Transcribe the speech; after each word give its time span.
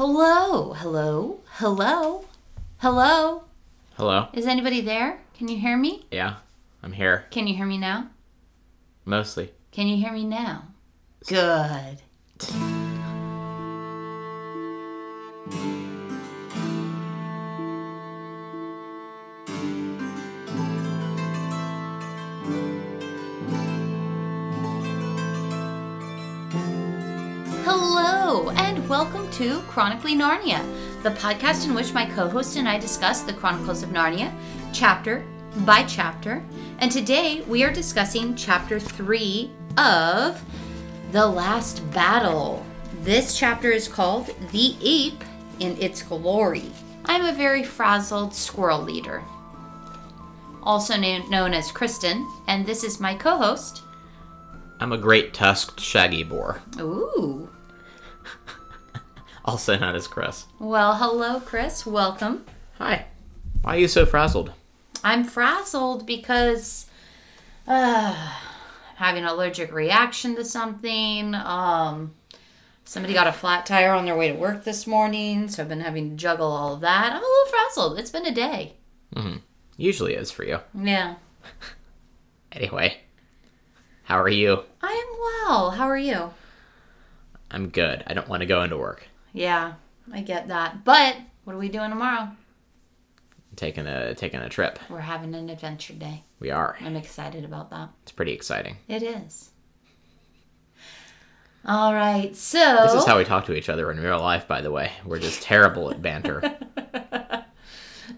Hello, 0.00 0.72
hello, 0.72 1.40
hello, 1.58 2.24
hello. 2.78 3.42
Hello? 3.98 4.28
Is 4.32 4.46
anybody 4.46 4.80
there? 4.80 5.20
Can 5.36 5.48
you 5.48 5.58
hear 5.58 5.76
me? 5.76 6.06
Yeah, 6.10 6.36
I'm 6.82 6.92
here. 6.92 7.26
Can 7.30 7.46
you 7.46 7.54
hear 7.54 7.66
me 7.66 7.76
now? 7.76 8.08
Mostly. 9.04 9.52
Can 9.72 9.88
you 9.88 9.98
hear 9.98 10.14
me 10.14 10.24
now? 10.24 10.68
Good. 11.28 12.00
welcome 29.00 29.30
to 29.30 29.60
Chronically 29.60 30.14
Narnia, 30.14 30.62
the 31.02 31.08
podcast 31.12 31.64
in 31.64 31.72
which 31.72 31.94
my 31.94 32.04
co 32.04 32.28
host 32.28 32.58
and 32.58 32.68
I 32.68 32.78
discuss 32.78 33.22
the 33.22 33.32
Chronicles 33.32 33.82
of 33.82 33.88
Narnia, 33.88 34.30
chapter 34.74 35.24
by 35.64 35.84
chapter. 35.84 36.44
And 36.80 36.92
today 36.92 37.40
we 37.48 37.64
are 37.64 37.72
discussing 37.72 38.36
chapter 38.36 38.78
three 38.78 39.50
of 39.78 40.44
The 41.12 41.26
Last 41.26 41.80
Battle. 41.92 42.62
This 43.00 43.38
chapter 43.38 43.70
is 43.70 43.88
called 43.88 44.34
The 44.52 44.76
Ape 44.82 45.24
in 45.60 45.80
Its 45.80 46.02
Glory. 46.02 46.70
I'm 47.06 47.24
a 47.24 47.32
very 47.32 47.62
frazzled 47.62 48.34
squirrel 48.34 48.82
leader, 48.82 49.22
also 50.62 50.98
kno- 50.98 51.26
known 51.30 51.54
as 51.54 51.72
Kristen, 51.72 52.28
and 52.48 52.66
this 52.66 52.84
is 52.84 53.00
my 53.00 53.14
co 53.14 53.38
host. 53.38 53.82
I'm 54.78 54.92
a 54.92 54.98
great 54.98 55.32
tusked 55.32 55.80
shaggy 55.80 56.22
boar, 56.22 56.60
Ooh. 56.78 57.48
Also 59.44 59.78
known 59.78 59.94
as 59.94 60.06
Chris. 60.06 60.46
Well, 60.58 60.94
hello, 60.96 61.40
Chris. 61.40 61.86
Welcome. 61.86 62.44
Hi. 62.78 63.06
Why 63.62 63.76
are 63.76 63.78
you 63.78 63.88
so 63.88 64.06
frazzled? 64.06 64.52
I'm 65.02 65.24
frazzled 65.24 66.06
because 66.06 66.86
uh, 67.66 68.14
I'm 68.16 68.96
having 68.96 69.22
an 69.24 69.28
allergic 69.28 69.72
reaction 69.72 70.34
to 70.36 70.44
something. 70.44 71.34
Um, 71.34 72.14
somebody 72.84 73.14
got 73.14 73.26
a 73.26 73.32
flat 73.32 73.66
tire 73.66 73.92
on 73.92 74.04
their 74.04 74.16
way 74.16 74.28
to 74.28 74.34
work 74.38 74.64
this 74.64 74.86
morning, 74.86 75.48
so 75.48 75.62
I've 75.62 75.68
been 75.68 75.80
having 75.80 76.10
to 76.10 76.16
juggle 76.16 76.50
all 76.50 76.74
of 76.74 76.80
that. 76.80 77.12
I'm 77.12 77.22
a 77.22 77.26
little 77.26 77.46
frazzled. 77.50 77.98
It's 77.98 78.10
been 78.10 78.26
a 78.26 78.34
day. 78.34 78.74
Usually 79.76 80.14
is 80.14 80.30
for 80.30 80.44
you. 80.44 80.58
Yeah. 80.74 81.14
Anyway, 82.52 82.96
how 84.02 84.20
are 84.20 84.28
you? 84.28 84.64
I 84.82 84.90
am 84.90 85.20
well. 85.20 85.70
How 85.70 85.84
are 85.88 85.96
you? 85.96 86.32
I'm 87.48 87.68
good. 87.68 88.02
I 88.08 88.12
don't 88.12 88.28
want 88.28 88.40
to 88.40 88.46
go 88.46 88.62
into 88.64 88.76
work. 88.76 89.06
Yeah, 89.32 89.74
I 90.12 90.20
get 90.22 90.48
that. 90.48 90.84
But 90.84 91.16
what 91.44 91.54
are 91.54 91.58
we 91.58 91.68
doing 91.68 91.90
tomorrow? 91.90 92.28
Taking 93.56 93.86
a 93.86 94.14
taking 94.14 94.40
a 94.40 94.48
trip. 94.48 94.78
We're 94.88 95.00
having 95.00 95.34
an 95.34 95.50
adventure 95.50 95.92
day. 95.94 96.24
We 96.38 96.50
are. 96.50 96.76
I'm 96.80 96.96
excited 96.96 97.44
about 97.44 97.70
that. 97.70 97.90
It's 98.02 98.12
pretty 98.12 98.32
exciting. 98.32 98.76
It 98.88 99.02
is. 99.02 99.50
All 101.66 101.92
right, 101.92 102.34
so 102.34 102.78
This 102.84 102.94
is 102.94 103.04
how 103.04 103.18
we 103.18 103.24
talk 103.24 103.44
to 103.44 103.54
each 103.54 103.68
other 103.68 103.90
in 103.90 104.00
real 104.00 104.18
life, 104.18 104.48
by 104.48 104.62
the 104.62 104.70
way. 104.70 104.92
We're 105.04 105.18
just 105.18 105.42
terrible 105.42 105.90
at 105.90 106.00
banter. 106.00 106.56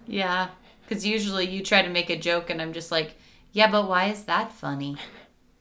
Yeah, 0.07 0.49
because 0.87 1.05
usually 1.05 1.47
you 1.47 1.63
try 1.63 1.81
to 1.81 1.89
make 1.89 2.09
a 2.09 2.17
joke 2.17 2.49
and 2.49 2.61
I'm 2.61 2.73
just 2.73 2.91
like, 2.91 3.15
yeah, 3.51 3.69
but 3.71 3.87
why 3.87 4.05
is 4.09 4.23
that 4.25 4.51
funny? 4.51 4.97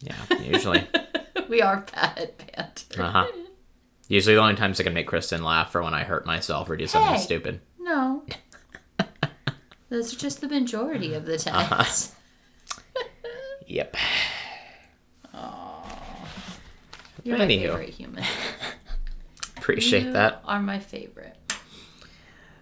Yeah, 0.00 0.16
usually. 0.40 0.86
we 1.48 1.62
are 1.62 1.86
bad 1.92 2.18
at 2.54 2.86
banter. 2.88 3.02
Uh 3.02 3.10
huh. 3.10 3.26
Usually 4.12 4.34
the 4.34 4.42
only 4.42 4.56
times 4.56 4.78
I 4.78 4.82
can 4.82 4.92
make 4.92 5.06
Kristen 5.06 5.42
laugh 5.42 5.74
are 5.74 5.82
when 5.82 5.94
I 5.94 6.04
hurt 6.04 6.26
myself 6.26 6.68
or 6.68 6.76
do 6.76 6.86
something 6.86 7.14
Hey. 7.14 7.18
stupid. 7.18 7.62
No. 7.80 8.22
Those 9.88 10.12
are 10.12 10.18
just 10.18 10.42
the 10.42 10.48
majority 10.48 11.14
of 11.14 11.24
the 11.24 11.36
uh-huh. 11.50 11.76
times. 11.76 12.14
Yep. 13.66 13.96
You're 17.22 17.38
my 17.38 17.46
Anywho. 17.46 17.60
favorite 17.70 17.88
human. 17.88 18.24
Appreciate 19.56 20.04
You 20.04 20.12
that. 20.12 20.42
are 20.44 20.60
my 20.60 20.78
favorite. 20.78 21.38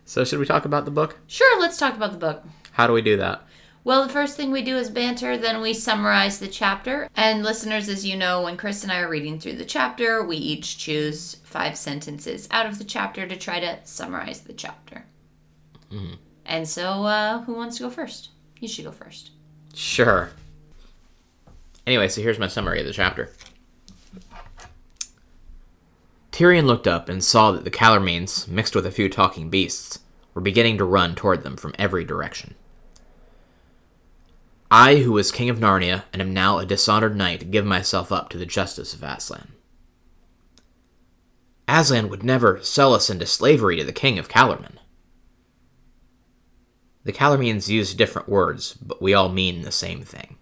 So 0.05 0.25
should 0.25 0.39
we 0.39 0.47
talk 0.47 0.66
about 0.66 0.84
the 0.84 0.93
book? 0.93 1.19
Sure, 1.27 1.60
let's 1.60 1.78
talk 1.78 1.97
about 1.97 2.12
the 2.12 2.19
book. 2.19 2.44
How 2.72 2.87
do 2.87 2.93
we 2.93 3.03
do 3.03 3.16
that? 3.16 3.43
Well, 3.82 4.06
the 4.06 4.12
first 4.12 4.36
thing 4.36 4.50
we 4.50 4.62
do 4.62 4.76
is 4.76 4.91
banter, 4.91 5.38
then 5.38 5.62
we 5.62 5.72
summarize 5.72 6.38
the 6.38 6.48
chapter. 6.48 7.08
And 7.16 7.42
listeners, 7.42 7.88
as 7.88 8.04
you 8.04 8.16
know, 8.16 8.42
when 8.42 8.58
Chris 8.58 8.82
and 8.82 8.92
I 8.92 9.00
are 9.00 9.08
reading 9.08 9.41
through 9.41 9.56
the 9.56 9.64
chapter, 9.64 10.22
we 10.22 10.36
each 10.36 10.76
choose 10.76 11.36
five 11.44 11.76
sentences 11.76 12.46
out 12.50 12.66
of 12.66 12.78
the 12.78 12.84
chapter 12.84 13.26
to 13.26 13.36
try 13.36 13.58
to 13.58 13.78
summarize 13.84 14.42
the 14.42 14.52
chapter. 14.52 15.06
And 16.44 16.68
so, 16.68 17.04
uh, 17.04 17.41
who 17.42 17.54
wants 17.54 17.78
to 17.78 17.84
go 17.84 17.91
first? 17.91 18.30
You 18.58 18.68
should 18.68 18.84
go 18.84 18.92
first. 18.92 19.30
Sure. 19.74 20.30
Anyway, 21.86 22.08
so 22.08 22.20
here's 22.20 22.38
my 22.38 22.48
summary 22.48 22.80
of 22.80 22.86
the 22.86 22.92
chapter. 22.92 23.30
Tirian 26.32 26.64
looked 26.64 26.86
up 26.86 27.08
and 27.08 27.24
saw 27.24 27.50
that 27.52 27.64
the 27.64 27.70
Calormenes, 27.70 28.47
mixed 28.47 28.74
with 28.74 28.86
a 28.86 28.91
few 28.91 29.08
talking 29.08 29.50
beasts, 29.50 30.00
were 30.34 30.41
beginning 30.41 30.78
to 30.78 30.84
run 30.84 31.14
toward 31.14 31.42
them 31.42 31.56
from 31.56 31.74
every 31.78 32.04
direction. 32.04 32.54
I, 34.70 34.97
who 34.97 35.12
was 35.12 35.32
king 35.32 35.50
of 35.50 35.58
Narnia 35.58 36.04
and 36.12 36.22
am 36.22 36.32
now 36.32 36.58
a 36.58 36.66
dishonored 36.66 37.16
knight, 37.16 37.50
give 37.50 37.66
myself 37.66 38.12
up 38.12 38.28
to 38.31 38.38
the 38.38 38.47
justice 38.47 38.94
of 38.94 39.03
Aslan. 39.03 39.53
Aslan 41.66 42.08
would 42.08 42.22
never 42.22 42.62
sell 42.62 42.94
us 42.94 43.10
into 43.10 43.26
slavery 43.26 43.76
to 43.76 43.84
the 43.84 43.92
king 43.92 44.19
of 44.19 44.28
Calormen. 44.28 44.76
The 47.04 47.12
Calormenes 47.12 47.69
use 47.69 47.94
different 47.94 48.28
words, 48.28 48.75
but 48.75 49.00
we 49.00 49.14
all 49.14 49.28
mean 49.28 49.62
the 49.62 49.72
same 49.72 50.03
thing. 50.03 50.36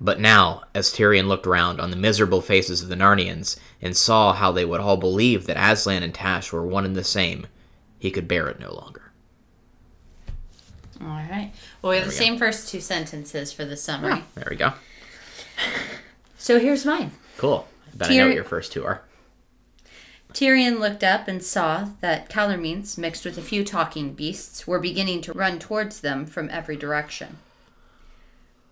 But 0.00 0.20
now, 0.20 0.62
as 0.74 0.92
Tirian 0.92 1.26
looked 1.26 1.46
round 1.46 1.80
on 1.80 1.90
the 1.90 1.96
miserable 1.96 2.40
faces 2.40 2.82
of 2.82 2.88
the 2.88 2.96
Narnians 2.96 3.58
and 3.80 3.96
saw 3.96 4.32
how 4.32 4.52
they 4.52 4.64
would 4.64 4.80
all 4.80 4.96
believe 4.96 5.46
that 5.46 5.56
Aslan 5.56 6.02
and 6.02 6.14
Tash 6.14 6.52
were 6.52 6.66
one 6.66 6.84
and 6.84 6.96
the 6.96 7.04
same, 7.04 7.46
he 7.98 8.10
could 8.10 8.28
bear 8.28 8.48
it 8.48 8.60
no 8.60 8.74
longer. 8.74 9.12
All 11.00 11.08
right. 11.08 11.52
Well, 11.86 11.92
we 11.92 11.98
have 11.98 12.06
the 12.06 12.10
we 12.10 12.18
go. 12.18 12.24
same 12.24 12.36
first 12.36 12.68
two 12.68 12.80
sentences 12.80 13.52
for 13.52 13.64
the 13.64 13.76
summary. 13.76 14.14
Oh, 14.16 14.24
there 14.34 14.48
we 14.50 14.56
go. 14.56 14.72
So 16.36 16.58
here's 16.58 16.84
mine. 16.84 17.12
Cool. 17.36 17.68
I 17.92 17.96
bet 17.96 18.10
I 18.10 18.16
know 18.16 18.26
what 18.26 18.34
your 18.34 18.42
first 18.42 18.72
two 18.72 18.84
are. 18.84 19.02
Tirian 20.32 20.80
looked 20.80 21.04
up 21.04 21.28
and 21.28 21.44
saw 21.44 21.90
that 22.00 22.28
Calormenes, 22.28 22.98
mixed 22.98 23.24
with 23.24 23.38
a 23.38 23.42
few 23.42 23.62
talking 23.62 24.14
beasts, 24.14 24.66
were 24.66 24.80
beginning 24.80 25.20
to 25.22 25.32
run 25.32 25.60
towards 25.60 26.00
them 26.00 26.26
from 26.26 26.50
every 26.50 26.76
direction. 26.76 27.38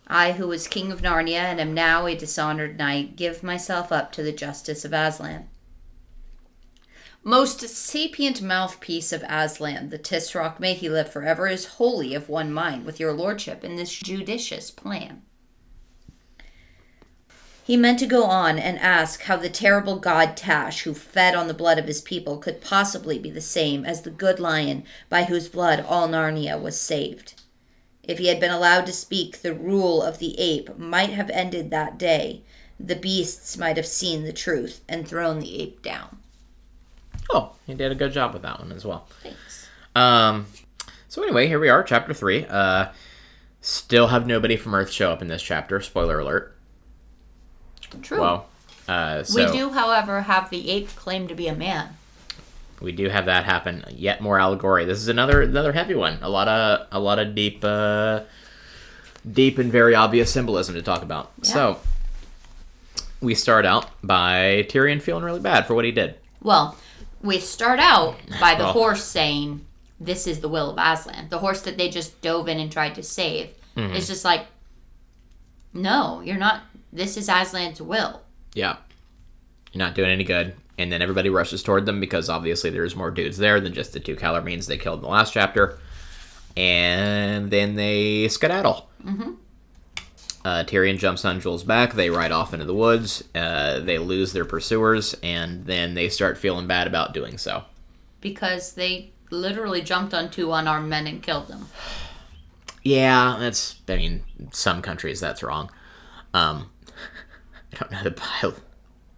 I, 0.09 0.33
who 0.33 0.49
was 0.49 0.67
king 0.67 0.91
of 0.91 1.01
Narnia 1.01 1.37
and 1.37 1.61
am 1.61 1.73
now 1.73 2.07
a 2.07 2.17
dishonored 2.17 2.77
knight, 2.77 3.15
give 3.15 3.45
myself 3.45 3.93
up 3.93 4.11
to 4.13 4.25
the 4.25 4.33
justice 4.33 4.85
of 4.85 4.93
Aslan. 4.93 5.47
Most 7.27 7.67
sapient 7.67 8.43
mouthpiece 8.43 9.11
of 9.11 9.25
Aslan, 9.27 9.89
the 9.89 9.99
Tisroc, 9.99 10.61
may 10.61 10.75
he 10.75 10.91
live 10.91 11.11
forever, 11.11 11.49
is 11.49 11.65
wholly 11.65 12.15
of 12.15 12.29
one 12.29 12.53
mind 12.53 12.85
with 12.85 13.01
your 13.01 13.15
lordship 13.15 13.65
in 13.65 13.77
this 13.77 13.95
judicious 13.95 14.71
plan. 14.71 15.23
He 17.65 17.79
meant 17.79 17.99
to 18.01 18.07
go 18.07 18.25
on 18.25 18.59
and 18.59 18.79
ask 18.79 19.23
how 19.23 19.39
the 19.39 19.49
terrible 19.49 19.99
god 19.99 20.37
Tash, 20.37 20.83
who 20.83 20.93
fed 20.93 21.35
on 21.35 21.49
the 21.49 21.55
blood 21.55 21.79
of 21.79 21.87
his 21.87 22.03
people, 22.03 22.37
could 22.37 22.61
possibly 22.61 23.19
be 23.19 23.31
the 23.31 23.41
same 23.41 23.87
as 23.87 24.03
the 24.03 24.11
good 24.11 24.39
lion 24.39 24.85
by 25.09 25.25
whose 25.25 25.49
blood 25.49 25.81
all 25.81 26.07
Narnia 26.07 26.61
was 26.61 26.79
saved. 26.79 27.41
If 28.03 28.19
he 28.19 28.27
had 28.27 28.39
been 28.39 28.51
allowed 28.51 28.85
to 28.85 28.93
speak, 28.93 29.41
the 29.41 29.55
rule 29.55 30.03
of 30.03 30.19
the 30.19 30.39
ape 30.39 30.77
might 30.77 31.11
have 31.11 31.31
ended 31.31 31.71
that 31.71 31.97
day. 31.97 32.43
The 32.79 32.97
beasts 32.97 33.57
might 33.57 33.79
have 33.79 33.87
seen 33.87 34.25
the 34.25 34.33
truth 34.35 34.83
and 34.87 35.09
thrown 35.09 35.41
the 35.41 35.63
ape 35.63 35.81
down. 35.81 36.19
Oh, 37.33 37.53
he 37.67 37.75
did 37.75 37.91
a 37.93 37.95
good 37.95 38.13
job 38.13 38.33
with 38.33 38.43
that 38.43 38.61
one 38.61 38.73
as 38.73 38.85
well. 38.85 39.07
Thanks. 39.23 39.69
Um, 39.95 40.47
so 41.09 41.23
anyway, 41.23 41.47
here 41.49 41.59
we 41.61 41.69
are, 41.69 41.83
chapter 41.83 42.13
three. 42.15 42.45
Uh, 42.47 42.87
still 43.61 44.09
have 44.09 44.27
nobody 44.27 44.57
from 44.57 44.75
Earth 44.75 44.91
show 44.91 45.11
up 45.11 45.23
in 45.23 45.29
this 45.29 45.43
chapter. 45.43 45.81
Spoiler 45.81 46.19
alert. 46.21 46.57
True. 48.03 48.21
Well, 48.21 48.47
uh, 48.89 49.23
so 49.23 49.47
we 49.47 49.53
do, 49.57 49.71
however, 49.71 50.23
have 50.23 50.51
the 50.51 50.71
ape 50.71 50.89
claim 50.97 51.29
to 51.29 51.35
be 51.35 51.47
a 51.49 51.55
man. 51.55 51.91
we 52.81 52.93
do 52.93 53.09
have 53.09 53.27
that 53.27 53.45
happen. 53.45 53.85
Yet 53.91 54.21
more 54.21 54.39
allegory. 54.39 54.85
This 54.85 54.99
is 54.99 55.09
another 55.09 55.43
another 55.43 55.73
heavy 55.73 55.95
one. 55.95 56.19
A 56.21 56.29
lot 56.29 56.49
of 56.49 56.87
a 56.93 56.99
lot 57.01 57.19
of 57.19 57.35
deep, 57.35 57.65
uh, 57.65 58.21
deep 59.31 59.59
and 59.59 59.71
very 59.71 59.95
obvious 59.95 60.31
symbolism 60.33 60.75
to 60.75 60.83
talk 60.83 61.03
about. 61.03 61.33
Yeah. 61.43 61.51
So 61.51 61.81
we 63.21 63.35
start 63.35 63.65
out 63.65 63.87
by 64.03 64.67
Tirian 64.69 65.01
feeling 65.01 65.25
really 65.25 65.41
bad 65.41 65.67
for 65.67 65.75
what 65.75 65.85
he 65.85 65.93
did. 65.93 66.17
Well, 66.43 66.77
we 67.25 67.41
start 67.41 67.81
out 67.81 68.17
by 68.41 68.55
the 68.55 68.65
Well. 68.65 68.73
horse 68.75 69.03
saying, 69.05 69.65
This 69.99 70.27
is 70.27 70.41
the 70.41 70.49
will 70.49 70.71
of 70.71 70.77
Aslan. 70.79 71.29
The 71.31 71.39
horse 71.39 71.63
that 71.63 71.77
they 71.79 71.89
just 71.89 72.21
dove 72.21 72.49
in 72.49 72.61
and 72.61 72.71
tried 72.71 72.95
to 72.97 73.03
save. 73.03 73.49
Mm-hmm. 73.77 73.95
It's 73.97 74.07
just 74.07 74.25
like, 74.25 74.47
No, 75.73 76.21
you're 76.21 76.37
not. 76.37 76.63
This 76.93 77.17
is 77.17 77.29
Aslan's 77.29 77.81
will. 77.83 78.23
Yeah. 78.55 78.77
You're 79.73 79.85
not 79.85 79.95
doing 79.97 80.11
any 80.11 80.23
good. 80.25 80.55
And 80.79 80.93
then 80.93 81.03
everybody 81.03 81.29
rushes 81.31 81.63
toward 81.63 81.87
them 81.87 81.99
because 82.01 82.29
obviously 82.29 82.71
there's 82.71 82.95
more 82.97 83.11
dudes 83.11 83.39
there 83.39 83.61
than 83.61 83.73
just 83.73 83.93
the 83.93 84.01
two 84.01 84.17
Calormenes 84.17 84.67
they 84.67 84.77
killed 84.79 84.99
in 84.99 85.03
the 85.03 85.09
last 85.09 85.33
chapter. 85.33 85.79
And 86.57 87.51
then 87.51 87.75
they 87.75 88.29
skedaddle. 88.29 88.89
Mm-hmm. 89.05 89.33
Uh, 90.45 90.63
Tirian 90.63 90.99
jumps 90.99 91.25
on 91.25 91.41
Jewel's 91.41 91.65
back. 91.65 91.95
They 91.95 92.11
ride 92.11 92.33
off 92.33 92.53
into 92.53 92.67
the 92.67 92.75
woods. 92.75 93.25
Uh, 93.35 93.81
they 93.81 93.99
lose 93.99 94.33
their 94.33 94.45
pursuers, 94.45 95.15
and 95.23 95.65
then 95.65 95.95
they 95.95 96.11
start 96.11 96.37
feeling 96.37 96.67
bad 96.67 96.87
about 96.87 97.15
doing 97.15 97.39
so. 97.39 97.65
Because 98.21 98.75
they 98.75 99.13
literally 99.31 99.81
jumped 99.81 100.13
on 100.13 100.31
two 100.31 100.53
unarmed 100.53 100.89
men 100.89 101.07
and 101.07 101.23
killed 101.23 101.49
them. 101.49 101.69
Yeah, 102.83 103.37
that's. 103.39 103.77
I 103.89 103.97
mean, 103.97 104.23
some 104.53 104.83
countries 104.83 105.19
that's 105.19 105.43
wrong. 105.43 105.71
Um, 106.35 106.71
I 107.73 107.77
don't 107.77 107.91
know 107.91 108.03
the 108.03 108.11
by. 108.11 108.53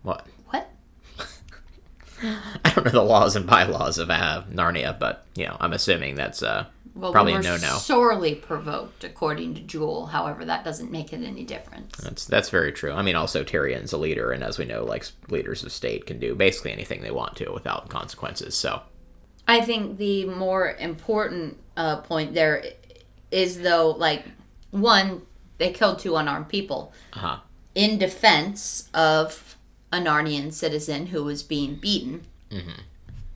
What? 0.02 0.26
What? 0.50 0.70
I 2.22 2.70
don't 2.70 2.84
know 2.84 2.92
the 2.92 3.02
laws 3.02 3.34
and 3.34 3.46
bylaws 3.46 3.98
of 3.98 4.10
uh, 4.10 4.44
Narnia, 4.52 4.96
but 4.96 5.26
you 5.34 5.46
know, 5.46 5.56
I'm 5.58 5.72
assuming 5.72 6.14
that's 6.14 6.44
uh, 6.44 6.66
Well, 6.96 7.12
probably 7.12 7.32
we 7.32 7.38
were 7.38 7.44
no 7.44 7.56
no. 7.58 7.76
sorely 7.76 8.34
provoked, 8.34 9.04
according 9.04 9.54
to 9.56 9.60
Jewel. 9.60 10.06
However, 10.06 10.46
that 10.46 10.64
doesn't 10.64 10.90
make 10.90 11.12
it 11.12 11.22
any 11.22 11.44
difference. 11.44 11.94
That's 11.98 12.24
that's 12.24 12.48
very 12.48 12.72
true. 12.72 12.92
I 12.92 13.02
mean, 13.02 13.16
also 13.16 13.44
Tirian's 13.44 13.92
a 13.92 13.98
leader, 13.98 14.32
and 14.32 14.42
as 14.42 14.58
we 14.58 14.64
know, 14.64 14.82
like 14.82 15.04
leaders 15.28 15.62
of 15.62 15.72
state 15.72 16.06
can 16.06 16.18
do 16.18 16.34
basically 16.34 16.72
anything 16.72 17.02
they 17.02 17.10
want 17.10 17.36
to 17.36 17.52
without 17.52 17.90
consequences. 17.90 18.54
So, 18.54 18.80
I 19.46 19.60
think 19.60 19.98
the 19.98 20.24
more 20.24 20.74
important 20.78 21.58
uh, 21.76 21.98
point 21.98 22.32
there 22.32 22.64
is, 23.30 23.60
though, 23.60 23.90
like, 23.90 24.24
one, 24.70 25.22
they 25.58 25.72
killed 25.72 25.98
two 25.98 26.16
unarmed 26.16 26.48
people 26.48 26.94
uh 27.12 27.18
huh. 27.18 27.38
in 27.74 27.98
defense 27.98 28.88
of 28.94 29.58
a 29.92 29.98
Narnian 29.98 30.50
citizen 30.50 31.06
who 31.06 31.24
was 31.24 31.42
being 31.42 31.74
beaten. 31.74 32.26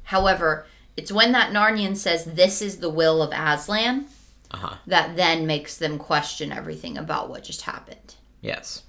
However, 0.04 0.66
it's 1.00 1.10
when 1.12 1.32
that 1.32 1.52
Narnian 1.52 1.96
says, 1.96 2.24
This 2.24 2.60
is 2.60 2.76
the 2.78 2.90
will 2.90 3.22
of 3.22 3.32
Aslan, 3.32 4.06
Uh 4.50 4.56
huh. 4.56 4.74
that 4.86 5.16
then 5.16 5.46
makes 5.46 5.76
them 5.78 5.96
question 5.98 6.52
everything 6.52 6.98
about 6.98 7.30
what 7.30 7.44
just 7.44 7.62
happened. 7.62 8.14
Yes. 8.42 8.82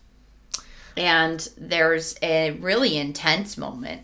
And 0.97 1.47
there's 1.57 2.15
a 2.21 2.51
really 2.51 2.97
intense 2.97 3.57
moment 3.57 4.01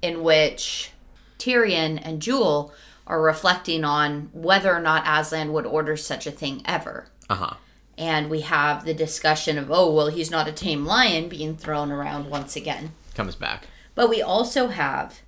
in 0.00 0.22
which 0.22 0.90
Tirian 1.38 2.00
and 2.02 2.22
Jewel 2.22 2.72
are 3.06 3.20
reflecting 3.20 3.84
on 3.84 4.30
whether 4.32 4.74
or 4.74 4.80
not 4.80 5.04
Aslan 5.06 5.52
would 5.52 5.66
order 5.66 5.96
such 5.96 6.26
a 6.26 6.30
thing 6.30 6.62
ever. 6.64 7.06
Uh 7.28 7.34
huh. 7.34 7.54
And 7.98 8.28
we 8.30 8.40
have 8.40 8.84
the 8.84 8.94
discussion 8.94 9.58
of, 9.58 9.70
oh, 9.70 9.92
well, 9.92 10.08
he's 10.08 10.30
not 10.30 10.48
a 10.48 10.52
tame 10.52 10.84
lion 10.84 11.28
being 11.28 11.56
thrown 11.56 11.92
around 11.92 12.28
once 12.30 12.56
again. 12.56 12.92
Comes 13.14 13.34
back. 13.36 13.68
But 13.94 14.08
we 14.10 14.20
also 14.22 14.68
have 14.68 15.20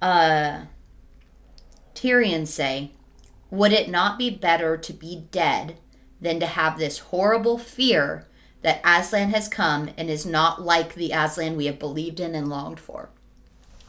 uh, 0.00 0.60
Tirian 1.94 2.46
say, 2.46 2.92
Would 3.50 3.72
it 3.72 3.88
not 3.88 4.18
be 4.18 4.30
better 4.30 4.76
to 4.76 4.92
be 4.92 5.24
dead 5.30 5.76
than 6.20 6.40
to 6.40 6.46
have 6.46 6.78
this 6.78 6.98
horrible 6.98 7.58
fear 7.58 8.26
that 8.62 8.80
Aslan 8.84 9.30
has 9.30 9.48
come 9.48 9.90
and 9.96 10.10
is 10.10 10.26
not 10.26 10.62
like 10.62 10.94
the 10.94 11.12
Aslan 11.12 11.56
we 11.56 11.66
have 11.66 11.78
believed 11.78 12.20
in 12.20 12.34
and 12.34 12.48
longed 12.48 12.80
for? 12.80 13.10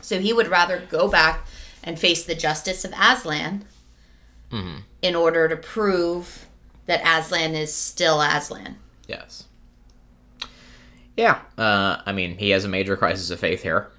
So 0.01 0.19
he 0.19 0.33
would 0.33 0.47
rather 0.47 0.81
go 0.89 1.07
back 1.07 1.45
and 1.83 1.99
face 1.99 2.23
the 2.23 2.35
justice 2.35 2.85
of 2.85 2.93
Aslan 2.97 3.65
in 5.01 5.15
order 5.15 5.47
to 5.47 5.55
prove 5.55 6.47
that 6.85 7.01
Aslan 7.05 7.55
is 7.55 7.73
still 7.73 8.21
Aslan. 8.21 8.77
Yes. 9.07 9.45
Yeah. 11.15 11.39
Uh, 11.57 12.01
I 12.05 12.11
mean, 12.11 12.37
he 12.37 12.49
has 12.51 12.65
a 12.65 12.69
major 12.69 12.97
crisis 12.97 13.29
of 13.29 13.39
faith 13.39 13.63
here, 13.63 13.91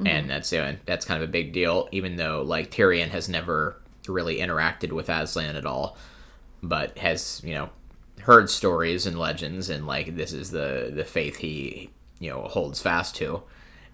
and 0.00 0.28
mm-hmm. 0.28 0.28
that's 0.28 0.50
that's 0.84 1.04
kind 1.04 1.22
of 1.22 1.28
a 1.28 1.32
big 1.32 1.52
deal. 1.52 1.88
Even 1.92 2.16
though 2.16 2.42
like 2.42 2.70
Tirian 2.70 3.08
has 3.08 3.28
never 3.28 3.80
really 4.08 4.38
interacted 4.38 4.92
with 4.92 5.08
Aslan 5.08 5.56
at 5.56 5.66
all, 5.66 5.96
but 6.62 6.98
has 6.98 7.40
you 7.44 7.54
know 7.54 7.70
heard 8.20 8.50
stories 8.50 9.06
and 9.06 9.18
legends, 9.18 9.70
and 9.70 9.86
like 9.86 10.16
this 10.16 10.32
is 10.32 10.50
the 10.50 10.90
the 10.94 11.04
faith 11.04 11.36
he 11.36 11.90
you 12.18 12.30
know 12.30 12.42
holds 12.42 12.80
fast 12.80 13.16
to, 13.16 13.42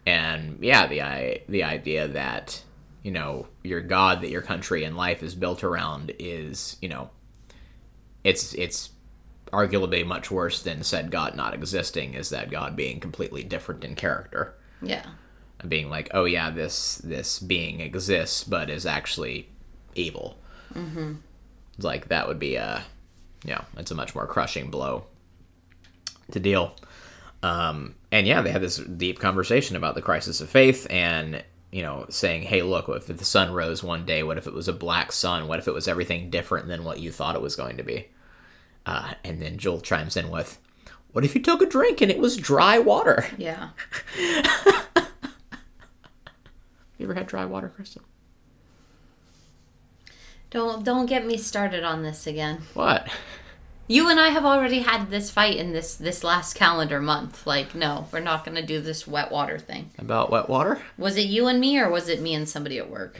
and 0.06 0.58
yeah, 0.60 0.86
the 0.86 1.02
i 1.02 1.42
the 1.48 1.62
idea 1.62 2.08
that 2.08 2.62
you 3.02 3.10
know 3.10 3.46
your 3.62 3.80
god 3.80 4.20
that 4.20 4.30
your 4.30 4.42
country 4.42 4.84
and 4.84 4.96
life 4.96 5.22
is 5.22 5.34
built 5.34 5.64
around 5.64 6.12
is 6.18 6.76
you 6.80 6.88
know 6.88 7.10
it's 8.24 8.54
it's 8.54 8.90
arguably 9.52 10.04
much 10.04 10.30
worse 10.30 10.62
than 10.62 10.82
said 10.82 11.10
God 11.10 11.36
not 11.36 11.54
existing 11.54 12.14
is 12.14 12.30
that 12.30 12.50
God 12.50 12.74
being 12.74 13.00
completely 13.00 13.44
different 13.44 13.84
in 13.84 13.94
character. 13.94 14.54
Yeah. 14.80 15.04
And 15.62 15.70
being 15.70 15.88
like, 15.88 16.10
oh 16.12 16.24
yeah, 16.24 16.50
this 16.50 16.96
this 16.98 17.38
being 17.38 17.80
exists 17.80 18.44
but 18.44 18.68
is 18.68 18.84
actually 18.84 19.48
evil. 19.94 20.36
Mm-hmm. 20.74 21.14
Like 21.78 22.08
that 22.08 22.28
would 22.28 22.38
be 22.38 22.56
a, 22.56 22.84
you 23.44 23.52
know, 23.52 23.64
it's 23.76 23.90
a 23.90 23.94
much 23.94 24.14
more 24.14 24.26
crushing 24.26 24.70
blow 24.70 25.06
to 26.30 26.40
deal. 26.40 26.74
Um, 27.42 27.94
and 28.10 28.26
yeah, 28.26 28.42
they 28.42 28.50
had 28.50 28.62
this 28.62 28.76
deep 28.76 29.18
conversation 29.18 29.76
about 29.76 29.94
the 29.94 30.02
crisis 30.02 30.40
of 30.40 30.48
faith 30.48 30.86
and 30.90 31.42
you 31.70 31.82
know 31.82 32.06
saying, 32.08 32.42
hey, 32.42 32.62
look, 32.62 32.88
if 32.88 33.06
the 33.06 33.24
sun 33.24 33.52
rose 33.52 33.82
one 33.82 34.04
day? 34.04 34.22
What 34.22 34.38
if 34.38 34.46
it 34.46 34.54
was 34.54 34.68
a 34.68 34.72
black 34.72 35.12
sun? 35.12 35.48
What 35.48 35.58
if 35.58 35.66
it 35.68 35.74
was 35.74 35.88
everything 35.88 36.30
different 36.30 36.68
than 36.68 36.84
what 36.84 37.00
you 37.00 37.10
thought 37.10 37.36
it 37.36 37.42
was 37.42 37.56
going 37.56 37.76
to 37.78 37.82
be? 37.82 38.08
Uh, 38.84 39.14
and 39.24 39.40
then 39.40 39.58
Jewel 39.58 39.80
chimes 39.80 40.16
in 40.16 40.28
with, 40.28 40.58
"What 41.12 41.24
if 41.24 41.34
you 41.34 41.40
took 41.40 41.62
a 41.62 41.66
drink 41.66 42.00
and 42.00 42.10
it 42.10 42.18
was 42.18 42.36
dry 42.36 42.78
water?" 42.78 43.26
Yeah. 43.38 43.70
You 47.02 47.08
ever 47.08 47.14
had 47.14 47.26
dry 47.26 47.44
water, 47.44 47.68
Kristen? 47.68 48.04
Don't 50.50 50.84
don't 50.84 51.06
get 51.06 51.26
me 51.26 51.36
started 51.36 51.82
on 51.82 52.04
this 52.04 52.28
again. 52.28 52.62
What? 52.74 53.08
You 53.88 54.08
and 54.08 54.20
I 54.20 54.28
have 54.28 54.44
already 54.44 54.78
had 54.82 55.10
this 55.10 55.28
fight 55.28 55.56
in 55.56 55.72
this 55.72 55.96
this 55.96 56.22
last 56.22 56.54
calendar 56.54 57.00
month. 57.00 57.44
Like, 57.44 57.74
no, 57.74 58.06
we're 58.12 58.20
not 58.20 58.44
going 58.44 58.54
to 58.54 58.64
do 58.64 58.80
this 58.80 59.04
wet 59.04 59.32
water 59.32 59.58
thing. 59.58 59.90
About 59.98 60.30
wet 60.30 60.48
water? 60.48 60.80
Was 60.96 61.16
it 61.16 61.22
you 61.26 61.48
and 61.48 61.58
me, 61.58 61.76
or 61.76 61.90
was 61.90 62.08
it 62.08 62.20
me 62.22 62.34
and 62.34 62.48
somebody 62.48 62.78
at 62.78 62.88
work? 62.88 63.18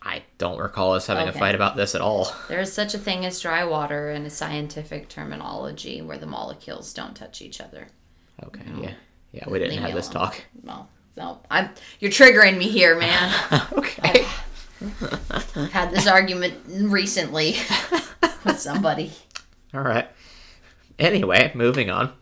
I 0.00 0.22
don't 0.38 0.60
recall 0.60 0.94
us 0.94 1.08
having 1.08 1.26
Okay. 1.28 1.36
a 1.36 1.40
fight 1.40 1.56
about 1.56 1.74
this 1.74 1.96
at 1.96 2.00
all. 2.00 2.32
There 2.48 2.60
is 2.60 2.72
such 2.72 2.94
a 2.94 2.98
thing 2.98 3.26
as 3.26 3.40
dry 3.40 3.64
water 3.64 4.10
in 4.12 4.24
a 4.24 4.30
scientific 4.30 5.08
terminology 5.08 6.00
where 6.00 6.16
the 6.18 6.26
molecules 6.28 6.94
don't 6.94 7.16
touch 7.16 7.42
each 7.42 7.60
other. 7.60 7.88
Okay, 8.44 8.62
yeah, 8.80 8.92
yeah, 9.32 9.50
we 9.50 9.58
didn't 9.58 9.74
Leave 9.74 9.82
have 9.82 9.94
this 9.94 10.08
talk. 10.08 10.44
No, 10.62 10.86
no, 11.16 11.40
I'm. 11.50 11.70
You're 11.98 12.10
triggering 12.10 12.58
me 12.58 12.68
here, 12.68 12.98
man. 12.98 13.32
okay. 13.72 14.26
I've 14.80 15.72
had 15.72 15.90
this 15.90 16.06
argument 16.06 16.54
recently 16.68 17.56
with 18.44 18.58
somebody. 18.58 19.12
All 19.72 19.80
right. 19.80 20.08
Anyway, 20.98 21.52
moving 21.54 21.90
on. 21.90 22.12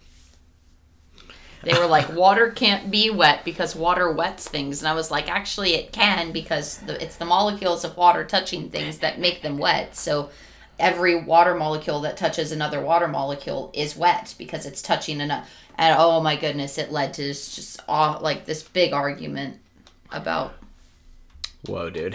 They 1.64 1.78
were 1.78 1.86
like, 1.86 2.14
water 2.14 2.50
can't 2.50 2.90
be 2.90 3.10
wet 3.10 3.44
because 3.44 3.74
water 3.74 4.12
wets 4.12 4.48
things. 4.48 4.80
And 4.80 4.88
I 4.88 4.94
was 4.94 5.10
like, 5.10 5.30
actually, 5.30 5.74
it 5.74 5.92
can 5.92 6.30
because 6.30 6.78
the, 6.78 7.02
it's 7.02 7.16
the 7.16 7.24
molecules 7.24 7.84
of 7.84 7.96
water 7.96 8.24
touching 8.24 8.68
things 8.68 8.98
that 8.98 9.18
make 9.18 9.42
them 9.42 9.56
wet. 9.56 9.96
So 9.96 10.30
every 10.78 11.14
water 11.14 11.54
molecule 11.54 12.00
that 12.02 12.16
touches 12.16 12.52
another 12.52 12.80
water 12.80 13.08
molecule 13.08 13.70
is 13.72 13.96
wet 13.96 14.34
because 14.38 14.66
it's 14.66 14.82
touching 14.82 15.20
another. 15.20 15.46
And 15.76 15.96
oh 15.98 16.20
my 16.20 16.36
goodness, 16.36 16.78
it 16.78 16.92
led 16.92 17.14
to 17.14 17.22
this 17.22 17.54
just 17.56 17.80
aw- 17.88 18.18
like 18.20 18.44
this 18.44 18.62
big 18.62 18.92
argument 18.92 19.58
about 20.12 20.54
Whoa, 21.66 21.90
dude. 21.90 22.14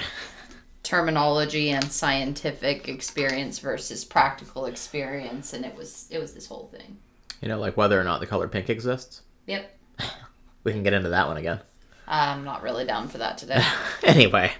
terminology 0.84 1.70
and 1.72 1.92
scientific 1.92 2.88
experience 2.88 3.60
versus 3.60 4.06
practical 4.06 4.66
experience 4.66 5.54
and 5.54 5.66
it 5.66 5.76
was 5.76 6.08
it 6.10 6.20
was 6.20 6.34
this 6.34 6.48
whole 6.48 6.68
thing 6.72 6.98
You 7.42 7.48
know, 7.50 7.60
like 7.60 7.76
whether 7.78 8.00
or 8.00 8.04
not 8.04 8.20
the 8.22 8.28
color 8.28 8.48
pink 8.48 8.70
exists. 8.70 9.22
yep 9.46 9.76
We 10.64 10.72
can 10.72 10.84
get 10.84 10.94
into 10.94 11.10
that 11.10 11.28
one 11.28 11.38
again. 11.38 11.60
i'm 12.08 12.44
not 12.46 12.64
really 12.64 12.86
down 12.86 13.08
for 13.10 13.18
that 13.20 13.38
today 13.38 13.62
anyway, 14.04 14.52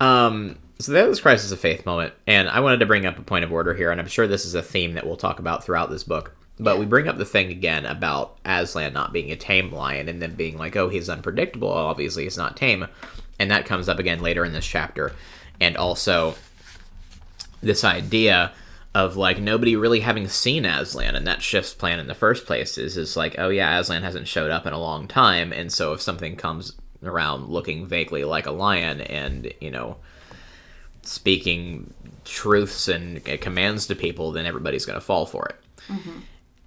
um, 0.00 0.58
so 0.78 0.92
that 0.92 1.06
was 1.08 1.20
crisis 1.20 1.52
of 1.52 1.60
faith 1.60 1.84
moment, 1.84 2.14
and 2.26 2.48
I 2.48 2.60
wanted 2.60 2.80
to 2.80 2.86
bring 2.86 3.04
up 3.04 3.18
a 3.18 3.22
point 3.22 3.44
of 3.44 3.52
order 3.52 3.74
here, 3.74 3.90
and 3.90 4.00
I'm 4.00 4.06
sure 4.08 4.26
this 4.26 4.46
is 4.46 4.54
a 4.54 4.62
theme 4.62 4.94
that 4.94 5.06
we'll 5.06 5.16
talk 5.16 5.38
about 5.38 5.62
throughout 5.62 5.90
this 5.90 6.04
book. 6.04 6.34
But 6.60 6.78
we 6.78 6.84
bring 6.84 7.08
up 7.08 7.16
the 7.16 7.24
thing 7.24 7.50
again 7.50 7.86
about 7.86 8.38
Aslan 8.44 8.92
not 8.92 9.12
being 9.14 9.32
a 9.32 9.36
tame 9.36 9.72
lion, 9.72 10.08
and 10.08 10.20
then 10.20 10.34
being 10.34 10.58
like, 10.58 10.76
"Oh, 10.76 10.88
he's 10.90 11.08
unpredictable. 11.08 11.70
Obviously, 11.70 12.24
he's 12.24 12.36
not 12.36 12.56
tame," 12.56 12.86
and 13.38 13.50
that 13.50 13.64
comes 13.64 13.88
up 13.88 13.98
again 13.98 14.20
later 14.20 14.44
in 14.44 14.52
this 14.52 14.66
chapter, 14.66 15.12
and 15.60 15.76
also 15.76 16.34
this 17.62 17.82
idea 17.82 18.52
of 18.94 19.16
like 19.16 19.40
nobody 19.40 19.76
really 19.76 20.00
having 20.00 20.28
seen 20.28 20.64
Aslan, 20.64 21.16
and 21.16 21.26
that 21.26 21.42
shift's 21.42 21.74
plan 21.74 21.98
in 21.98 22.08
the 22.08 22.14
first 22.14 22.44
place 22.44 22.76
is 22.76 22.96
is 22.96 23.16
like, 23.16 23.36
oh 23.38 23.48
yeah, 23.48 23.78
Aslan 23.78 24.02
hasn't 24.02 24.28
showed 24.28 24.50
up 24.50 24.66
in 24.66 24.72
a 24.72 24.80
long 24.80 25.08
time, 25.08 25.52
and 25.52 25.72
so 25.72 25.92
if 25.92 26.02
something 26.02 26.36
comes 26.36 26.72
around 27.02 27.48
looking 27.48 27.86
vaguely 27.86 28.24
like 28.24 28.46
a 28.46 28.50
lion, 28.50 29.00
and 29.00 29.52
you 29.60 29.70
know, 29.70 29.96
speaking 31.02 31.94
truths 32.24 32.86
and 32.88 33.26
uh, 33.28 33.36
commands 33.40 33.86
to 33.86 33.94
people, 33.94 34.32
then 34.32 34.44
everybody's 34.44 34.84
going 34.84 34.98
to 34.98 35.04
fall 35.04 35.24
for 35.24 35.46
it. 35.46 35.56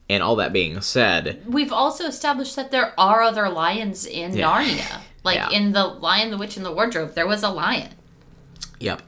And 0.10 0.22
all 0.22 0.36
that 0.36 0.52
being 0.54 0.82
said, 0.82 1.42
We've 1.48 1.72
also 1.72 2.06
established 2.06 2.56
that 2.58 2.72
there 2.72 2.94
are 3.00 3.22
other 3.22 3.50
lions 3.50 4.06
in 4.06 4.36
Yeah. 4.36 4.52
Narnia. 4.52 5.00
Like 5.24 5.38
Yeah. 5.38 5.50
in 5.52 5.72
the 5.72 5.86
Lion, 5.86 6.32
the 6.32 6.38
Witch, 6.38 6.58
and 6.58 6.66
the 6.66 6.72
Wardrobe, 6.74 7.14
there 7.16 7.26
was 7.26 7.44
a 7.44 7.50
lion. 7.50 7.90
yep, 8.80 9.02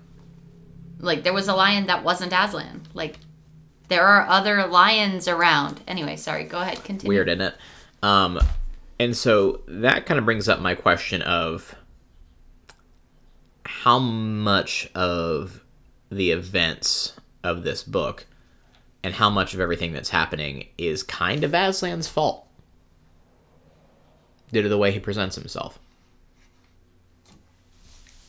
Like 0.99 1.23
there 1.23 1.33
was 1.33 1.49
a 1.49 1.53
lion 1.53 1.87
that 1.87 2.05
wasn't 2.05 2.31
Aslan. 2.31 2.83
Like 2.93 3.17
there 3.89 4.05
are 4.07 4.25
other 4.27 4.65
lions 4.65 5.27
around. 5.27 5.81
Anyway, 5.87 6.15
sorry. 6.15 6.45
Go 6.45 6.59
ahead. 6.61 6.81
Continue. 6.85 7.09
weird, 7.09 7.27
isn't 7.27 7.41
it? 7.41 7.55
Um, 8.01 8.39
and 8.97 9.15
so 9.17 9.59
that 9.67 10.05
kind 10.05 10.17
of 10.17 10.23
brings 10.23 10.47
up 10.47 10.61
my 10.61 10.73
question 10.73 11.21
of 11.21 11.75
how 13.65 13.99
much 13.99 14.89
of 14.95 15.61
the 16.09 16.31
events 16.31 17.13
of 17.43 17.63
this 17.63 17.83
book 17.83 18.25
and 19.05 19.13
how 19.13 19.29
much 19.29 19.53
of 19.53 19.59
everything 19.59 19.93
that's 19.93 20.09
happening 20.09 20.67
is 20.79 21.03
kind 21.03 21.43
of 21.43 21.53
Aslan's 21.53 22.07
fault 22.07 22.47
due 24.51 24.63
to 24.63 24.67
the 24.67 24.79
way 24.79 24.91
he 24.91 24.99
presents 24.99 25.35
himself. 25.35 25.77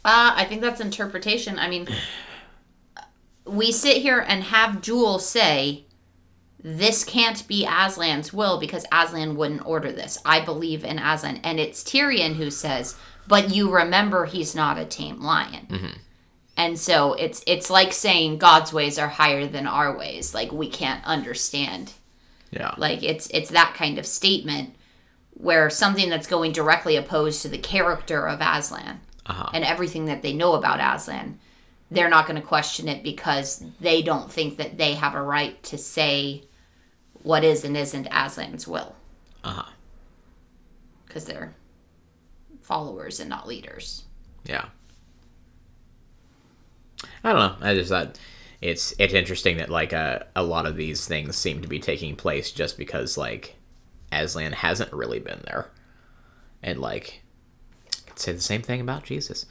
Uh, 0.04 0.35
I 0.37 0.45
think 0.45 0.61
that's 0.61 0.83
interpretation. 0.83 1.59
I 1.59 1.71
mean, 1.71 1.88
we 3.47 3.73
sit 3.73 4.02
here 4.02 4.21
and 4.21 4.45
have 4.45 4.83
Jewel 4.83 5.18
say, 5.18 5.87
"This 6.62 7.04
can't 7.04 7.49
be 7.49 7.64
Aslan's 7.64 8.35
will 8.35 8.61
because 8.61 8.85
Aslan 8.92 9.35
wouldn't 9.35 9.64
order 9.64 9.90
this. 9.90 10.18
I 10.26 10.40
believe 10.45 10.85
in 10.85 10.99
Aslan," 10.99 11.40
and 11.42 11.59
it's 11.59 11.83
Tirian 11.83 12.35
who 12.35 12.50
says, 12.50 12.97
"But 13.26 13.50
you 13.50 13.71
remember, 13.75 14.26
he's 14.26 14.54
not 14.54 14.76
a 14.76 14.85
tame 14.85 15.23
lion." 15.23 15.66
And 16.57 16.79
so 16.79 17.13
it's 17.15 17.43
it's 17.47 17.69
like 17.71 17.93
saying 17.93 18.39
God's 18.39 18.73
ways 18.73 18.99
are 18.99 19.09
higher 19.09 19.47
than 19.47 19.67
our 19.67 19.97
ways. 19.97 20.35
Like 20.35 20.53
we 20.53 20.69
can't 20.71 21.05
understand 21.05 21.93
Yeah. 22.51 22.75
like 22.79 23.03
it's 23.03 23.27
it's 23.29 23.51
that 23.51 23.75
kind 23.75 23.99
of 23.99 24.07
statement 24.07 24.75
where 25.35 25.69
something 25.69 26.09
that's 26.09 26.27
going 26.27 26.53
directly 26.53 26.97
opposed 26.97 27.43
to 27.43 27.49
the 27.49 27.59
character 27.59 28.27
of 28.27 28.41
Aslan 28.41 29.01
Uh-huh. 29.27 29.51
and 29.53 29.65
everything 29.65 30.07
that 30.07 30.23
they 30.23 30.33
know 30.33 30.55
about 30.55 30.81
Aslan, 30.81 31.39
they're 31.91 32.09
not 32.09 32.27
going 32.27 32.41
to 32.41 32.47
question 32.47 32.89
it 32.89 33.03
because 33.03 33.63
they 33.81 34.01
don't 34.01 34.33
think 34.33 34.57
that 34.57 34.79
they 34.79 34.95
have 34.95 35.15
a 35.15 35.21
right 35.23 35.63
to 35.65 35.77
say 35.77 36.45
what 37.23 37.45
is 37.45 37.65
and 37.65 37.77
isn't 37.77 38.07
Aslan's 38.11 38.67
will 38.67 38.97
Uh-huh. 39.45 39.71
because 41.07 41.27
they're 41.27 41.55
followers 42.63 43.21
and 43.21 43.29
not 43.29 43.47
leaders. 43.47 44.05
Yeah. 44.45 44.67
I 47.25 47.33
don't 47.33 47.61
know. 47.61 47.67
I 47.69 47.75
just 47.75 47.91
thought 47.91 48.19
it's 48.61 48.95
it's 48.99 49.15
interesting 49.15 49.57
that 49.59 49.69
like 49.71 49.93
uh, 49.93 50.21
a 50.35 50.43
lot 50.43 50.67
of 50.67 50.77
these 50.77 51.07
things 51.07 51.37
seem 51.37 51.63
to 51.63 51.69
be 51.69 51.79
taking 51.79 52.17
place 52.17 52.51
just 52.53 52.79
because 52.79 53.17
like 53.19 53.57
Aslan 54.13 54.53
hasn't 54.53 54.93
really 54.93 55.19
been 55.21 55.41
there, 55.45 55.71
and 56.63 56.79
like 56.79 57.23
I 57.87 58.11
could 58.11 58.19
say 58.19 58.33
the 58.33 58.41
same 58.41 58.63
thing 58.63 58.81
about 58.81 59.05
Jesus. 59.05 59.47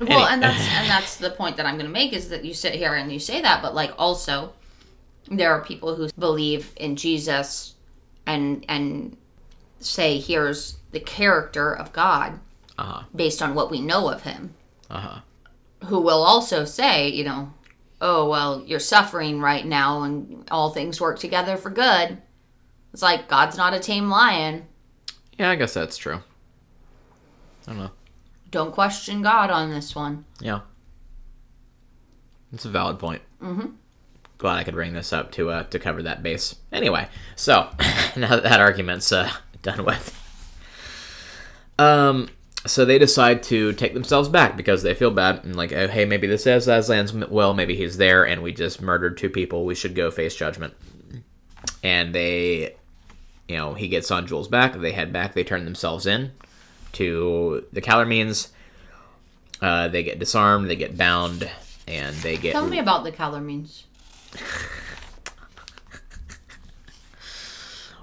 Well, 0.00 0.24
Any- 0.26 0.34
and 0.34 0.42
that's 0.42 0.60
and 0.68 0.88
that's 0.88 1.16
the 1.16 1.30
point 1.30 1.56
that 1.56 1.66
I'm 1.66 1.74
going 1.76 1.86
to 1.86 1.92
make 1.92 2.12
is 2.12 2.28
that 2.28 2.44
you 2.44 2.54
sit 2.54 2.74
here 2.74 2.94
and 2.94 3.10
you 3.12 3.18
say 3.18 3.40
that, 3.42 3.62
but 3.62 3.74
like 3.74 3.92
also 3.98 4.52
there 5.30 5.50
are 5.52 5.64
people 5.64 5.94
who 5.96 6.08
believe 6.18 6.72
in 6.76 6.96
Jesus 6.96 7.74
and 8.26 8.64
and 8.68 9.16
say 9.80 10.18
here's 10.18 10.76
the 10.92 11.00
character 11.00 11.74
of 11.74 11.92
God 11.92 12.38
Uh 12.78 12.84
huh. 12.84 13.02
based 13.14 13.40
on 13.42 13.54
what 13.54 13.70
we 13.70 13.80
know 13.80 14.08
of 14.10 14.22
him, 14.22 14.54
Uh 14.90 15.00
huh. 15.00 15.20
Who 15.86 16.00
will 16.00 16.22
also 16.22 16.64
say, 16.64 17.08
you 17.08 17.24
know, 17.24 17.52
oh 18.00 18.28
well, 18.28 18.62
you're 18.66 18.80
suffering 18.80 19.40
right 19.40 19.64
now 19.64 20.02
and 20.02 20.46
all 20.50 20.70
things 20.70 21.00
work 21.00 21.18
together 21.18 21.56
for 21.56 21.70
good. 21.70 22.18
It's 22.92 23.02
like 23.02 23.28
God's 23.28 23.56
not 23.56 23.74
a 23.74 23.80
tame 23.80 24.08
lion. 24.08 24.66
Yeah, 25.38 25.50
I 25.50 25.56
guess 25.56 25.74
that's 25.74 25.96
true. 25.96 26.20
I 27.66 27.70
don't 27.70 27.78
know. 27.78 27.90
Don't 28.50 28.72
question 28.72 29.22
God 29.22 29.50
on 29.50 29.70
this 29.70 29.94
one. 29.96 30.24
Yeah. 30.40 30.60
It's 32.52 32.64
a 32.64 32.70
valid 32.70 33.00
point. 33.00 33.22
Mm-hmm. 33.42 33.70
Glad 34.38 34.58
I 34.58 34.64
could 34.64 34.74
bring 34.74 34.92
this 34.92 35.12
up 35.12 35.32
to 35.32 35.50
uh, 35.50 35.62
to 35.64 35.78
cover 35.78 36.02
that 36.02 36.22
base. 36.22 36.54
Anyway, 36.72 37.08
so 37.34 37.68
now 38.16 38.28
that, 38.28 38.44
that 38.44 38.60
argument's 38.60 39.10
uh, 39.10 39.30
done 39.62 39.84
with, 39.84 40.14
um, 41.78 42.28
so 42.66 42.84
they 42.84 42.98
decide 42.98 43.42
to 43.44 43.72
take 43.74 43.94
themselves 43.94 44.28
back 44.28 44.56
because 44.56 44.82
they 44.82 44.94
feel 44.94 45.10
bad 45.10 45.44
and 45.44 45.54
like, 45.54 45.72
oh, 45.72 45.88
hey, 45.88 46.04
maybe 46.04 46.26
this 46.26 46.46
is 46.46 46.66
Aslan's 46.66 47.12
will, 47.12 47.54
maybe 47.54 47.76
he's 47.76 47.98
there, 47.98 48.26
and 48.26 48.42
we 48.42 48.52
just 48.52 48.80
murdered 48.80 49.18
two 49.18 49.28
people. 49.28 49.64
We 49.64 49.74
should 49.74 49.94
go 49.94 50.10
face 50.10 50.34
judgment. 50.34 50.74
And 51.82 52.14
they, 52.14 52.74
you 53.48 53.56
know, 53.56 53.74
he 53.74 53.88
gets 53.88 54.10
on 54.10 54.26
Jewel's 54.26 54.48
back. 54.48 54.74
They 54.74 54.92
head 54.92 55.12
back. 55.12 55.34
They 55.34 55.44
turn 55.44 55.66
themselves 55.66 56.06
in 56.06 56.32
to 56.92 57.66
the 57.72 57.82
Calormenes. 57.82 58.48
Uh, 59.60 59.88
they 59.88 60.02
get 60.02 60.18
disarmed, 60.18 60.68
they 60.68 60.76
get 60.76 60.96
bound, 60.96 61.48
and 61.86 62.16
they 62.16 62.36
get. 62.36 62.52
Tell 62.52 62.66
me 62.66 62.78
about 62.78 63.04
the 63.04 63.12
Calormenes. 63.12 63.84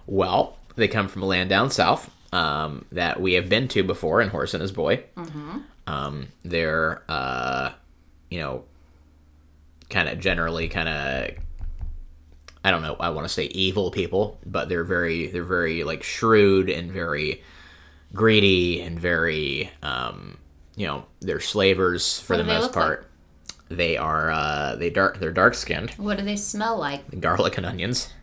Well, 0.08 0.58
they 0.76 0.90
come 0.90 1.08
from 1.08 1.24
a 1.24 1.26
land 1.26 1.50
down 1.50 1.72
south 1.72 2.12
um, 2.32 2.86
that 2.92 3.20
we 3.22 3.34
have 3.34 3.50
been 3.50 3.68
to 3.70 3.84
before 3.84 4.22
in 4.22 4.30
Horse 4.30 4.54
and 4.54 4.62
His 4.62 4.72
Boy. 4.72 5.04
Mm-hmm. 5.16 5.58
Um, 5.88 6.28
they're, 6.44 7.04
uh, 7.10 7.72
you 8.30 8.40
know, 8.40 8.64
kind 9.90 10.08
of 10.10 10.20
generally 10.20 10.68
kind 10.70 10.88
of. 10.90 11.32
I 12.64 12.70
don't 12.70 12.84
know. 12.84 12.96
I 13.00 13.10
want 13.10 13.28
to 13.28 13.34
say 13.34 13.46
evil 13.46 13.90
people, 13.90 14.38
but 14.46 14.70
they're 14.70 14.84
very, 14.84 15.28
they're 15.28 15.44
very 15.44 15.84
like 15.84 16.04
shrewd 16.04 16.70
and 16.70 16.92
very 16.92 17.42
greedy 18.14 18.82
and 18.82 19.00
very, 19.00 19.72
um, 19.82 20.38
you 20.76 20.86
know, 20.86 21.06
they're 21.22 21.40
slavers 21.40 22.20
for 22.20 22.34
What 22.36 22.38
the 22.38 22.44
most 22.44 22.62
look 22.62 22.76
like? 22.76 22.84
part. 22.86 23.08
They 23.70 23.98
are, 23.98 24.30
uh, 24.30 24.76
they 24.76 24.92
dark, 24.92 25.20
they're 25.20 25.32
dark 25.32 25.56
skinned 25.56 25.90
What 25.92 26.20
do 26.20 26.24
they 26.24 26.36
smell 26.36 26.78
like? 26.78 27.20
garlic 27.20 27.58
and 27.58 27.66
onions. 27.66 28.14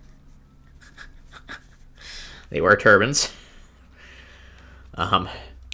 they 2.51 2.61
wear 2.61 2.77
turbans. 2.77 3.33
Um, 4.99 5.29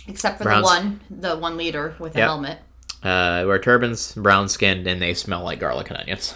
Except 0.06 0.38
for 0.38 0.44
Browns. 0.44 0.62
the 0.68 0.74
one, 0.74 1.00
the 1.10 1.36
one 1.36 1.56
leader 1.56 1.96
with 1.98 2.14
a 2.14 2.18
Yep. 2.18 2.26
helmet. 2.28 2.58
uh, 3.02 3.44
wear 3.46 3.58
turbans, 3.58 4.12
brown 4.14 4.48
skinned, 4.48 4.86
and 4.86 5.00
they 5.02 5.12
smell 5.14 5.42
like 5.42 5.58
garlic 5.60 5.90
and 5.90 5.98
onions. 5.98 6.34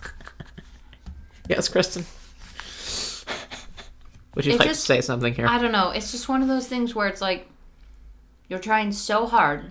yes, 1.48 1.68
Kristen. 1.68 2.04
Would 4.34 4.44
you 4.46 4.52
It 4.52 4.58
like 4.58 4.68
just- 4.68 4.82
to 4.82 4.86
say 4.86 5.00
something 5.00 5.34
here? 5.34 5.46
I 5.46 5.58
don't 5.58 5.72
know. 5.72 5.90
It's 5.90 6.10
just 6.12 6.28
one 6.28 6.42
of 6.42 6.48
those 6.48 6.66
things 6.68 6.94
where 6.94 7.08
it's 7.08 7.20
like 7.22 7.48
you're 8.48 8.58
trying 8.58 8.92
so 8.92 9.26
hard, 9.26 9.70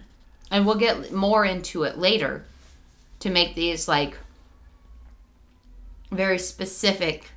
and 0.51 0.65
we'll 0.65 0.75
get 0.75 1.11
more 1.13 1.45
into 1.45 1.83
it 1.83 1.97
later 1.97 2.45
to 3.19 3.29
make 3.29 3.55
these 3.55 3.87
like 3.87 4.17
very 6.11 6.39
specific 6.39 7.31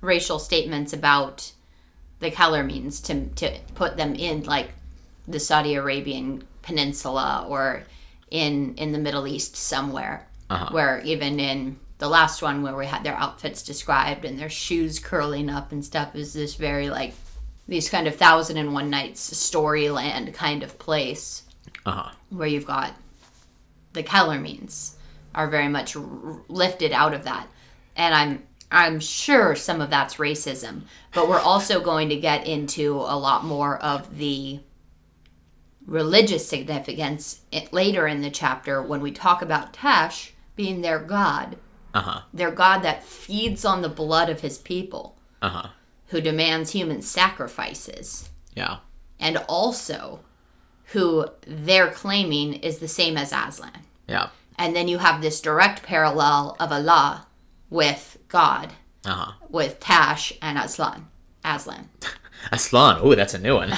racial 0.00 0.38
statements 0.38 0.92
about 0.92 1.52
the 2.24 2.30
Calormenes 2.30 3.00
to 3.04 3.26
to 3.40 3.58
put 3.74 3.96
them 3.96 4.14
in 4.14 4.42
like 4.44 4.70
the 5.28 5.38
Saudi 5.40 5.74
Arabian 5.74 6.42
peninsula 6.62 7.46
or 7.48 7.82
in 8.30 8.74
in 8.76 8.92
the 8.92 8.98
Middle 8.98 9.26
East 9.26 9.56
somewhere. 9.56 10.26
Uh-huh. 10.50 10.68
Where 10.72 11.00
even 11.04 11.40
in 11.40 11.78
the 11.98 12.08
last 12.08 12.42
one 12.42 12.62
where 12.62 12.76
we 12.76 12.86
had 12.86 13.04
their 13.04 13.16
outfits 13.16 13.62
described 13.62 14.24
and 14.24 14.38
their 14.38 14.50
shoes 14.50 14.98
curling 14.98 15.48
up 15.48 15.72
and 15.72 15.84
stuff 15.84 16.14
is 16.14 16.32
this 16.34 16.54
very 16.54 16.90
like 16.90 17.14
these 17.68 17.88
kind 17.88 18.06
of 18.06 18.14
thousand 18.16 18.56
and 18.58 18.74
one 18.74 18.90
nights 18.90 19.30
storyland 19.32 20.34
kind 20.34 20.62
of 20.62 20.78
place 20.78 21.42
Uh 21.86 21.92
huh. 21.92 22.10
where 22.30 22.48
you've 22.48 22.66
got 22.66 22.92
the 23.94 24.02
Calormenes 24.02 24.96
are 25.34 25.48
very 25.48 25.68
much 25.68 25.96
r- 25.96 26.02
lifted 26.48 26.92
out 26.92 27.14
of 27.14 27.24
that, 27.24 27.46
and 27.96 28.14
I'm 28.14 28.42
I'm 28.74 28.98
sure 29.00 29.54
some 29.54 29.80
of 29.80 29.88
that's 29.90 30.16
racism, 30.16 30.82
but 31.14 31.28
we're 31.28 31.38
also 31.40 31.80
going 31.80 32.08
to 32.08 32.16
get 32.16 32.46
into 32.46 32.96
a 32.96 33.16
lot 33.16 33.44
more 33.44 33.78
of 33.78 34.18
the 34.18 34.60
religious 35.86 36.48
significance 36.48 37.42
later 37.70 38.06
in 38.06 38.20
the 38.22 38.30
chapter 38.30 38.82
when 38.82 39.00
we 39.00 39.10
talk 39.12 39.42
about 39.42 39.72
Tash 39.72 40.32
being 40.56 40.80
their 40.80 40.98
god, 40.98 41.56
Uh 41.92 42.00
huh. 42.00 42.20
their 42.32 42.50
god 42.50 42.82
that 42.82 43.04
feeds 43.04 43.64
on 43.64 43.82
the 43.82 43.88
blood 43.88 44.28
of 44.28 44.40
his 44.40 44.58
people, 44.58 45.16
Uh 45.42 45.48
huh. 45.50 45.68
who 46.08 46.20
demands 46.20 46.72
human 46.72 47.02
sacrifices 47.02 48.30
Yeah. 48.56 48.78
and 49.20 49.36
also 49.48 50.20
who 50.92 51.26
they're 51.46 51.90
claiming 51.90 52.54
is 52.54 52.78
the 52.78 52.88
same 52.88 53.16
as 53.16 53.32
Aslan. 53.32 53.82
Yeah. 54.08 54.28
And 54.56 54.74
then 54.76 54.86
you 54.88 54.98
have 54.98 55.20
this 55.22 55.40
direct 55.40 55.82
parallel 55.82 56.56
of 56.60 56.70
Allah 56.72 57.26
with 57.70 58.18
God, 58.28 58.72
Uh 59.04 59.14
huh. 59.14 59.32
with 59.48 59.80
Tash 59.80 60.32
and 60.42 60.58
Aslan. 60.58 61.06
Aslan. 61.44 61.88
Aslan. 62.52 63.04
Ooh, 63.06 63.14
that's 63.14 63.34
a 63.34 63.38
new 63.38 63.54
one. 63.54 63.70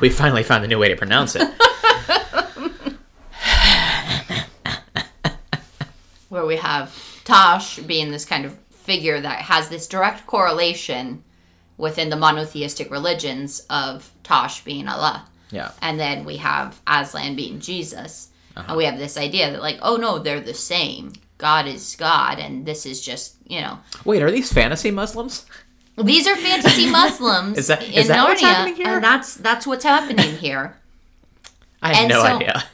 we 0.00 0.08
finally 0.10 0.42
found 0.42 0.64
a 0.64 0.68
new 0.68 0.78
way 0.78 0.88
to 0.88 0.96
pronounce 0.96 1.36
it. 1.36 1.48
Where 6.28 6.44
we 6.44 6.56
have 6.56 6.94
Tash 7.24 7.78
being 7.78 8.10
this 8.10 8.24
kind 8.26 8.44
of 8.44 8.56
figure 8.70 9.20
that 9.20 9.42
has 9.42 9.68
this 9.68 9.86
direct 9.86 10.26
correlation 10.26 11.22
within 11.78 12.10
the 12.10 12.16
monotheistic 12.16 12.90
religions 12.90 13.60
of 13.70 14.10
Tosh 14.22 14.62
being 14.64 14.88
Allah. 14.88 15.26
Yeah. 15.50 15.70
And 15.80 15.98
then 15.98 16.24
we 16.26 16.36
have 16.38 16.80
Aslan 16.86 17.36
being 17.36 17.60
Jesus. 17.60 18.28
Uh-huh. 18.56 18.66
And 18.68 18.76
we 18.76 18.84
have 18.84 18.98
this 18.98 19.16
idea 19.16 19.50
that, 19.50 19.62
like, 19.62 19.78
oh 19.80 19.96
no, 19.96 20.18
they're 20.18 20.40
the 20.40 20.52
same. 20.54 21.12
God 21.38 21.66
is 21.66 21.94
God, 21.96 22.38
and 22.38 22.66
this 22.66 22.84
is 22.84 23.00
just, 23.00 23.36
you 23.46 23.60
know. 23.60 23.78
Wait, 24.04 24.22
are 24.22 24.30
these 24.30 24.52
fantasy 24.52 24.90
Muslims? 24.90 25.46
These 25.96 26.26
are 26.26 26.36
fantasy 26.36 26.90
Muslims 26.90 27.58
Is 27.58 27.66
that- 27.68 27.82
in 27.82 27.92
is 27.92 28.08
that 28.08 28.18
Narnia, 28.18 28.28
what's 28.28 28.40
happening 28.40 28.74
here? 28.76 28.94
and 28.96 29.04
that's 29.04 29.34
that's 29.34 29.66
what's 29.66 29.84
happening 29.84 30.36
here. 30.36 30.76
I 31.82 31.88
have 31.94 31.96
And 31.96 32.08
no 32.10 32.22
so- 32.22 32.36
idea. 32.36 32.64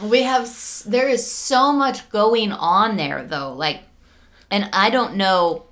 We 0.00 0.22
have 0.24 0.50
there 0.86 1.08
is 1.08 1.30
so 1.30 1.72
much 1.72 2.08
going 2.10 2.50
on 2.52 2.96
there 2.96 3.22
though, 3.24 3.52
like, 3.52 3.82
and 4.50 4.68
I 4.72 4.90
don't 4.90 5.14
know 5.16 5.66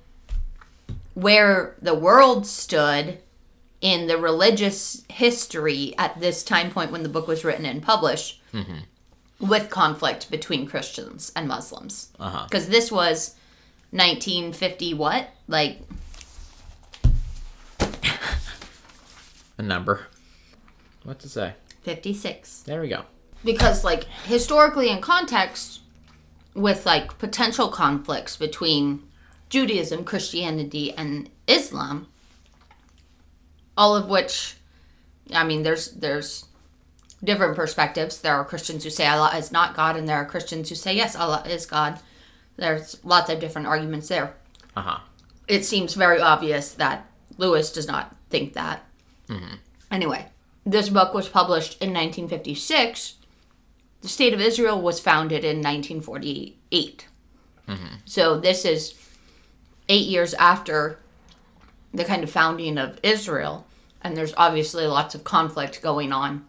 where 1.13 1.75
the 1.81 1.93
world 1.93 2.47
stood 2.47 3.19
in 3.81 4.07
the 4.07 4.17
religious 4.17 5.03
history 5.09 5.93
at 5.97 6.19
this 6.19 6.41
time 6.43 6.71
point 6.71 6.91
when 6.91 7.03
the 7.03 7.09
book 7.09 7.27
was 7.27 7.43
written 7.43 7.65
and 7.65 7.83
published 7.83 8.41
mm-hmm. 8.53 8.77
With 9.43 9.69
conflict 9.69 10.31
between 10.31 10.65
Christians 10.65 11.31
and 11.35 11.47
Muslims. 11.47 12.09
Uh-huh. 12.19 12.45
Because 12.49 12.69
this 12.69 12.91
was 12.91 13.35
1950 13.91 14.93
what? 14.95 15.29
Like 15.47 15.81
A 19.57 19.61
number. 19.61 20.07
What 21.03 21.19
to 21.19 21.29
say? 21.29 21.53
56. 21.83 22.61
There 22.61 22.81
we 22.81 22.87
go. 22.89 23.03
because 23.43 23.83
like 23.83 24.05
historically 24.25 24.89
in 24.89 25.01
context 25.01 25.81
with 26.55 26.85
like 26.85 27.17
potential 27.19 27.67
conflicts 27.67 28.37
between 28.37 29.03
Judaism, 29.49 30.03
Christianity 30.05 30.93
and 30.93 31.29
Islam 31.47 32.07
all 33.75 33.95
of 33.95 34.07
which 34.07 34.55
I 35.33 35.43
mean 35.43 35.63
there's 35.63 35.91
there's 35.91 36.45
different 37.23 37.55
perspectives. 37.55 38.21
There 38.21 38.35
are 38.35 38.45
Christians 38.45 38.83
who 38.83 38.89
say 38.89 39.07
Allah 39.07 39.31
is 39.37 39.51
not 39.51 39.75
God 39.75 39.95
and 39.95 40.07
there 40.07 40.17
are 40.17 40.25
Christians 40.25 40.69
who 40.69 40.75
say 40.75 40.95
yes, 40.95 41.15
Allah 41.15 41.43
is 41.47 41.65
God. 41.65 41.99
There's 42.57 43.03
lots 43.03 43.29
of 43.29 43.39
different 43.39 43.67
arguments 43.67 44.07
there. 44.07 44.35
Uh 44.75 44.81
huh. 44.81 44.99
It 45.47 45.65
seems 45.65 45.93
very 45.93 46.19
obvious 46.19 46.73
that 46.73 47.07
Lewis 47.37 47.71
does 47.71 47.87
not 47.87 48.15
think 48.29 48.53
that. 48.53 48.83
Anyway, 49.91 50.27
this 50.65 50.89
book 50.89 51.13
was 51.13 51.29
published 51.29 51.81
in 51.81 51.89
1956 51.89 53.15
the 54.03 54.09
state 54.09 54.33
of 54.33 54.41
Israel 54.41 54.81
was 54.81 54.99
founded 54.99 55.45
in 55.45 55.61
1948. 55.61 57.07
So 58.03 58.37
this 58.37 58.65
is 58.65 58.95
eight 59.87 60.07
years 60.07 60.33
after 60.33 60.99
the 61.93 62.03
kind 62.03 62.21
of 62.21 62.29
founding 62.29 62.77
of 62.77 62.99
Israel, 63.01 63.65
and 64.01 64.17
there's 64.17 64.33
obviously 64.35 64.85
lots 64.85 65.15
of 65.15 65.23
conflict 65.23 65.81
going 65.81 66.11
on 66.11 66.45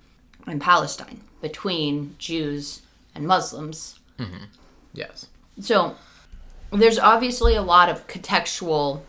in 0.47 0.59
Palestine 0.59 1.21
between 1.41 2.17
Jews 2.19 2.83
and 3.15 3.27
Muslims. 3.27 3.99
Mm-hmm. 4.19 4.45
Yes. 4.93 5.27
So 5.61 5.97
there's 6.73 6.99
obviously 6.99 7.55
a 7.55 7.63
lot 7.63 7.89
of 7.89 8.07
contextual 8.07 9.01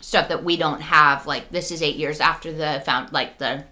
stuff 0.00 0.28
that 0.28 0.44
we 0.44 0.56
don't 0.56 0.80
have. 0.80 1.26
Like 1.26 1.50
this 1.50 1.70
is 1.70 1.82
eight 1.82 1.96
years 1.96 2.20
after 2.20 2.52
the 2.52 2.82
found, 2.84 3.12
like 3.12 3.38
the 3.38 3.64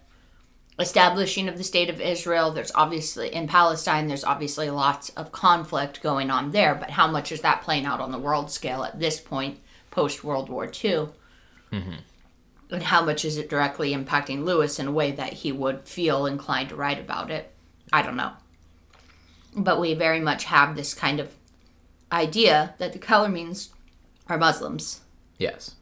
establishing 0.79 1.49
of 1.49 1.57
the 1.57 1.65
state 1.65 1.89
of 1.89 2.01
Israel. 2.01 2.51
There's 2.51 2.73
obviously 2.75 3.33
in 3.33 3.47
Palestine. 3.47 4.09
There's 4.09 4.25
obviously 4.25 4.71
lots 4.71 5.11
of 5.11 5.33
conflict 5.33 6.03
going 6.03 6.31
on 6.31 6.51
there. 6.51 6.75
But 6.75 6.91
how 6.91 7.07
much 7.07 7.31
is 7.33 7.43
that 7.43 7.63
playing 7.63 7.87
out 7.87 8.01
on 8.01 8.13
the 8.13 8.19
world 8.19 8.51
scale 8.51 8.85
at 8.85 8.99
this 8.99 9.21
point, 9.21 9.61
post 9.91 10.25
World 10.25 10.49
War 10.49 10.71
II? 10.85 11.09
And 12.71 12.83
how 12.83 13.05
much 13.05 13.25
is 13.25 13.37
it 13.37 13.51
directly 13.51 13.95
impacting 13.95 14.45
Lewis 14.45 14.79
in 14.79 14.87
a 14.89 14.93
way 14.93 15.13
that 15.13 15.33
he 15.33 15.53
would 15.53 15.87
feel 15.87 16.27
inclined 16.27 16.71
to 16.71 16.77
write 16.77 16.99
about 16.99 17.31
it? 17.31 17.53
I 17.93 18.03
don't 18.03 18.17
know. 18.17 18.33
But 19.57 19.79
we 19.81 19.95
very 19.95 20.21
much 20.21 20.45
have 20.45 20.75
this 20.75 20.95
kind 20.95 21.21
of 21.21 21.33
idea 22.11 22.75
that 22.79 22.93
the 22.93 22.99
Calormenes 22.99 23.69
are 24.29 24.39
Muslims 24.39 25.01
Yes. 25.39 25.75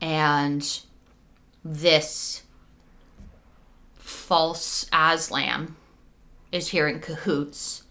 and 0.00 0.80
this 1.64 2.42
false 3.96 4.86
Aslam 4.92 5.74
is 6.50 6.68
here 6.68 6.88
in 6.88 7.00
cahoots 7.00 7.84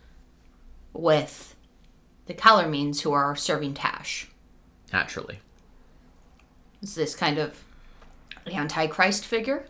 with 0.93 1.55
the 2.25 2.33
Calormenes 2.33 3.01
who 3.01 3.11
are 3.11 3.35
serving 3.35 3.73
Tash. 3.73 4.27
Naturally. 4.91 5.39
Is 6.81 6.95
this 6.95 7.15
kind 7.15 7.37
of 7.37 7.63
antichrist 8.47 9.25
figure? 9.25 9.65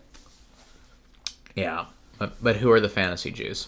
Yeah. 1.55 1.85
But, 2.17 2.41
but 2.43 2.57
who 2.57 2.71
are 2.71 2.79
the 2.79 2.89
fantasy 2.89 3.31
Jews? 3.31 3.67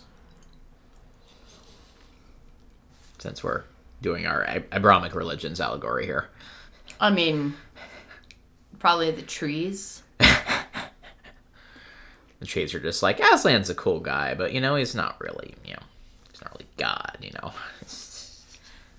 Since 3.19 3.43
we're 3.43 3.63
doing 4.01 4.25
our 4.25 4.45
Abrahamic 4.71 5.15
religions 5.15 5.59
allegory 5.61 6.05
here. 6.05 6.29
I 6.99 7.09
mean, 7.09 7.55
probably 8.79 9.11
the 9.11 9.21
trees. 9.21 10.03
The 12.43 12.47
trees 12.47 12.73
are 12.73 12.79
just 12.81 13.01
like, 13.01 13.19
Aslan's 13.19 13.69
a 13.69 13.73
cool 13.73 14.01
guy, 14.01 14.33
but 14.33 14.51
you 14.51 14.59
know, 14.59 14.75
he's 14.75 14.93
not 14.93 15.15
really, 15.21 15.53
you 15.63 15.75
know, 15.75 15.83
he's 16.29 16.41
not 16.41 16.51
really 16.51 16.65
God, 16.75 17.17
you 17.21 17.31
know. 17.41 17.53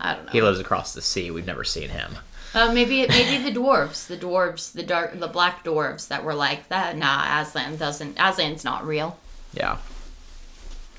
I 0.00 0.14
don't 0.14 0.24
know. 0.24 0.32
He 0.32 0.40
lives 0.40 0.58
across 0.60 0.94
the 0.94 1.02
sea. 1.02 1.30
We've 1.30 1.44
never 1.44 1.62
seen 1.62 1.90
him. 1.90 2.14
Uh, 2.54 2.72
maybe 2.72 3.00
it, 3.00 3.08
maybe 3.08 3.42
the 3.42 3.58
dwarves, 3.58 4.06
the 4.06 4.16
dwarves, 4.16 4.72
the 4.72 4.84
dark, 4.84 5.18
the 5.18 5.26
black 5.26 5.64
dwarves 5.64 6.06
that 6.08 6.24
were 6.24 6.34
like 6.34 6.68
that. 6.68 6.96
Nah, 6.96 7.40
Aslan 7.40 7.76
doesn't. 7.76 8.16
Aslan's 8.16 8.64
not 8.64 8.86
real. 8.86 9.18
Yeah. 9.52 9.78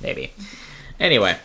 Maybe. 0.02 0.34
Anyway. 1.00 1.38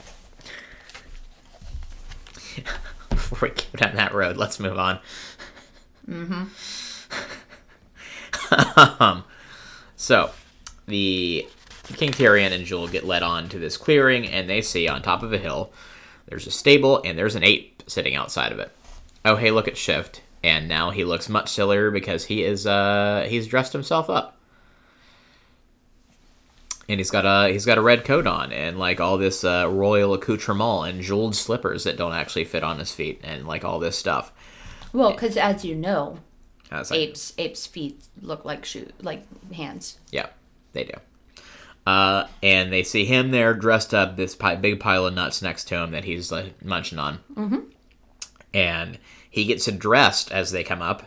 Before 3.11 3.49
we 3.49 3.55
go 3.55 3.65
down 3.77 3.95
that 3.97 4.13
road, 4.13 4.37
let's 4.37 4.59
move 4.59 4.79
on. 4.79 4.99
Mm-hmm. 6.09 6.45
um, 9.03 9.25
so, 9.95 10.31
the 10.87 11.47
King 11.95 12.11
Tirian 12.11 12.51
and 12.53 12.65
Jewel 12.65 12.89
get 12.89 13.05
led 13.05 13.23
on 13.23 13.49
to 13.51 13.61
this 13.61 13.77
clearing, 13.77 14.27
and 14.27 14.51
they 14.51 14.61
see 14.61 14.89
on 14.89 15.03
top 15.03 15.23
of 15.23 15.33
a 15.33 15.39
hill 15.39 15.73
there's 16.27 16.49
a 16.49 16.51
stable, 16.51 17.01
and 17.05 17.17
there's 17.17 17.37
an 17.37 17.45
ape 17.45 17.83
sitting 17.87 18.17
outside 18.17 18.51
of 18.51 18.59
it. 18.59 18.73
Oh, 19.25 19.37
hey, 19.37 19.51
look 19.51 19.69
at 19.69 19.77
Shift. 19.77 20.23
And 20.43 20.69
now 20.69 20.91
he 20.91 21.05
looks 21.05 21.29
much 21.29 21.51
sillier 21.51 21.91
because 21.91 22.27
he 22.27 22.45
is, 22.45 22.67
uh, 22.67 23.27
he's 23.29 23.47
dressed 23.47 23.75
himself 23.75 24.09
up 24.09 24.41
and 26.91 26.99
he's 26.99 27.11
got 27.11 27.25
a 27.25 27.53
he's 27.53 27.65
got 27.65 27.79
a 27.79 27.81
red 27.81 28.05
coat 28.05 28.27
on 28.27 28.53
and 28.53 28.77
like 28.77 29.01
all 29.01 29.17
this 29.17 29.45
uh, 29.45 29.67
royal 29.71 30.13
accoutrement 30.13 30.89
and 30.89 31.03
jeweled 31.03 31.37
slippers 31.37 31.85
that 31.85 31.97
don't 31.97 32.13
actually 32.13 32.45
fit 32.45 32.65
on 32.65 32.81
his 32.81 32.93
feet 32.93 33.21
and 33.23 33.47
like 33.47 33.65
all 33.65 33.79
this 33.79 33.97
stuff. 33.97 34.33
Well, 34.93 35.13
because 35.13 35.37
as 35.37 35.65
you 35.65 35.77
know, 35.77 36.19
like, 36.73 36.91
apes 36.91 37.33
apes' 37.39 37.67
feet 37.67 38.03
look 38.21 38.45
like 38.45 38.65
shoe 38.65 38.89
like 39.01 39.23
hands. 39.53 39.99
yeah, 40.11 40.27
they 40.73 40.85
do. 40.85 40.95
Uh, 41.87 42.27
and 42.43 42.73
they 42.73 42.83
see 42.83 43.05
him 43.05 43.31
there 43.31 43.55
dressed 43.55 43.95
up, 43.95 44.17
this 44.17 44.35
pi- 44.35 44.57
big 44.57 44.79
pile 44.81 45.07
of 45.07 45.15
nuts 45.15 45.41
next 45.41 45.65
to 45.65 45.77
him 45.77 45.93
that 45.93 46.05
he's 46.05 46.31
like 46.33 46.63
munching 46.65 46.99
on. 46.99 47.21
Mm-hmm. 47.35 47.61
And 48.53 48.99
he 49.31 49.45
gets 49.45 49.69
addressed 49.69 50.33
as 50.33 50.51
they 50.51 50.65
come 50.65 50.83
up, 50.83 51.05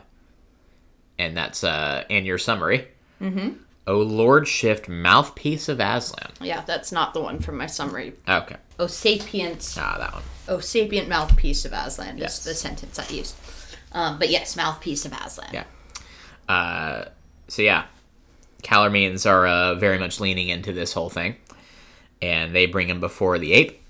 and 1.19 1.36
that's 1.36 1.63
uh, 1.63 2.03
in 2.10 2.25
your 2.25 2.38
summary. 2.38 2.88
Mm-hmm. 3.21 3.49
O 3.86 3.97
Lord 3.99 4.47
Shift, 4.47 4.88
mouthpiece 4.88 5.67
of 5.67 5.79
Aslan. 5.82 6.32
Yeah, 6.41 6.62
that's 6.65 6.91
not 6.93 7.13
the 7.13 7.19
one 7.19 7.39
from 7.39 7.58
my 7.58 7.65
summary. 7.65 8.13
Okay, 8.27 8.56
Oh 8.79 8.88
sapient, 8.88 9.75
ah, 9.77 9.97
that 9.99 10.13
one. 10.13 10.23
O 10.47 10.60
sapient 10.60 11.10
mouthpiece 11.10 11.65
of 11.65 11.73
Aslan 11.73 12.17
Yes. 12.17 12.39
is 12.39 12.45
the 12.45 12.56
sentence 12.56 12.97
I 12.97 13.08
used. 13.13 13.36
Um, 13.91 14.17
but 14.19 14.29
yes, 14.29 14.56
mouthpiece 14.56 15.06
of 15.06 15.12
Aslan. 15.12 15.49
Yeah. 15.53 15.63
Uh, 16.47 17.06
so 17.49 17.62
yeah, 17.62 17.86
Calormenes 18.63 19.29
are 19.29 19.45
uh, 19.45 19.75
very 19.75 19.99
much 19.99 20.19
leaning 20.21 20.47
into 20.47 20.71
this 20.71 20.93
whole 20.93 21.10
thing, 21.10 21.36
and 22.21 22.56
they 22.56 22.65
bring 22.65 22.88
him 22.89 23.01
before 23.01 23.38
the 23.38 23.51
ape. 23.51 23.82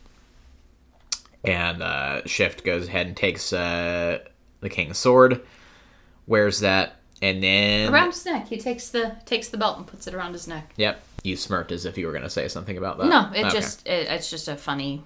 And 1.44 1.84
uh, 1.84 2.26
Shift 2.26 2.64
goes 2.64 2.88
ahead 2.88 3.08
and 3.08 3.18
takes 3.18 3.52
uh, 3.52 4.20
the 4.62 4.70
king's 4.70 4.98
sword, 4.98 5.42
wears 6.26 6.62
that, 6.62 6.96
and 7.22 7.44
then 7.44 7.94
Around 7.94 8.12
his 8.12 8.26
neck, 8.26 8.48
he 8.48 8.58
takes 8.58 8.90
the 8.90 9.18
takes 9.26 9.50
the 9.50 9.58
belt 9.58 9.78
and 9.78 9.88
puts 9.88 10.08
it 10.08 10.14
around 10.14 10.34
his 10.34 10.48
neck. 10.48 10.72
yep, 10.78 11.04
you 11.24 11.36
smirked 11.36 11.72
as 11.72 11.86
if 11.86 11.98
you 11.98 12.06
were 12.06 12.12
going 12.14 12.24
to 12.24 12.30
say 12.30 12.48
something 12.48 12.78
about 12.78 12.98
that. 12.98 13.08
No, 13.08 13.30
it 13.36 13.46
Okay. 13.46 13.50
just 13.50 13.86
it, 13.88 14.08
it's 14.10 14.30
just 14.30 14.48
a 14.48 14.56
funny. 14.56 15.04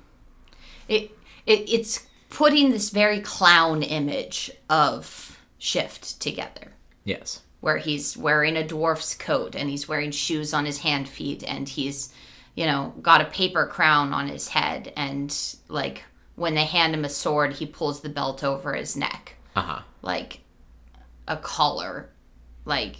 It 0.87 1.11
it 1.45 1.69
it's 1.69 2.05
putting 2.29 2.69
this 2.71 2.89
very 2.91 3.19
clown 3.21 3.81
image 3.83 4.51
of 4.69 5.39
Shift 5.59 6.19
together. 6.21 6.73
yes, 7.03 7.41
where 7.61 7.77
he's 7.77 8.15
wearing 8.15 8.55
a 8.55 8.63
dwarf's 8.63 9.15
coat 9.15 9.55
and 9.55 9.69
he's 9.71 9.87
wearing 9.87 10.11
shoes 10.11 10.53
on 10.53 10.65
his 10.65 10.79
hand 10.79 11.09
feet 11.09 11.43
and 11.47 11.67
he's 11.67 12.13
you 12.55 12.65
know 12.67 12.93
got 13.01 13.21
a 13.21 13.25
paper 13.25 13.65
crown 13.65 14.13
on 14.13 14.27
his 14.27 14.49
head 14.49 14.93
and 14.95 15.55
like 15.67 16.03
when 16.37 16.53
they 16.55 16.63
hand 16.65 16.93
him 16.93 17.03
a 17.03 17.09
sword 17.09 17.53
he 17.53 17.65
pulls 17.65 17.99
the 18.01 18.09
belt 18.09 18.43
over 18.45 18.73
his 18.75 18.95
neck 18.95 19.35
Uh 19.55 19.61
huh. 19.61 19.81
like 20.01 20.39
a 21.27 21.35
collar. 21.35 22.09
like 22.63 22.97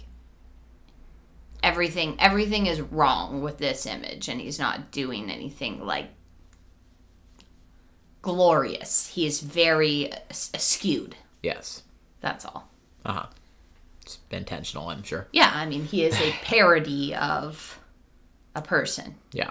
everything 1.62 2.14
everything 2.18 2.66
is 2.66 2.80
wrong 2.80 3.40
with 3.42 3.56
this 3.58 3.86
image 3.86 4.28
and 4.28 4.40
he's 4.40 4.58
not 4.58 4.90
doing 4.92 5.30
anything 5.30 5.84
like 5.84 6.08
glorious 8.22 9.08
he 9.08 9.26
is 9.26 9.40
very 9.40 10.10
skewed 10.32 11.16
Yes. 11.42 11.82
that's 12.20 12.44
all 12.44 12.68
Uh 13.04 13.12
huh. 13.12 13.26
It's 14.02 14.18
intentional, 14.30 14.88
I'm 14.88 15.02
sure. 15.02 15.28
yeah 15.32 15.50
i 15.54 15.66
mean 15.66 15.84
he 15.84 16.04
is 16.04 16.14
a 16.20 16.32
parody 16.44 17.14
of 17.14 17.78
a 18.54 18.62
person 18.62 19.14
Yeah. 19.32 19.50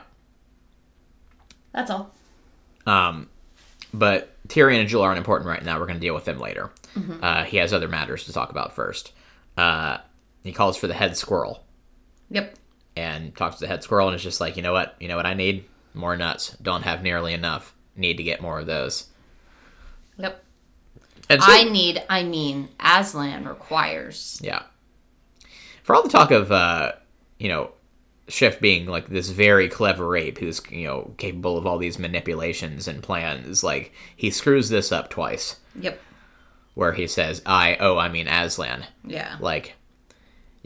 that's 1.71 1.89
all 1.91 2.11
Um, 2.85 3.29
but 3.93 4.35
Tirian 4.47 4.79
and 4.79 4.89
Jewel 4.89 5.03
aren't 5.03 5.17
important 5.17 5.49
right 5.49 5.63
now. 5.63 5.79
We're 5.79 5.85
going 5.87 5.99
to 5.99 6.05
deal 6.05 6.15
with 6.15 6.25
them 6.25 6.39
later. 6.39 6.71
Uh, 7.21 7.43
he 7.43 7.57
has 7.57 7.73
other 7.73 7.87
matters 7.87 8.23
to 8.25 8.33
talk 8.33 8.49
about 8.49 8.73
first. 8.73 9.11
Uh, 9.55 9.97
he 10.43 10.51
calls 10.51 10.77
for 10.77 10.87
the 10.87 10.93
head 10.95 11.15
squirrel 11.15 11.63
yep 12.29 12.55
and 12.95 13.35
talks 13.35 13.57
to 13.57 13.61
the 13.61 13.67
head 13.67 13.83
squirrel 13.83 14.07
and 14.07 14.15
is 14.15 14.23
just 14.23 14.41
like, 14.41 14.57
you 14.57 14.63
know 14.63 14.73
what? 14.73 14.95
You 14.99 15.07
know 15.07 15.15
what 15.15 15.25
I 15.27 15.33
need? 15.35 15.65
More 15.93 16.17
nuts. 16.17 16.55
Don't 16.61 16.83
have 16.83 17.03
nearly 17.03 17.33
enough. 17.33 17.75
Need 17.95 18.17
to 18.17 18.23
get 18.23 18.41
more 18.41 18.59
of 18.59 18.65
those. 18.65 19.07
yep 20.17 20.43
And 21.29 21.41
so, 21.41 21.47
i 21.51 21.63
need 21.63 22.03
i 22.09 22.23
mean 22.23 22.69
aslan 22.79 23.45
requires 23.47 24.39
yeah. 24.43 24.63
For 25.83 25.95
all 25.95 26.03
the 26.03 26.09
talk 26.09 26.31
of, 26.31 26.51
uh, 26.51 26.93
you 27.39 27.47
know, 27.47 27.71
Shift 28.27 28.61
being 28.61 28.85
like 28.85 29.07
this 29.07 29.29
very 29.29 29.69
clever 29.69 30.15
ape 30.17 30.37
who's, 30.39 30.61
you 30.69 30.85
know, 30.85 31.13
capable 31.17 31.57
of 31.57 31.65
all 31.65 31.77
these 31.77 31.97
manipulations 31.97 32.87
and 32.87 33.01
plans, 33.01 33.63
like, 33.63 33.93
he 34.15 34.29
screws 34.29 34.69
this 34.69 34.91
up 34.91 35.09
twice. 35.09 35.59
yep 35.79 35.99
Where 36.73 36.93
he 36.93 37.07
says, 37.07 37.41
I, 37.45 37.77
oh, 37.79 37.97
I 37.97 38.09
mean 38.09 38.27
Aslan. 38.27 38.85
yeah 39.05 39.37
like 39.39 39.75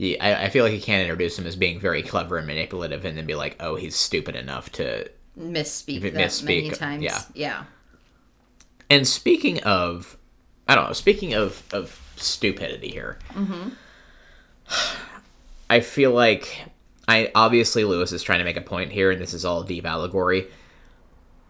yeah, 0.01 0.17
I, 0.19 0.45
I 0.45 0.49
feel 0.49 0.63
like 0.63 0.73
you 0.73 0.81
can't 0.81 1.01
introduce 1.01 1.37
him 1.37 1.45
as 1.45 1.55
being 1.55 1.79
very 1.79 2.01
clever 2.01 2.37
and 2.39 2.47
manipulative 2.47 3.05
and 3.05 3.15
then 3.15 3.27
be 3.27 3.35
like 3.35 3.55
oh 3.59 3.75
he's 3.75 3.95
stupid 3.95 4.35
enough 4.35 4.71
to 4.73 5.07
misspeak 5.37 6.01
that 6.13 6.43
many 6.43 6.71
times 6.71 7.03
yeah. 7.03 7.21
yeah 7.35 7.63
and 8.89 9.07
speaking 9.07 9.61
of 9.63 10.17
i 10.67 10.73
don't 10.73 10.87
know 10.87 10.93
speaking 10.93 11.33
of 11.35 11.63
of 11.71 12.01
stupidity 12.15 12.89
here 12.89 13.19
mm-hmm. 13.29 13.69
i 15.69 15.79
feel 15.79 16.11
like 16.11 16.65
i 17.11 17.31
obviously 17.35 17.83
lewis 17.83 18.11
is 18.11 18.23
trying 18.23 18.39
to 18.39 18.45
make 18.45 18.57
a 18.57 18.61
point 18.61 18.91
here 18.91 19.11
and 19.11 19.21
this 19.21 19.33
is 19.33 19.45
all 19.45 19.63
deep 19.63 19.85
allegory 19.85 20.47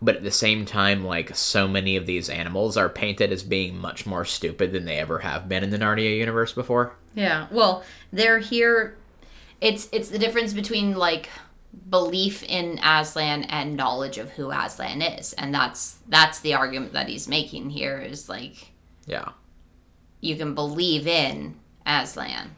but 0.01 0.15
at 0.15 0.23
the 0.23 0.31
same 0.31 0.65
time 0.65 1.05
like 1.05 1.35
so 1.35 1.67
many 1.67 1.95
of 1.95 2.05
these 2.05 2.29
animals 2.29 2.75
are 2.75 2.89
painted 2.89 3.31
as 3.31 3.43
being 3.43 3.77
much 3.77 4.05
more 4.05 4.25
stupid 4.25 4.71
than 4.71 4.85
they 4.85 4.97
ever 4.97 5.19
have 5.19 5.47
been 5.47 5.63
in 5.63 5.69
the 5.69 5.77
narnia 5.77 6.17
universe 6.17 6.53
before 6.53 6.95
Yeah. 7.13 7.47
Well, 7.51 7.83
they're 8.11 8.39
here 8.39 8.97
it's 9.59 9.87
it's 9.91 10.09
the 10.09 10.19
difference 10.19 10.53
between 10.53 10.95
like 10.95 11.29
belief 11.89 12.43
in 12.43 12.79
Aslan 12.83 13.43
and 13.43 13.77
knowledge 13.77 14.17
of 14.17 14.31
who 14.31 14.51
Aslan 14.51 15.01
is. 15.01 15.33
And 15.33 15.53
that's 15.53 15.99
that's 16.09 16.39
the 16.39 16.55
argument 16.55 16.93
that 16.93 17.07
he's 17.07 17.27
making 17.27 17.69
here 17.69 17.99
is 17.99 18.27
like 18.27 18.71
yeah 19.05 19.29
you 20.19 20.35
can 20.35 20.53
believe 20.53 21.07
in 21.07 21.55
Aslan, 21.85 22.55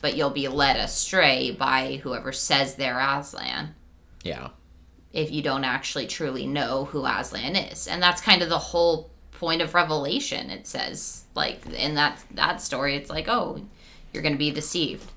but 0.00 0.16
you'll 0.16 0.30
be 0.30 0.48
led 0.48 0.76
astray 0.76 1.50
by 1.50 2.00
whoever 2.02 2.32
says 2.32 2.74
they're 2.74 2.98
Aslan 2.98 3.74
yeah 4.22 4.48
if 5.12 5.30
you 5.32 5.42
don't 5.42 5.64
actually 5.64 6.06
truly 6.06 6.46
know 6.46 6.84
who 6.84 7.04
Aslan 7.04 7.56
is. 7.56 7.88
And 7.88 8.00
that's 8.00 8.20
kind 8.20 8.42
of 8.42 8.48
the 8.48 8.58
whole 8.58 9.10
point 9.32 9.60
of 9.60 9.74
Revelation. 9.74 10.50
It 10.50 10.68
says 10.68 11.24
like 11.34 11.66
in 11.66 11.94
that 11.96 12.22
that 12.30 12.60
story 12.62 12.94
it's 12.94 13.10
like, 13.10 13.26
"Oh, 13.28 13.60
you're 14.12 14.22
going 14.22 14.34
to 14.34 14.38
be 14.38 14.50
deceived." 14.50 15.10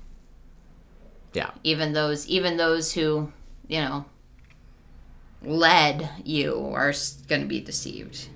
yeah 1.32 1.50
even 1.64 1.94
those 1.94 2.28
even 2.28 2.56
those 2.58 2.92
who 2.92 3.32
you 3.66 3.80
know 3.80 4.04
led 5.42 6.08
you 6.22 6.70
are 6.72 6.94
going 7.28 7.40
to 7.40 7.48
be 7.48 7.60
deceived 7.60 8.28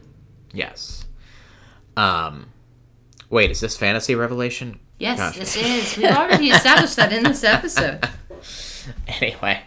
Yes. 0.52 1.04
Um, 1.96 2.52
wait, 3.30 3.50
is 3.50 3.60
this 3.60 3.76
fantasy 3.76 4.14
revelation? 4.14 4.80
Yes 4.98 5.18
Gosh. 5.18 5.38
this 5.38 5.56
is 5.56 5.96
we've 5.96 6.06
already 6.10 6.50
established 6.50 6.96
that 6.96 7.12
in 7.12 7.22
this 7.22 7.44
episode 7.44 8.08
Anyway, 9.06 9.60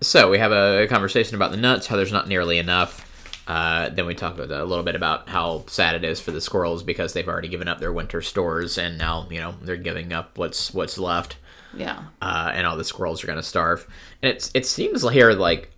so 0.00 0.30
we 0.30 0.38
have 0.38 0.52
a 0.52 0.86
conversation 0.88 1.36
about 1.36 1.50
the 1.50 1.56
nuts, 1.56 1.86
how 1.86 1.96
there's 1.96 2.12
not 2.12 2.28
nearly 2.28 2.58
enough. 2.58 3.06
Uh, 3.46 3.88
then 3.88 4.06
we 4.06 4.14
talk 4.14 4.38
a 4.38 4.42
little 4.42 4.84
bit 4.84 4.94
about 4.94 5.28
how 5.28 5.64
sad 5.66 5.96
it 5.96 6.04
is 6.04 6.20
for 6.20 6.30
the 6.30 6.40
squirrels 6.40 6.82
because 6.82 7.12
they've 7.12 7.28
already 7.28 7.48
given 7.48 7.66
up 7.66 7.80
their 7.80 7.92
winter 7.92 8.22
stores 8.22 8.78
and 8.78 8.96
now 8.96 9.26
you 9.28 9.40
know 9.40 9.54
they're 9.62 9.76
giving 9.76 10.12
up 10.12 10.38
what's 10.38 10.72
what's 10.72 10.98
left, 10.98 11.36
yeah 11.74 12.04
uh, 12.22 12.52
and 12.54 12.66
all 12.66 12.76
the 12.76 12.84
squirrels 12.84 13.24
are 13.24 13.26
going 13.26 13.38
to 13.38 13.42
starve. 13.42 13.86
And 14.22 14.32
it's 14.32 14.50
it 14.54 14.66
seems 14.66 15.08
here 15.08 15.32
like 15.32 15.70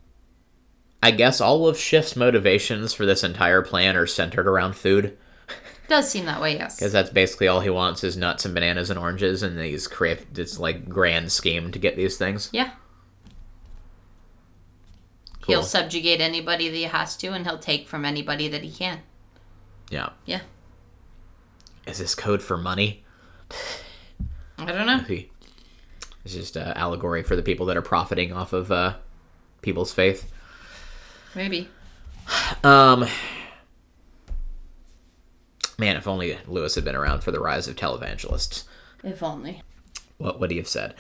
I 1.02 1.10
guess 1.10 1.40
all 1.40 1.66
of 1.66 1.78
Shift's 1.78 2.14
motivations 2.14 2.92
for 2.92 3.06
this 3.06 3.24
entire 3.24 3.62
plan 3.62 3.96
are 3.96 4.06
centered 4.06 4.46
around 4.46 4.76
food. 4.76 5.16
Does 5.92 6.10
seem 6.10 6.24
that 6.26 6.40
way 6.40 6.54
yes 6.56 6.76
Because 6.76 6.92
that's 6.92 7.10
basically 7.10 7.46
all 7.48 7.60
he 7.60 7.70
wants 7.70 8.02
is 8.02 8.16
nuts 8.16 8.44
and 8.44 8.54
bananas 8.54 8.90
and 8.90 8.98
oranges, 8.98 9.42
and 9.42 9.58
he's 9.60 9.86
create 9.86 10.34
this 10.34 10.58
like 10.58 10.88
grand 10.88 11.30
scheme 11.30 11.70
to 11.70 11.78
get 11.78 11.96
these 11.96 12.16
things. 12.16 12.48
yeah 12.52 12.70
he'll 15.46 15.62
subjugate 15.62 16.20
anybody 16.20 16.68
that 16.68 16.76
he 16.76 16.82
has 16.84 17.16
to 17.16 17.28
and 17.28 17.46
he'll 17.46 17.58
take 17.58 17.88
from 17.88 18.04
anybody 18.04 18.48
that 18.48 18.62
he 18.62 18.70
can 18.70 19.00
Yeah. 19.90 20.10
yeah 20.24 20.40
Is 21.86 21.98
this 21.98 22.14
code 22.14 22.42
for 22.42 22.56
money? 22.56 23.04
i 24.58 24.64
don't 24.64 24.86
know 24.86 25.00
It's 26.24 26.34
just 26.34 26.56
uh, 26.56 26.72
allegory 26.76 27.22
for 27.24 27.34
the 27.36 27.42
people 27.42 27.66
that 27.66 27.76
are 27.76 27.82
profiting 27.82 28.32
off 28.32 28.52
of 28.52 28.70
uh, 28.70 28.94
people's 29.62 29.92
faith. 29.92 30.30
maybe 31.34 31.68
Um, 32.62 33.04
man, 35.78 35.96
if 35.96 36.06
only 36.06 36.38
Lewis 36.46 36.74
had 36.74 36.84
been 36.84 36.96
around 36.96 37.20
for 37.20 37.30
the 37.30 37.40
rise 37.40 37.68
of 37.68 37.76
televangelists. 37.76 38.64
if 39.02 39.22
only 39.22 39.62
what 40.18 40.40
would 40.40 40.50
he 40.50 40.56
have 40.56 40.68
said? 40.68 40.94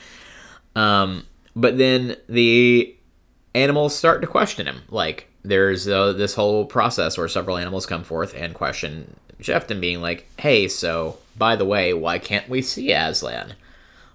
Um, 0.74 1.26
but 1.54 1.78
then 1.78 2.16
the 2.28 2.94
animals 3.54 3.94
start 3.94 4.20
to 4.20 4.26
question 4.26 4.66
him. 4.66 4.82
Like 4.88 5.28
there's 5.44 5.88
uh, 5.88 6.12
this 6.12 6.34
whole 6.34 6.64
process 6.64 7.16
where 7.16 7.28
several 7.28 7.56
animals 7.56 7.86
come 7.86 8.04
forth 8.04 8.34
and 8.34 8.54
question 8.54 9.16
Jefton, 9.40 9.80
being 9.80 10.00
like, 10.00 10.26
"Hey, 10.38 10.68
so 10.68 11.18
by 11.36 11.56
the 11.56 11.64
way, 11.64 11.92
why 11.92 12.18
can't 12.18 12.48
we 12.48 12.62
see 12.62 12.92
Aslan? 12.92 13.54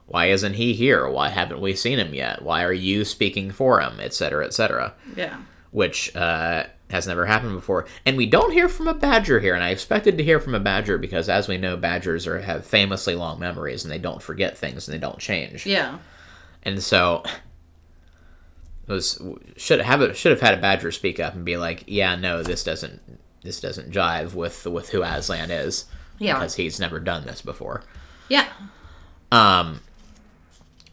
Why 0.06 0.28
isn't 0.28 0.54
he 0.54 0.74
here? 0.74 1.08
Why 1.10 1.30
haven't 1.30 1.60
we 1.60 1.76
seen 1.76 2.00
him 2.00 2.14
yet? 2.14 2.42
Why 2.42 2.64
are 2.64 2.74
you 2.74 3.04
speaking 3.04 3.52
for 3.52 3.82
him, 3.82 4.00
etc., 4.00 4.46
etc." 4.46 4.94
yeah 5.16 5.38
Which 5.72 6.16
uh, 6.16 6.66
has 6.90 7.06
never 7.06 7.26
happened 7.26 7.54
before, 7.54 7.86
and 8.06 8.16
we 8.16 8.26
don't 8.26 8.54
hear 8.54 8.70
from 8.70 8.88
a 8.88 8.94
badger 8.94 9.40
here. 9.40 9.54
And 9.54 9.64
I 9.64 9.72
expected 9.72 10.18
to 10.18 10.24
hear 10.24 10.40
from 10.40 10.56
a 10.56 10.60
badger 10.60 10.98
because, 10.98 11.28
as 11.28 11.48
we 11.48 11.58
know, 11.58 11.76
badgers 11.76 12.26
are 12.26 12.40
have 12.40 12.66
famously 12.66 13.14
long 13.16 13.40
memories 13.40 13.84
and 13.84 13.92
they 13.92 13.98
don't 14.00 14.22
forget 14.22 14.58
things 14.58 14.88
and 14.88 14.96
they 14.96 15.00
don't 15.02 15.20
change. 15.20 15.66
yeah 15.66 16.00
And 16.64 16.82
so 16.82 17.24
it 18.88 18.92
was 18.92 19.22
should 19.58 19.82
have 19.82 20.02
it 20.02 20.16
should 20.16 20.32
have 20.32 20.42
had 20.42 20.58
a 20.58 20.62
badger 20.62 20.92
speak 20.92 21.20
up 21.20 21.34
and 21.36 21.44
be 21.44 21.58
like, 21.58 21.84
"Yeah, 21.88 22.16
no, 22.16 22.42
this 22.42 22.64
doesn't 22.64 23.02
this 23.44 23.60
doesn't 23.60 23.92
jive 23.92 24.34
with 24.34 24.66
with 24.66 24.90
who 24.90 25.04
Aslan 25.04 25.52
is 25.52 25.86
yeah 26.20 26.36
because 26.36 26.56
he's 26.56 26.80
never 26.80 27.00
done 27.00 27.26
this 27.26 27.42
before." 27.42 27.84
yeah 28.30 28.48
Um, 29.32 29.82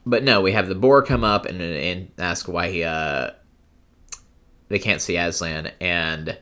but 0.04 0.24
no, 0.24 0.40
we 0.40 0.52
have 0.52 0.68
the 0.68 0.74
boar 0.74 1.02
come 1.02 1.22
up 1.22 1.46
and 1.46 1.60
and 1.62 2.10
ask 2.18 2.48
why 2.48 2.70
he 2.70 2.82
uh 2.82 3.30
they 4.74 4.80
can't 4.80 5.00
see 5.00 5.16
Aslan, 5.16 5.70
and 5.80 6.36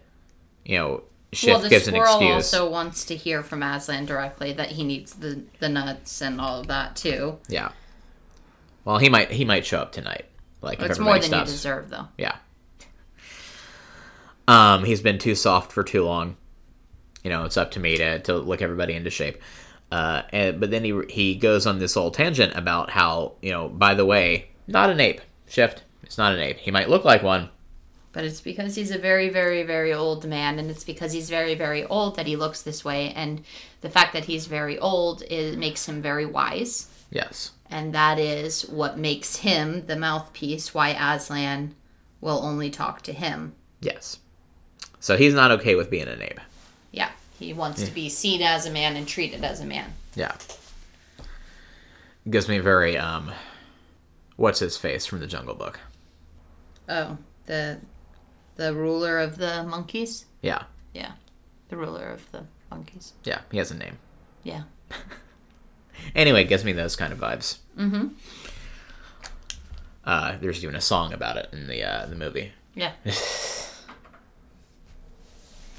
you 0.64 0.78
know 0.78 1.02
Shift 1.34 1.52
well, 1.52 1.60
the 1.60 1.68
gives 1.68 1.86
an 1.86 1.92
squirrel 1.92 2.14
excuse. 2.14 2.54
also 2.54 2.70
wants 2.70 3.04
to 3.04 3.14
hear 3.14 3.42
from 3.42 3.62
Aslan 3.62 4.06
directly 4.06 4.54
that 4.54 4.70
he 4.70 4.84
needs 4.84 5.12
the, 5.12 5.42
the 5.60 5.68
nuts 5.68 6.22
and 6.22 6.40
all 6.40 6.60
of 6.60 6.68
that 6.68 6.96
too. 6.96 7.38
Yeah. 7.46 7.72
Well, 8.86 8.96
he 8.96 9.10
might 9.10 9.30
he 9.30 9.44
might 9.44 9.66
show 9.66 9.80
up 9.80 9.92
tonight. 9.92 10.24
Like 10.62 10.80
if 10.80 10.88
It's 10.88 10.98
more 10.98 11.18
than 11.18 11.30
you 11.30 11.44
deserve, 11.44 11.90
though. 11.90 12.08
Yeah. 12.16 12.36
Um, 14.48 14.84
he's 14.84 15.02
been 15.02 15.18
too 15.18 15.34
soft 15.34 15.72
for 15.72 15.82
too 15.82 16.04
long. 16.04 16.38
You 17.22 17.28
know, 17.28 17.44
it's 17.44 17.58
up 17.58 17.72
to 17.72 17.80
me 17.80 17.98
to, 17.98 18.18
to 18.20 18.36
look 18.38 18.62
everybody 18.62 18.94
into 18.94 19.10
shape. 19.10 19.42
Uh, 19.90 20.22
and, 20.30 20.58
but 20.58 20.70
then 20.70 20.84
he 20.84 20.98
he 21.10 21.34
goes 21.34 21.66
on 21.66 21.80
this 21.80 21.96
little 21.96 22.10
tangent 22.10 22.54
about 22.56 22.88
how 22.88 23.34
you 23.42 23.50
know, 23.50 23.68
by 23.68 23.92
the 23.92 24.06
way, 24.06 24.48
not 24.66 24.88
an 24.88 25.00
ape. 25.00 25.20
Shift. 25.48 25.82
It's 26.02 26.16
not 26.16 26.32
an 26.32 26.40
ape. 26.40 26.56
He 26.56 26.70
might 26.70 26.88
look 26.88 27.04
like 27.04 27.22
one. 27.22 27.50
But 28.12 28.24
it's 28.24 28.40
because 28.42 28.74
he's 28.74 28.90
a 28.90 28.98
very, 28.98 29.30
very, 29.30 29.62
very 29.62 29.92
old 29.92 30.26
man, 30.26 30.58
and 30.58 30.70
it's 30.70 30.84
because 30.84 31.12
he's 31.12 31.30
very, 31.30 31.54
very 31.54 31.84
old 31.86 32.16
that 32.16 32.26
he 32.26 32.36
looks 32.36 32.60
this 32.62 32.84
way. 32.84 33.10
And 33.14 33.42
the 33.80 33.88
fact 33.88 34.12
that 34.12 34.26
he's 34.26 34.46
very 34.46 34.78
old 34.78 35.22
it 35.22 35.56
makes 35.58 35.86
him 35.88 36.02
very 36.02 36.26
wise, 36.26 36.88
Yes. 37.10 37.52
and 37.70 37.94
that 37.94 38.18
is 38.18 38.68
what 38.68 38.98
makes 38.98 39.36
him 39.36 39.86
the 39.86 39.96
mouthpiece. 39.96 40.74
Why 40.74 40.90
Aslan 40.90 41.74
will 42.20 42.40
only 42.42 42.68
talk 42.70 43.00
to 43.02 43.12
him. 43.14 43.54
Yes. 43.80 44.18
So 45.00 45.16
he's 45.16 45.34
not 45.34 45.50
okay 45.52 45.74
with 45.74 45.90
being 45.90 46.06
an 46.06 46.22
ape. 46.22 46.40
Yeah, 46.92 47.10
He 47.38 47.52
wants 47.54 47.82
to 47.82 47.90
be 47.90 48.08
seen 48.10 48.42
as 48.42 48.66
a 48.66 48.70
man 48.70 48.94
and 48.94 49.08
treated 49.08 49.42
as 49.42 49.60
a 49.60 49.64
man. 49.64 49.94
Yeah. 50.14 50.36
Gives 52.28 52.46
me 52.48 52.58
very 52.58 52.96
um 52.96 53.32
what's 54.36 54.60
his 54.60 54.76
face 54.76 55.06
from 55.06 55.20
the 55.20 55.26
Jungle 55.26 55.54
Book. 55.54 55.80
Oh, 56.88 57.18
the 57.46 57.78
the 58.56 58.74
ruler 58.74 59.18
of 59.18 59.36
the 59.38 59.62
monkeys. 59.64 60.26
Yeah. 60.42 60.64
Yeah, 60.94 61.12
the 61.68 61.76
ruler 61.76 62.06
of 62.08 62.30
the 62.32 62.44
monkeys. 62.70 63.12
Yeah, 63.24 63.40
he 63.50 63.58
has 63.58 63.70
a 63.70 63.76
name. 63.76 63.98
Yeah. 64.42 64.62
Anyway, 66.16 66.42
it 66.42 66.48
gives 66.48 66.64
me 66.64 66.72
those 66.72 66.96
kind 66.96 67.12
of 67.12 67.20
vibes. 67.20 67.58
Mm-hmm. 67.78 68.08
Uh, 70.04 70.36
there's 70.40 70.64
even 70.64 70.74
a 70.74 70.80
song 70.80 71.12
about 71.12 71.36
it 71.36 71.48
in 71.52 71.68
the 71.68 71.84
uh, 71.84 72.06
the 72.06 72.16
movie. 72.16 72.50
Yeah. 72.74 72.90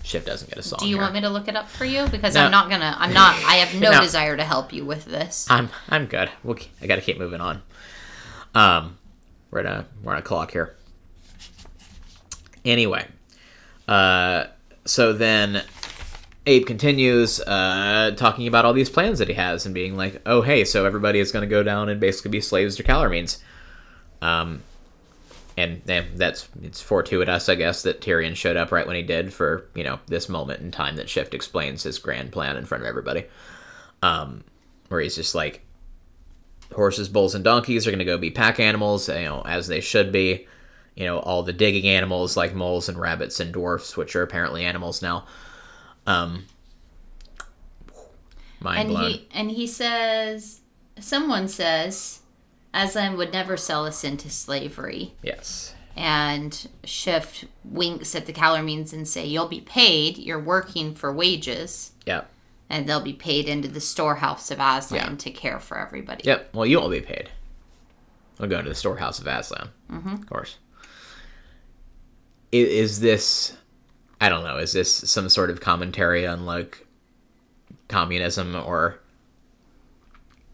Shift 0.03 0.25
doesn't 0.25 0.49
get 0.49 0.57
a 0.59 0.63
song. 0.63 0.79
Do 0.79 0.87
you 0.87 0.95
here. 0.95 1.01
want 1.01 1.13
me 1.13 1.21
to 1.21 1.29
look 1.29 1.47
it 1.47 1.55
up 1.55 1.67
for 1.69 1.85
you? 1.85 2.07
Because 2.07 2.35
No. 2.35 2.45
I'm 2.45 2.51
not 2.51 2.69
gonna. 2.69 2.95
I'm 2.97 3.13
not. 3.13 3.35
I 3.45 3.55
have 3.55 3.79
no, 3.81 3.91
No. 3.95 4.01
desire 4.01 4.35
to 4.37 4.43
help 4.43 4.71
you 4.71 4.85
with 4.85 5.05
this. 5.05 5.47
I'm 5.49 5.69
I'm 5.89 6.05
good. 6.05 6.29
We'll, 6.43 6.57
I 6.81 6.87
got 6.87 6.95
to 6.95 7.01
keep 7.01 7.17
moving 7.17 7.41
on. 7.41 7.61
Um, 8.53 8.97
we're 9.49 9.59
at 9.61 9.65
a 9.65 9.85
we're 10.03 10.13
on 10.13 10.19
a 10.19 10.23
clock 10.23 10.51
here. 10.51 10.75
Anyway, 12.65 13.05
uh, 13.87 14.45
so 14.85 15.13
then 15.13 15.63
Abe 16.45 16.65
continues 16.65 17.39
uh, 17.41 18.13
talking 18.15 18.47
about 18.47 18.65
all 18.65 18.73
these 18.73 18.89
plans 18.89 19.19
that 19.19 19.27
he 19.27 19.33
has 19.33 19.65
and 19.65 19.73
being 19.73 19.95
like, 19.95 20.21
"Oh, 20.25 20.41
hey, 20.41 20.65
so 20.65 20.85
everybody 20.85 21.19
is 21.19 21.31
going 21.31 21.47
to 21.47 21.49
go 21.49 21.63
down 21.63 21.89
and 21.89 21.99
basically 21.99 22.31
be 22.31 22.41
slaves 22.41 22.75
to 22.77 22.83
Calormenes." 22.83 23.37
Um, 24.21 24.63
and 25.55 25.81
eh, 25.89 26.03
that's 26.15 26.49
it's 26.61 26.81
fortuitous, 26.81 27.47
I 27.47 27.55
guess, 27.55 27.83
that 27.83 28.01
Tirian 28.01 28.35
showed 28.35 28.57
up 28.57 28.71
right 28.71 28.87
when 28.87 28.95
he 28.95 29.03
did 29.03 29.33
for 29.33 29.65
you 29.75 29.83
know 29.83 29.99
this 30.07 30.27
moment 30.27 30.61
in 30.61 30.71
time 30.71 30.95
that 30.95 31.09
Shift 31.09 31.33
explains 31.33 31.83
his 31.83 31.99
grand 31.99 32.31
plan 32.31 32.57
in 32.57 32.65
front 32.65 32.83
of 32.83 32.87
everybody. 32.87 33.25
Um, 34.01 34.43
where 34.89 34.99
he's 34.99 35.15
just 35.15 35.33
like, 35.33 35.61
horses, 36.73 37.07
bulls, 37.07 37.35
and 37.35 37.43
donkeys 37.43 37.87
are 37.87 37.91
going 37.91 37.99
to 37.99 38.05
go 38.05 38.17
be 38.17 38.29
pack 38.29 38.59
animals, 38.59 39.07
you 39.07 39.15
know, 39.15 39.41
as 39.45 39.67
they 39.67 39.79
should 39.79 40.11
be. 40.11 40.45
You 40.95 41.05
know, 41.05 41.19
all 41.19 41.41
the 41.43 41.53
digging 41.53 41.87
animals 41.87 42.37
like 42.37 42.53
moles 42.53 42.87
and 42.87 42.99
rabbits 42.99 43.39
and 43.39 43.51
dwarfs, 43.51 43.97
which 43.97 44.15
are 44.15 44.21
apparently 44.21 44.63
animals 44.63 45.01
now. 45.01 45.25
Um, 46.05 46.45
mind 48.59 48.79
and 48.81 48.89
blown. 48.89 49.09
he 49.11 49.27
and 49.33 49.51
he 49.51 49.67
says, 49.67 50.61
someone 50.99 51.47
says, 51.47 52.21
Aslan 52.73 53.17
would 53.17 53.33
never 53.33 53.57
sell 53.57 53.85
us 53.85 54.03
into 54.03 54.29
slavery. 54.29 55.13
yes. 55.21 55.75
And 55.95 56.67
Shift 56.83 57.45
winks 57.63 58.15
at 58.15 58.25
the 58.25 58.33
Calormenes 58.33 58.93
and 58.93 59.07
say, 59.07 59.27
"You'll 59.27 59.47
be 59.47 59.61
paid. 59.61 60.17
You're 60.17 60.39
working 60.39 60.95
for 60.95 61.13
wages." 61.13 61.91
Yep. 62.07 62.29
and 62.67 62.89
they'll 62.89 62.99
be 62.99 63.13
paid 63.13 63.47
into 63.47 63.67
the 63.67 63.79
storehouse 63.79 64.49
of 64.49 64.57
Aslan 64.59 65.17
to 65.17 65.29
care 65.29 65.59
for 65.59 65.77
everybody. 65.77 66.23
Yep. 66.25 66.49
Well, 66.55 66.65
you 66.65 66.79
won't 66.79 66.91
be 66.91 67.01
paid. 67.01 67.29
I'll 68.39 68.47
go 68.47 68.57
into 68.57 68.69
the 68.69 68.75
storehouse 68.75 69.19
of 69.19 69.27
Aslan. 69.27 69.69
Mm-hmm. 69.91 70.13
Of 70.15 70.25
course. 70.27 70.57
Is, 72.53 72.69
is 72.69 72.99
this? 73.01 73.57
I 74.21 74.29
don't 74.29 74.43
know. 74.43 74.57
Is 74.57 74.71
this 74.73 74.93
some 74.93 75.27
sort 75.27 75.49
of 75.49 75.59
commentary 75.59 76.25
on 76.27 76.45
like 76.45 76.85
communism 77.89 78.55
or 78.55 78.99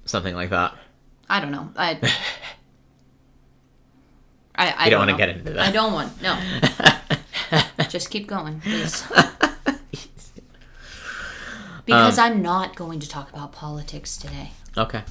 something 0.06 0.34
like 0.34 0.50
that? 0.50 0.74
I 1.30 1.40
don't 1.40 1.52
know. 1.52 1.70
I. 1.76 2.00
I, 4.56 4.72
I 4.78 4.86
You 4.86 4.92
don't 4.92 5.06
know. 5.08 5.14
wanna 5.14 5.18
get 5.26 5.30
into 5.38 5.52
that. 5.54 5.68
I 5.68 5.72
don't 5.72 5.94
want. 5.94 6.22
No. 6.22 6.38
Just 7.90 8.10
keep 8.10 8.28
going, 8.28 8.60
please. 8.62 9.04
Because 11.86 12.20
Um, 12.20 12.26
I'm 12.34 12.42
not 12.44 12.76
going 12.76 13.00
to 13.00 13.10
talk 13.10 13.30
about 13.32 13.52
politics 13.52 14.16
today. 14.16 14.52
Okay. 14.78 15.02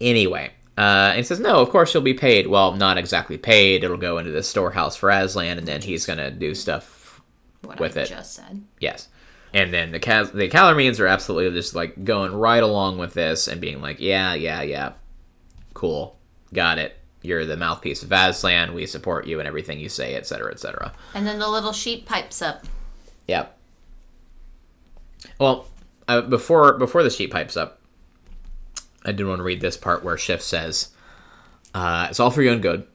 Anyway, 0.00 0.52
uh, 0.78 1.08
and 1.10 1.16
he 1.18 1.22
says, 1.22 1.40
no, 1.40 1.56
of 1.60 1.70
course 1.70 1.92
you'll 1.92 2.02
be 2.02 2.14
paid. 2.14 2.46
Well, 2.46 2.72
not 2.72 2.96
exactly 2.98 3.36
paid. 3.38 3.84
It'll 3.84 3.96
go 3.96 4.18
into 4.18 4.30
the 4.30 4.42
storehouse 4.42 4.96
for 4.96 5.10
Aslan, 5.10 5.58
and 5.58 5.66
then 5.66 5.82
he's 5.82 6.06
gonna 6.06 6.30
do 6.30 6.54
stuff 6.54 7.20
What 7.62 7.78
With 7.80 7.96
I 7.98 8.02
it. 8.02 8.08
just 8.08 8.34
said. 8.34 8.62
Yes. 8.80 9.08
And 9.52 9.74
then 9.74 9.90
the 9.92 9.98
Cas- 9.98 10.30
the 10.30 10.48
Calormenes 10.48 11.00
are 11.00 11.06
absolutely 11.08 11.58
just 11.58 11.74
like 11.74 12.04
going 12.04 12.32
right 12.32 12.62
along 12.62 12.98
with 12.98 13.14
this 13.14 13.48
and 13.48 13.60
being 13.60 13.82
like, 13.82 13.98
yeah, 14.00 14.32
yeah, 14.34 14.62
yeah, 14.62 14.92
cool, 15.74 16.16
got 16.54 16.78
it. 16.78 16.96
You're 17.22 17.44
the 17.44 17.56
mouthpiece 17.56 18.02
of 18.02 18.12
Aslan. 18.12 18.72
We 18.72 18.86
support 18.86 19.26
you 19.26 19.40
and 19.40 19.46
everything 19.48 19.78
you 19.80 19.88
say, 19.90 20.14
etc., 20.14 20.52
etc. 20.52 20.92
And 21.14 21.26
then 21.26 21.38
the 21.38 21.48
little 21.48 21.72
sheep 21.72 22.06
pipes 22.06 22.40
up. 22.40 22.64
Yep. 23.28 23.58
Well, 25.38 25.66
uh, 26.08 26.22
before 26.22 26.78
before 26.78 27.02
the 27.02 27.10
sheet 27.10 27.30
pipes 27.30 27.56
up, 27.56 27.79
I 29.04 29.12
did 29.12 29.26
want 29.26 29.38
to 29.38 29.44
read 29.44 29.60
this 29.60 29.76
part 29.76 30.04
where 30.04 30.18
Shift 30.18 30.42
says, 30.42 30.90
uh, 31.74 32.08
"It's 32.10 32.20
all 32.20 32.30
for 32.30 32.42
your 32.42 32.52
own 32.52 32.60
good. 32.60 32.86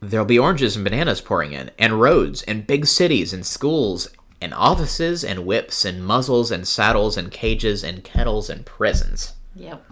There'll 0.00 0.26
be 0.26 0.38
oranges 0.38 0.76
and 0.76 0.84
bananas 0.84 1.20
pouring 1.20 1.52
in, 1.52 1.70
and 1.78 2.00
roads, 2.00 2.42
and 2.42 2.66
big 2.66 2.86
cities, 2.86 3.32
and 3.32 3.44
schools, 3.44 4.08
and 4.40 4.54
offices, 4.54 5.24
and 5.24 5.44
whips, 5.44 5.84
and 5.84 6.04
muzzles, 6.04 6.50
and 6.50 6.68
saddles, 6.68 7.16
and 7.16 7.30
cages, 7.30 7.82
and 7.82 8.04
kettles, 8.04 8.48
and 8.48 8.64
prisons." 8.64 9.32
Yep. 9.56 9.84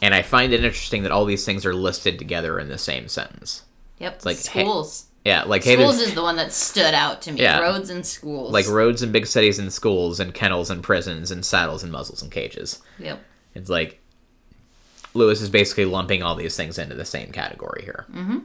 And 0.00 0.14
I 0.14 0.22
find 0.22 0.52
it 0.52 0.64
interesting 0.64 1.02
that 1.02 1.12
all 1.12 1.24
these 1.24 1.44
things 1.44 1.64
are 1.64 1.74
listed 1.74 2.18
together 2.18 2.58
in 2.58 2.68
the 2.68 2.78
same 2.78 3.08
sentence. 3.08 3.62
Yep. 3.98 4.14
It's 4.14 4.26
like, 4.26 4.36
schools. 4.36 5.04
Yeah, 5.24 5.44
like 5.44 5.62
schools 5.62 5.78
there's- 5.96 6.00
is 6.08 6.14
the 6.14 6.22
one 6.22 6.36
that 6.36 6.52
stood 6.52 6.94
out 6.94 7.22
to 7.22 7.32
me. 7.32 7.40
Yeah. 7.42 7.60
Roads 7.60 7.90
and 7.90 8.04
schools. 8.04 8.52
like 8.52 8.66
roads 8.68 9.02
and 9.02 9.12
big 9.12 9.26
cities 9.26 9.58
and 9.58 9.72
schools 9.72 10.18
and 10.18 10.34
kennels 10.34 10.68
and 10.70 10.82
prisons 10.82 11.30
and 11.30 11.44
saddles 11.44 11.82
and 11.84 11.92
muzzles 11.92 12.22
and 12.22 12.30
cages. 12.32 12.80
Yep. 12.98 13.20
It's 13.54 13.70
like 13.70 14.00
Lewis 15.14 15.40
is 15.40 15.48
basically 15.50 15.84
lumping 15.84 16.22
all 16.22 16.34
these 16.34 16.56
things 16.56 16.76
into 16.78 16.94
the 16.96 17.04
same 17.04 17.30
category 17.30 17.82
here. 17.84 18.06
Mm-hmm. 18.12 18.38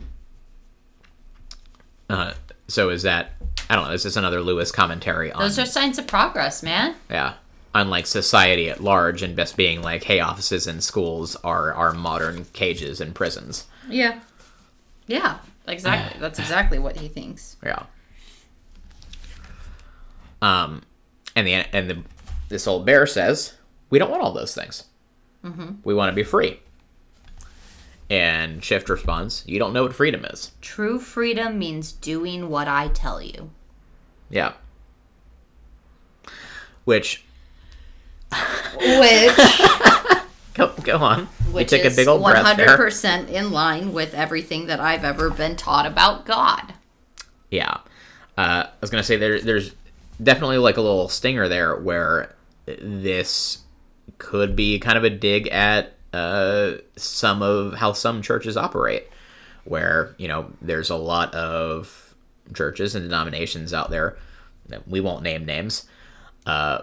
Uh, 2.10 2.34
so 2.68 2.90
is 2.90 3.04
that 3.04 3.32
I 3.70 3.76
don't 3.76 3.86
know? 3.88 3.94
Is 3.94 4.04
this 4.04 4.16
another 4.16 4.42
Lewis 4.42 4.72
commentary 4.72 5.32
on? 5.32 5.42
Those 5.42 5.60
are 5.60 5.66
signs 5.66 5.98
of 5.98 6.08
progress, 6.08 6.64
man. 6.64 6.96
yeah, 7.10 7.34
unlike 7.76 8.06
society 8.06 8.70
at 8.70 8.82
large, 8.82 9.22
and 9.22 9.36
just 9.36 9.58
being 9.58 9.82
like, 9.82 10.04
hey, 10.04 10.20
offices 10.20 10.68
and 10.68 10.84
schools 10.84 11.36
are 11.44 11.74
are 11.74 11.94
modern 11.94 12.46
cages 12.54 13.02
and 13.02 13.14
prisons. 13.16 13.66
Yeah. 13.90 14.20
Yeah. 15.08 15.40
Exactly. 15.68 16.20
That's 16.22 16.40
exactly 16.40 16.80
what 16.80 16.98
he 16.98 17.08
thinks. 17.08 17.58
Yeah. 17.64 17.84
Um, 20.42 20.84
and 21.36 21.48
the 21.48 21.54
and 21.54 21.90
the 21.90 22.04
this 22.50 22.68
old 22.68 22.86
bear 22.86 23.06
says 23.06 23.56
we 23.90 24.00
don't 24.00 24.10
want 24.10 24.24
all 24.24 24.34
those 24.34 24.54
things. 24.54 24.86
Mm-hmm. 25.44 25.76
We 25.84 25.94
want 25.94 26.12
to 26.12 26.16
be 26.16 26.24
free. 26.24 26.60
And 28.10 28.64
Shift 28.64 28.90
responds, 28.90 29.44
"You 29.48 29.60
don't 29.60 29.74
know 29.74 29.84
what 29.84 29.94
freedom 29.94 30.26
is." 30.26 30.52
True 30.62 31.00
freedom 31.00 31.60
means 31.60 31.92
doing 31.92 32.50
what 32.50 32.68
I 32.68 32.88
tell 32.90 33.22
you. 33.22 33.50
Yeah. 34.30 34.54
Which 36.86 37.26
Which 38.78 39.32
go 40.58 40.74
go 40.84 40.98
on. 40.98 41.26
which 41.52 41.72
you 41.72 41.78
took 41.78 41.92
a 41.92 41.96
big 41.96 42.08
old 42.08 42.22
one 42.22 42.34
breath 42.34 42.46
hundred 42.46 42.68
there. 42.70 42.78
percent 42.78 43.30
in 43.30 43.52
line 43.52 43.94
with 43.94 44.14
everything 44.14 44.68
that 44.68 44.80
I've 44.80 45.04
ever 45.04 45.30
been 45.30 45.56
taught 45.56 45.86
about 45.86 46.26
God. 46.26 46.74
Yeah. 47.52 47.78
Uh, 48.38 48.66
I 48.66 48.70
was 48.82 48.90
gonna 48.90 49.04
say 49.04 49.18
there, 49.18 49.40
there's 49.40 49.74
definitely 50.22 50.58
like 50.58 50.78
a 50.78 50.82
little 50.82 51.10
stinger 51.10 51.48
there 51.48 51.76
where 51.76 52.36
this 52.66 53.60
could 54.18 54.56
be 54.56 54.80
kind 54.80 54.98
of 54.98 55.04
a 55.04 55.10
dig 55.10 55.48
at 55.48 55.94
uh, 56.14 56.74
some 56.96 57.42
of 57.42 57.76
how 57.76 57.94
some 57.94 58.22
churches 58.22 58.58
operate, 58.58 59.08
where 59.66 60.16
you 60.18 60.28
know 60.28 60.52
there's 60.62 60.90
a 60.90 60.96
lot 60.96 61.34
of 61.36 62.16
churches 62.54 62.96
and 62.96 63.04
denominations 63.04 63.74
out 63.74 63.90
there 63.90 64.18
that 64.68 64.88
we 64.88 65.00
won't 65.00 65.24
name 65.24 65.46
names, 65.46 65.86
uh, 66.46 66.82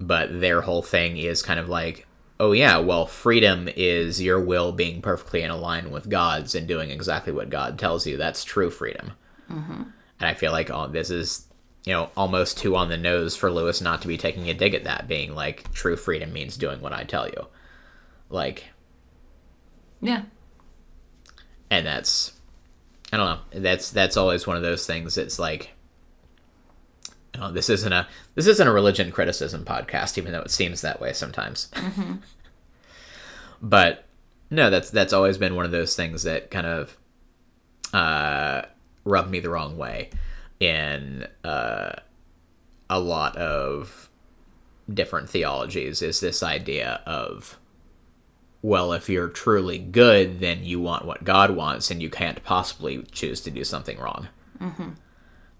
but 0.00 0.40
their 0.40 0.62
whole 0.62 0.82
thing 0.82 1.16
is 1.16 1.42
kind 1.42 1.60
of 1.60 1.68
like, 1.68 2.06
oh 2.42 2.50
yeah, 2.50 2.76
well 2.76 3.06
freedom 3.06 3.68
is 3.76 4.20
your 4.20 4.40
will 4.40 4.72
being 4.72 5.00
perfectly 5.00 5.42
in 5.42 5.60
line 5.60 5.92
with 5.92 6.10
God's 6.10 6.56
and 6.56 6.66
doing 6.66 6.90
exactly 6.90 7.32
what 7.32 7.50
God 7.50 7.78
tells 7.78 8.04
you. 8.04 8.16
That's 8.16 8.42
true 8.42 8.68
freedom. 8.68 9.12
Mm-hmm. 9.48 9.82
And 10.18 10.28
I 10.28 10.34
feel 10.34 10.50
like 10.50 10.68
oh, 10.68 10.88
this 10.88 11.08
is, 11.08 11.46
you 11.84 11.92
know, 11.92 12.10
almost 12.16 12.58
too 12.58 12.74
on 12.74 12.88
the 12.88 12.96
nose 12.96 13.36
for 13.36 13.48
Lewis 13.48 13.80
not 13.80 14.02
to 14.02 14.08
be 14.08 14.18
taking 14.18 14.48
a 14.50 14.54
dig 14.54 14.74
at 14.74 14.82
that, 14.82 15.06
being 15.06 15.36
like, 15.36 15.72
true 15.72 15.94
freedom 15.96 16.32
means 16.32 16.56
doing 16.56 16.80
what 16.80 16.92
I 16.92 17.04
tell 17.04 17.28
you. 17.28 17.46
Like, 18.28 18.64
Yeah. 20.00 20.22
and 21.70 21.86
that's, 21.86 22.32
I 23.12 23.18
don't 23.18 23.26
know, 23.26 23.60
that's 23.60 23.92
that's 23.92 24.16
always 24.16 24.48
one 24.48 24.56
of 24.56 24.64
those 24.64 24.84
things. 24.84 25.16
It's 25.16 25.38
like, 25.38 25.74
know, 27.40 27.52
this 27.52 27.70
isn't 27.70 27.92
a 27.92 28.06
this 28.34 28.46
isn't 28.46 28.66
a 28.66 28.72
religion 28.72 29.10
criticism 29.10 29.64
podcast, 29.64 30.18
even 30.18 30.32
though 30.32 30.42
it 30.42 30.50
seems 30.50 30.80
that 30.82 31.00
way 31.00 31.12
sometimes. 31.12 31.68
but 33.62 34.04
no, 34.50 34.70
that's 34.70 34.90
that's 34.90 35.12
always 35.12 35.38
been 35.38 35.54
one 35.54 35.64
of 35.64 35.70
those 35.70 35.96
things 35.96 36.24
that 36.24 36.50
kind 36.50 36.66
of 36.66 36.96
uh, 37.92 38.62
rubbed 39.04 39.30
me 39.30 39.40
the 39.40 39.50
wrong 39.50 39.76
way 39.76 40.10
in 40.60 41.26
uh, 41.44 41.92
a 42.88 43.00
lot 43.00 43.36
of 43.36 44.10
different 44.92 45.30
theologies 45.30 46.02
is 46.02 46.20
this 46.20 46.42
idea 46.42 47.00
of 47.06 47.58
well, 48.62 48.92
if 48.92 49.08
you're 49.08 49.28
truly 49.28 49.78
good, 49.78 50.38
then 50.38 50.64
you 50.64 50.80
want 50.80 51.04
what 51.04 51.24
God 51.24 51.50
wants, 51.50 51.90
and 51.90 52.00
you 52.00 52.08
can't 52.08 52.42
possibly 52.44 53.02
choose 53.10 53.40
to 53.40 53.50
do 53.50 53.64
something 53.64 53.98
wrong. 53.98 54.28
Mm-hmm. 54.60 54.90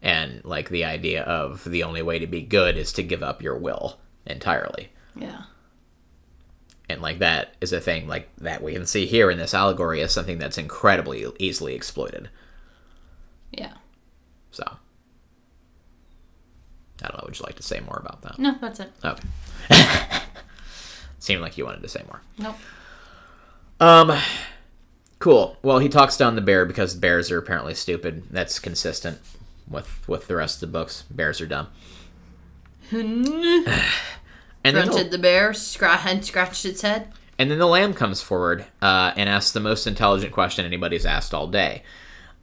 And 0.02 0.44
like 0.44 0.68
the 0.68 0.84
idea 0.84 1.22
of 1.22 1.62
the 1.64 1.84
only 1.84 2.02
way 2.02 2.18
to 2.18 2.26
be 2.26 2.42
good 2.42 2.76
is 2.76 2.92
to 2.94 3.04
give 3.04 3.22
up 3.22 3.40
your 3.40 3.56
will 3.56 4.00
entirely. 4.26 4.90
Yeah. 5.14 5.42
And 6.88 7.00
like 7.00 7.20
that 7.20 7.54
is 7.60 7.72
a 7.72 7.80
thing 7.80 8.08
like 8.08 8.28
that 8.38 8.62
we 8.62 8.72
can 8.72 8.84
see 8.84 9.06
here 9.06 9.30
in 9.30 9.38
this 9.38 9.54
allegory 9.54 10.02
as 10.02 10.12
something 10.12 10.38
that's 10.38 10.58
incredibly 10.58 11.24
easily 11.38 11.74
exploited. 11.74 12.28
Yeah. 13.52 13.74
So 14.50 14.64
I 17.02 17.08
don't 17.08 17.18
know. 17.18 17.24
Would 17.26 17.38
you 17.38 17.44
like 17.44 17.56
to 17.56 17.62
say 17.62 17.80
more 17.80 17.98
about 17.98 18.22
that? 18.22 18.40
No, 18.40 18.56
that's 18.60 18.80
it. 18.80 18.92
Okay. 19.04 19.22
Seemed 21.20 21.42
like 21.42 21.56
you 21.56 21.64
wanted 21.64 21.82
to 21.82 21.88
say 21.88 22.02
more. 22.08 22.20
Nope. 22.38 22.56
Um, 23.78 24.18
cool. 25.20 25.56
Well, 25.62 25.78
he 25.78 25.88
talks 25.88 26.16
down 26.16 26.34
the 26.34 26.40
bear 26.40 26.66
because 26.66 26.94
bears 26.94 27.30
are 27.30 27.38
apparently 27.38 27.74
stupid. 27.74 28.24
That's 28.30 28.58
consistent 28.58 29.20
with 29.72 30.06
with 30.08 30.26
the 30.28 30.36
rest 30.36 30.62
of 30.62 30.70
the 30.70 30.78
books. 30.78 31.02
Bears 31.10 31.40
are 31.40 31.46
dumb. 31.46 31.68
and 32.90 33.66
then 34.62 34.86
Grunted 34.86 35.10
the, 35.10 35.18
bear, 35.18 35.50
scra- 35.52 36.04
and 36.04 36.24
scratched 36.24 36.64
its 36.66 36.82
head. 36.82 37.08
and 37.38 37.50
then 37.50 37.58
the 37.58 37.66
lamb 37.66 37.94
comes 37.94 38.20
forward 38.20 38.66
uh, 38.82 39.12
and 39.16 39.28
asks 39.28 39.52
the 39.52 39.60
most 39.60 39.86
intelligent 39.86 40.32
question 40.32 40.66
anybody's 40.66 41.06
asked 41.06 41.32
all 41.32 41.46
day. 41.48 41.82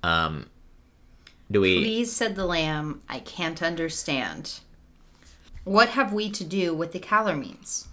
Um, 0.02 0.50
do 1.52 1.62
we? 1.62 1.78
Please, 1.78 2.12
said 2.12 2.36
the 2.36 2.46
lamb, 2.46 3.02
I 3.08 3.20
can't 3.20 3.62
understand. 3.62 4.60
What 5.66 5.90
have 5.90 6.14
we 6.14 6.32
to 6.32 6.44
do 6.44 6.74
with 6.74 6.94
the 6.94 7.00
Calormenes? 7.00 7.88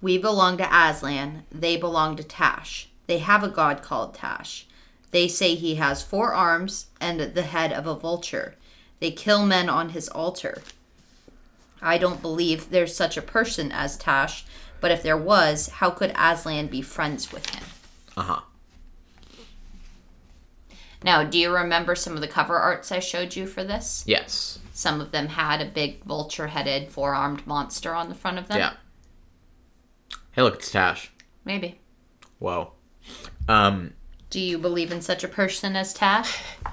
We 0.00 0.18
belong 0.18 0.58
to 0.58 0.68
Aslan, 0.70 1.44
they 1.50 1.76
belong 1.76 2.16
to 2.16 2.22
Tash. 2.22 2.88
They 3.06 3.18
have 3.18 3.42
a 3.42 3.48
god 3.48 3.82
called 3.82 4.14
Tash. 4.14 4.66
They 5.10 5.26
say 5.26 5.54
he 5.54 5.76
has 5.76 6.02
four 6.02 6.34
arms 6.34 6.86
and 7.00 7.20
the 7.20 7.42
head 7.42 7.72
of 7.72 7.86
a 7.86 7.94
vulture. 7.94 8.54
They 9.00 9.10
kill 9.10 9.44
men 9.44 9.68
on 9.68 9.90
his 9.90 10.08
altar. 10.08 10.62
I 11.82 11.98
don't 11.98 12.22
believe 12.22 12.70
there's 12.70 12.96
such 12.96 13.16
a 13.16 13.22
person 13.22 13.70
as 13.70 13.96
Tash, 13.96 14.44
but 14.80 14.90
if 14.90 15.02
there 15.02 15.16
was, 15.16 15.68
how 15.68 15.90
could 15.90 16.12
Aslan 16.16 16.68
be 16.68 16.82
friends 16.82 17.32
with 17.32 17.48
him? 17.50 17.64
Uh 18.16 18.22
huh. 18.22 18.40
Now, 21.04 21.22
do 21.22 21.38
you 21.38 21.54
remember 21.54 21.94
some 21.94 22.14
of 22.14 22.20
the 22.20 22.28
cover 22.28 22.56
arts 22.56 22.90
I 22.90 22.98
showed 23.00 23.36
you 23.36 23.46
for 23.46 23.62
this? 23.62 24.02
Yes. 24.06 24.58
Some 24.72 25.00
of 25.00 25.12
them 25.12 25.28
had 25.28 25.60
a 25.60 25.66
big 25.66 26.02
vulture 26.04 26.48
headed, 26.48 26.88
four 26.90 27.14
armed 27.14 27.46
monster 27.46 27.94
on 27.94 28.08
the 28.08 28.14
front 28.14 28.38
of 28.38 28.48
them. 28.48 28.58
Yeah. 28.58 28.72
Hey, 30.32 30.42
look, 30.42 30.56
it's 30.56 30.70
Tash. 30.70 31.10
Maybe. 31.44 31.78
Whoa. 32.38 32.72
Um, 33.48 33.92
Do 34.30 34.40
you 34.40 34.58
believe 34.58 34.90
in 34.90 35.00
such 35.00 35.22
a 35.22 35.28
person 35.28 35.76
as 35.76 35.94
Tash? 35.94 36.42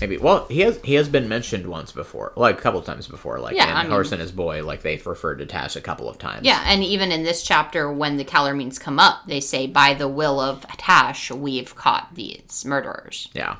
maybe. 0.00 0.16
Well, 0.18 0.46
he 0.48 0.60
has 0.60 0.80
he 0.82 0.94
has 0.94 1.08
been 1.08 1.28
mentioned 1.28 1.66
once 1.66 1.92
before, 1.92 2.32
like 2.36 2.58
a 2.58 2.60
couple 2.60 2.82
times 2.82 3.06
before, 3.08 3.38
like 3.40 3.56
Yeah, 3.56 3.70
in 3.70 3.76
I 3.76 3.82
mean- 3.82 3.90
Horse 3.92 4.12
and 4.12 4.20
His 4.20 4.32
Boy. 4.32 4.64
Like 4.64 4.82
they've 4.82 5.06
referred 5.06 5.36
to 5.38 5.46
Tash 5.46 5.76
a 5.76 5.80
couple 5.80 6.08
of 6.08 6.18
times. 6.18 6.44
Yeah, 6.46 6.62
and 6.66 6.82
even 6.84 7.12
in 7.12 7.22
this 7.22 7.42
chapter, 7.42 7.92
when 7.92 8.16
the 8.16 8.24
Calormenes 8.24 8.78
come 8.80 8.98
up, 8.98 9.26
they 9.26 9.40
say, 9.40 9.66
by 9.66 9.94
the 9.94 10.08
will 10.08 10.40
of 10.40 10.66
Tash, 10.78 11.30
we've 11.30 11.74
caught 11.74 12.14
these 12.14 12.64
murderers. 12.64 13.28
Yeah. 13.34 13.56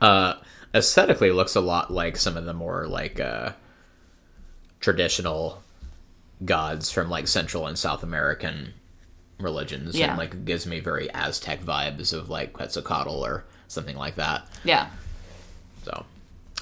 Uh, 0.00 0.34
aesthetically 0.74 1.30
looks 1.30 1.54
a 1.56 1.60
lot 1.60 1.92
like 1.92 2.16
some 2.16 2.36
of 2.36 2.44
the 2.44 2.54
more 2.54 2.86
like 2.86 3.20
uh, 3.20 3.52
traditional 4.80 5.62
gods 6.44 6.90
from 6.90 7.10
like 7.10 7.28
Central 7.28 7.66
and 7.66 7.78
South 7.78 8.02
American 8.02 8.72
religions. 9.38 9.98
Yeah. 9.98 10.10
And 10.10 10.18
like 10.18 10.44
gives 10.44 10.66
me 10.66 10.80
very 10.80 11.10
Aztec 11.12 11.60
vibes 11.62 12.12
of 12.12 12.30
like 12.30 12.52
Quetzalcoatl 12.54 13.24
or 13.24 13.44
something 13.70 13.96
like 13.96 14.16
that. 14.16 14.46
Yeah. 14.64 14.88
So 15.84 16.04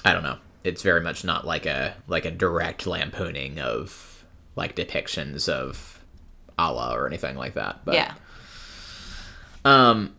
I 0.05 0.13
don't 0.13 0.23
know. 0.23 0.37
It's 0.63 0.81
very 0.81 1.01
much 1.01 1.23
not 1.23 1.45
like 1.45 1.65
a 1.65 1.95
like 2.07 2.25
a 2.25 2.31
direct 2.31 2.85
lampooning 2.85 3.59
of 3.59 4.23
like 4.55 4.75
depictions 4.75 5.49
of 5.49 5.99
Allah 6.57 6.97
or 6.97 7.07
anything 7.07 7.35
like 7.35 7.55
that. 7.55 7.79
But 7.85 7.95
yeah. 7.95 8.13
um 9.65 10.15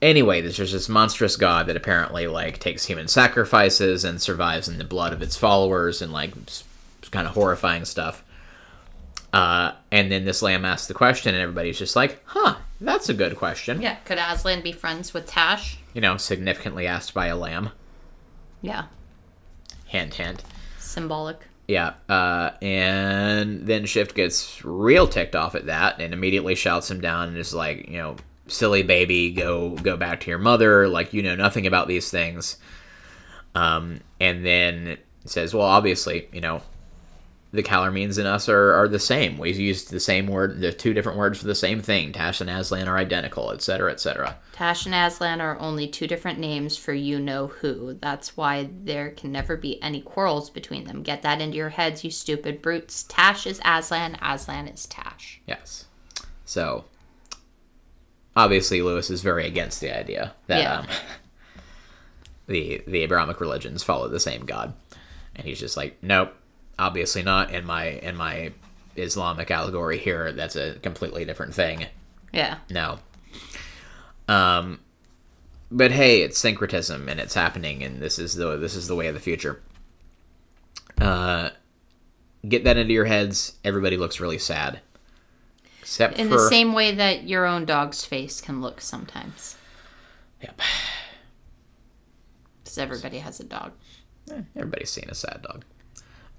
anyway, 0.00 0.40
there's 0.40 0.56
just 0.56 0.72
this 0.72 0.88
monstrous 0.88 1.36
god 1.36 1.66
that 1.66 1.76
apparently 1.76 2.26
like 2.26 2.58
takes 2.58 2.86
human 2.86 3.08
sacrifices 3.08 4.04
and 4.04 4.20
survives 4.20 4.68
in 4.68 4.78
the 4.78 4.84
blood 4.84 5.12
of 5.12 5.22
its 5.22 5.36
followers 5.36 6.00
and 6.00 6.12
like 6.12 6.32
kind 7.10 7.26
of 7.26 7.34
horrifying 7.34 7.84
stuff. 7.84 8.24
Uh, 9.32 9.72
and 9.90 10.12
then 10.12 10.24
this 10.24 10.42
lamb 10.42 10.64
asks 10.64 10.88
the 10.88 10.94
question, 10.94 11.34
and 11.34 11.42
everybody's 11.42 11.78
just 11.78 11.96
like, 11.96 12.22
"Huh, 12.26 12.56
that's 12.80 13.08
a 13.08 13.14
good 13.14 13.36
question." 13.36 13.80
Yeah. 13.80 13.96
Could 14.04 14.18
Aslan 14.18 14.60
be 14.62 14.72
friends 14.72 15.14
with 15.14 15.26
Tash? 15.26 15.78
You 15.92 16.00
know, 16.00 16.16
significantly 16.16 16.86
asked 16.86 17.14
by 17.14 17.26
a 17.26 17.36
lamb. 17.36 17.70
Yeah. 18.60 18.84
Hint, 19.86 20.14
hint. 20.14 20.42
Symbolic. 20.78 21.48
Yeah, 21.68 21.94
uh, 22.08 22.50
and 22.60 23.66
then 23.66 23.86
Shift 23.86 24.14
gets 24.14 24.64
real 24.64 25.06
ticked 25.06 25.36
off 25.36 25.54
at 25.54 25.66
that 25.66 26.00
and 26.00 26.12
immediately 26.12 26.54
shouts 26.54 26.90
him 26.90 27.00
down 27.00 27.28
and 27.28 27.36
is 27.36 27.54
like, 27.54 27.88
you 27.88 27.98
know, 27.98 28.16
silly 28.46 28.82
baby, 28.82 29.30
go 29.30 29.70
go 29.76 29.96
back 29.96 30.20
to 30.20 30.30
your 30.30 30.38
mother, 30.38 30.88
like 30.88 31.12
you 31.12 31.22
know 31.22 31.34
nothing 31.34 31.66
about 31.66 31.88
these 31.88 32.10
things. 32.10 32.58
Um, 33.54 34.00
and 34.20 34.44
then 34.44 34.98
says, 35.24 35.54
well, 35.54 35.66
obviously, 35.66 36.28
you 36.32 36.40
know, 36.40 36.62
the 37.52 37.62
Calormenes 37.62 38.16
and 38.16 38.26
us 38.26 38.48
are, 38.48 38.72
are 38.72 38.88
the 38.88 38.98
same. 38.98 39.36
We've 39.36 39.58
used 39.58 39.90
the 39.90 40.00
same 40.00 40.26
word, 40.26 40.60
the 40.60 40.72
two 40.72 40.94
different 40.94 41.18
words 41.18 41.38
for 41.38 41.46
the 41.46 41.54
same 41.54 41.82
thing. 41.82 42.12
Tash 42.12 42.40
and 42.40 42.48
Aslan 42.48 42.88
are 42.88 42.96
identical, 42.96 43.50
etc., 43.50 43.92
etc. 43.92 44.38
Tash 44.52 44.86
and 44.86 44.94
Aslan 44.94 45.40
are 45.42 45.58
only 45.58 45.86
two 45.86 46.06
different 46.06 46.38
names 46.38 46.78
for 46.78 46.94
you 46.94 47.20
know 47.20 47.48
who. 47.48 47.98
That's 48.00 48.38
why 48.38 48.70
there 48.84 49.10
can 49.10 49.32
never 49.32 49.56
be 49.58 49.80
any 49.82 50.00
quarrels 50.00 50.48
between 50.48 50.84
them. 50.84 51.02
Get 51.02 51.20
that 51.22 51.42
into 51.42 51.58
your 51.58 51.68
heads, 51.68 52.02
you 52.04 52.10
stupid 52.10 52.62
brutes. 52.62 53.02
Tash 53.02 53.46
is 53.46 53.60
Aslan, 53.66 54.16
Aslan 54.22 54.66
is 54.68 54.86
Tash. 54.86 55.42
Yes. 55.46 55.84
So, 56.46 56.86
obviously, 58.34 58.80
Lewis 58.80 59.10
is 59.10 59.20
very 59.22 59.46
against 59.46 59.80
the 59.82 59.94
idea 59.94 60.34
that 60.46 60.62
Yeah. 60.62 60.78
um, 60.78 60.86
the 62.46 62.82
the 62.86 63.02
Abrahamic 63.02 63.40
religions 63.40 63.82
follow 63.82 64.08
the 64.08 64.20
same 64.20 64.46
God, 64.46 64.72
and 65.36 65.46
he's 65.46 65.60
just 65.60 65.76
like, 65.76 65.98
nope, 66.02 66.34
obviously 66.82 67.22
not. 67.22 67.52
In 67.52 67.64
my 67.64 67.84
in 67.84 68.16
my 68.16 68.52
Islamic 68.96 69.50
allegory 69.50 69.98
here, 69.98 70.32
that's 70.32 70.56
a 70.56 70.74
completely 70.82 71.24
different 71.24 71.54
thing. 71.54 71.86
Yeah. 72.32 72.58
No. 72.70 72.98
Um, 74.28 74.80
but 75.70 75.90
hey, 75.90 76.22
it's 76.22 76.38
syncretism, 76.38 77.08
and 77.08 77.20
it's 77.20 77.34
happening, 77.34 77.82
and 77.82 78.00
this 78.02 78.18
is 78.18 78.34
the 78.34 78.56
this 78.56 78.74
is 78.74 78.88
the 78.88 78.96
way 78.96 79.06
of 79.06 79.14
the 79.14 79.20
future. 79.20 79.60
Uh, 81.00 81.50
get 82.46 82.64
that 82.64 82.76
into 82.76 82.92
your 82.92 83.06
heads. 83.06 83.54
Everybody 83.64 83.96
looks 83.96 84.20
really 84.20 84.38
sad, 84.38 84.80
except 85.80 86.18
In 86.18 86.28
for 86.28 86.34
the 86.34 86.48
same 86.48 86.72
way 86.74 86.94
that 86.94 87.24
your 87.24 87.46
own 87.46 87.64
dog's 87.64 88.04
face 88.04 88.40
can 88.40 88.60
look 88.60 88.80
sometimes. 88.80 89.56
Yep. 90.42 90.60
Because 92.62 92.78
everybody 92.78 93.18
has 93.18 93.40
a 93.40 93.44
dog. 93.44 93.72
Eh, 94.30 94.42
Everybody's 94.56 94.90
seen 94.90 95.08
a 95.08 95.14
sad 95.14 95.42
dog. 95.42 95.64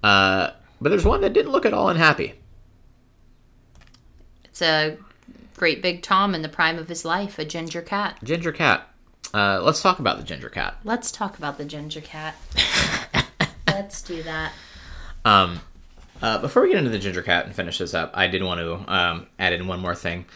Uh, 0.04 0.52
but 0.82 0.90
there's 0.90 1.06
one 1.06 1.22
that 1.22 1.32
didn't 1.32 1.50
look 1.50 1.64
at 1.64 1.72
all 1.72 1.88
unhappy. 1.88 2.34
It's 4.44 4.60
a 4.60 4.98
great 5.56 5.80
big 5.80 6.02
Tom 6.02 6.34
in 6.34 6.42
the 6.42 6.48
prime 6.50 6.76
of 6.76 6.88
his 6.88 7.06
life, 7.06 7.38
a 7.38 7.44
ginger 7.46 7.80
cat. 7.80 8.18
Ginger 8.22 8.52
cat. 8.52 8.86
Uh, 9.32 9.62
let's 9.62 9.80
talk 9.80 10.00
about 10.00 10.18
the 10.18 10.22
ginger 10.22 10.50
cat. 10.50 10.76
Let's 10.84 11.10
talk 11.10 11.38
about 11.38 11.56
the 11.56 11.64
ginger 11.64 12.02
cat. 12.02 12.36
Let's 13.66 14.02
do 14.02 14.22
that. 14.22 14.52
Um, 15.24 15.60
uh, 16.20 16.38
before 16.38 16.62
we 16.62 16.68
get 16.68 16.78
into 16.78 16.90
the 16.90 16.98
ginger 16.98 17.22
cat 17.22 17.46
and 17.46 17.54
finish 17.54 17.78
this 17.78 17.94
up, 17.94 18.12
I 18.14 18.28
did 18.28 18.44
want 18.44 18.60
to 18.60 18.94
um, 18.94 19.26
add 19.38 19.54
in 19.54 19.66
one 19.66 19.80
more 19.80 19.94
thing 19.94 20.26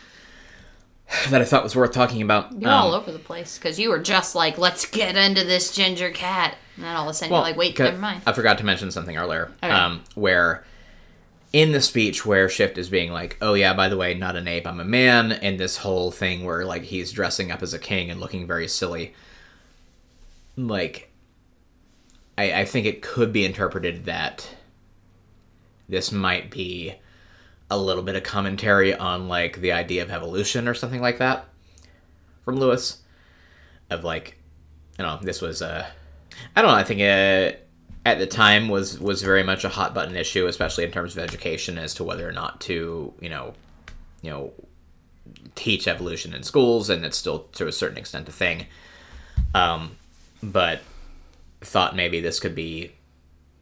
that 1.30 1.40
I 1.40 1.44
thought 1.44 1.62
was 1.62 1.74
worth 1.76 1.92
talking 1.92 2.22
about. 2.22 2.52
You're 2.52 2.70
Um, 2.70 2.76
all 2.76 2.94
over 2.94 3.10
the 3.12 3.18
place 3.18 3.58
because 3.58 3.78
you 3.78 3.90
were 3.90 3.98
just 3.98 4.34
like, 4.34 4.58
let's 4.58 4.86
get 4.86 5.16
into 5.16 5.44
this 5.44 5.72
ginger 5.74 6.10
cat. 6.10 6.56
And 6.76 6.84
then 6.84 6.94
all 6.96 7.04
of 7.04 7.10
a 7.10 7.14
sudden 7.14 7.32
Well, 7.32 7.40
you're 7.42 7.50
like, 7.50 7.56
wait, 7.56 7.78
never 7.78 7.96
mind. 7.98 8.22
I 8.26 8.32
forgot 8.32 8.58
to 8.58 8.64
mention 8.64 8.90
something 8.90 9.16
earlier. 9.16 9.50
Okay. 9.62 9.72
Um, 9.72 10.04
where 10.14 10.64
in 11.52 11.72
the 11.72 11.80
speech 11.80 12.26
where 12.26 12.48
Shift 12.48 12.76
is 12.76 12.90
being 12.90 13.10
like, 13.10 13.38
"Oh 13.40 13.54
yeah, 13.54 13.72
by 13.72 13.88
the 13.88 13.96
way, 13.96 14.12
not 14.12 14.36
an 14.36 14.46
ape, 14.46 14.66
I'm 14.66 14.80
a 14.80 14.84
man," 14.84 15.32
and 15.32 15.58
this 15.58 15.78
whole 15.78 16.10
thing 16.10 16.44
where 16.44 16.64
like 16.66 16.82
he's 16.82 17.10
dressing 17.10 17.50
up 17.50 17.62
as 17.62 17.72
a 17.72 17.78
king 17.78 18.10
and 18.10 18.20
looking 18.20 18.46
very 18.46 18.68
silly. 18.68 19.14
Like, 20.56 21.10
I, 22.36 22.52
I 22.60 22.64
think 22.66 22.84
it 22.84 23.00
could 23.00 23.32
be 23.32 23.46
interpreted 23.46 24.04
that 24.04 24.46
this 25.88 26.12
might 26.12 26.50
be 26.50 26.96
a 27.70 27.78
little 27.78 28.02
bit 28.02 28.16
of 28.16 28.22
commentary 28.22 28.94
on 28.94 29.28
like 29.28 29.60
the 29.60 29.72
idea 29.72 30.02
of 30.02 30.10
evolution 30.10 30.68
or 30.68 30.74
something 30.74 31.00
like 31.00 31.18
that 31.18 31.46
from 32.44 32.56
Lewis. 32.56 33.02
Of 33.90 34.04
like, 34.04 34.38
you 34.98 35.04
know, 35.04 35.18
this 35.22 35.40
was 35.40 35.62
uh 35.62 35.86
I 36.54 36.62
don't 36.62 36.70
know. 36.70 36.76
I 36.76 36.84
think 36.84 37.00
uh, 37.00 37.56
at 38.04 38.18
the 38.18 38.26
time 38.26 38.68
was 38.68 38.98
was 38.98 39.22
very 39.22 39.42
much 39.42 39.64
a 39.64 39.68
hot 39.68 39.94
button 39.94 40.16
issue, 40.16 40.46
especially 40.46 40.84
in 40.84 40.90
terms 40.90 41.16
of 41.16 41.22
education, 41.22 41.78
as 41.78 41.94
to 41.94 42.04
whether 42.04 42.28
or 42.28 42.32
not 42.32 42.60
to 42.62 43.12
you 43.20 43.28
know, 43.28 43.54
you 44.22 44.30
know, 44.30 44.52
teach 45.54 45.88
evolution 45.88 46.34
in 46.34 46.42
schools, 46.42 46.90
and 46.90 47.04
it's 47.04 47.16
still 47.16 47.40
to 47.52 47.66
a 47.66 47.72
certain 47.72 47.98
extent 47.98 48.28
a 48.28 48.32
thing. 48.32 48.66
Um, 49.54 49.96
but 50.42 50.80
thought 51.60 51.96
maybe 51.96 52.20
this 52.20 52.40
could 52.40 52.54
be 52.54 52.92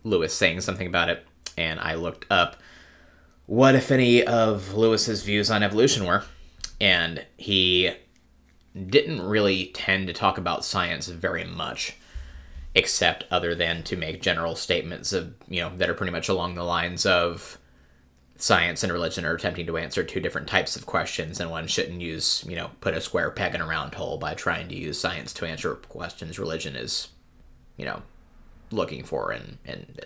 Lewis 0.04 0.34
saying 0.34 0.60
something 0.60 0.86
about 0.86 1.08
it, 1.08 1.26
and 1.56 1.80
I 1.80 1.94
looked 1.94 2.26
up 2.30 2.56
what, 3.46 3.74
if 3.74 3.90
any, 3.90 4.24
of 4.24 4.74
Lewis's 4.74 5.22
views 5.22 5.50
on 5.50 5.62
evolution 5.62 6.04
were, 6.04 6.24
and 6.80 7.24
he 7.36 7.92
didn't 8.86 9.22
really 9.22 9.66
tend 9.68 10.06
to 10.06 10.12
talk 10.12 10.36
about 10.36 10.64
science 10.64 11.08
very 11.08 11.44
much 11.44 11.96
except 12.74 13.24
other 13.30 13.54
than 13.54 13.82
to 13.82 13.96
make 13.96 14.20
general 14.20 14.54
statements 14.54 15.14
of 15.14 15.32
you 15.48 15.62
know 15.62 15.74
that 15.76 15.88
are 15.88 15.94
pretty 15.94 16.12
much 16.12 16.28
along 16.28 16.54
the 16.54 16.62
lines 16.62 17.06
of 17.06 17.58
science 18.36 18.82
and 18.82 18.92
religion 18.92 19.24
are 19.24 19.34
attempting 19.34 19.66
to 19.66 19.78
answer 19.78 20.04
two 20.04 20.20
different 20.20 20.46
types 20.46 20.76
of 20.76 20.84
questions 20.84 21.40
and 21.40 21.50
one 21.50 21.66
shouldn't 21.66 22.02
use 22.02 22.44
you 22.46 22.54
know 22.54 22.70
put 22.82 22.92
a 22.92 23.00
square 23.00 23.30
peg 23.30 23.54
in 23.54 23.62
a 23.62 23.66
round 23.66 23.94
hole 23.94 24.18
by 24.18 24.34
trying 24.34 24.68
to 24.68 24.74
use 24.74 25.00
science 25.00 25.32
to 25.32 25.46
answer 25.46 25.74
questions 25.74 26.38
religion 26.38 26.76
is 26.76 27.08
you 27.78 27.84
know 27.86 28.02
looking 28.70 29.02
for 29.02 29.30
and 29.30 29.56
and 29.64 30.04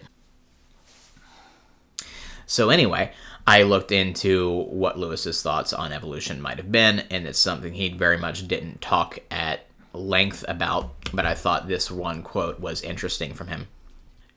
so 2.46 2.70
anyway 2.70 3.10
i 3.46 3.62
looked 3.62 3.92
into 3.92 4.64
what 4.64 4.98
lewis's 4.98 5.42
thoughts 5.42 5.72
on 5.72 5.92
evolution 5.92 6.40
might 6.40 6.58
have 6.58 6.70
been 6.70 7.00
and 7.10 7.26
it's 7.26 7.38
something 7.38 7.72
he 7.72 7.88
very 7.88 8.16
much 8.16 8.46
didn't 8.48 8.80
talk 8.80 9.18
at 9.30 9.66
length 9.92 10.44
about, 10.48 10.90
but 11.12 11.26
I 11.26 11.34
thought 11.34 11.68
this 11.68 11.90
one 11.90 12.22
quote 12.22 12.60
was 12.60 12.82
interesting 12.82 13.34
from 13.34 13.48
him. 13.48 13.68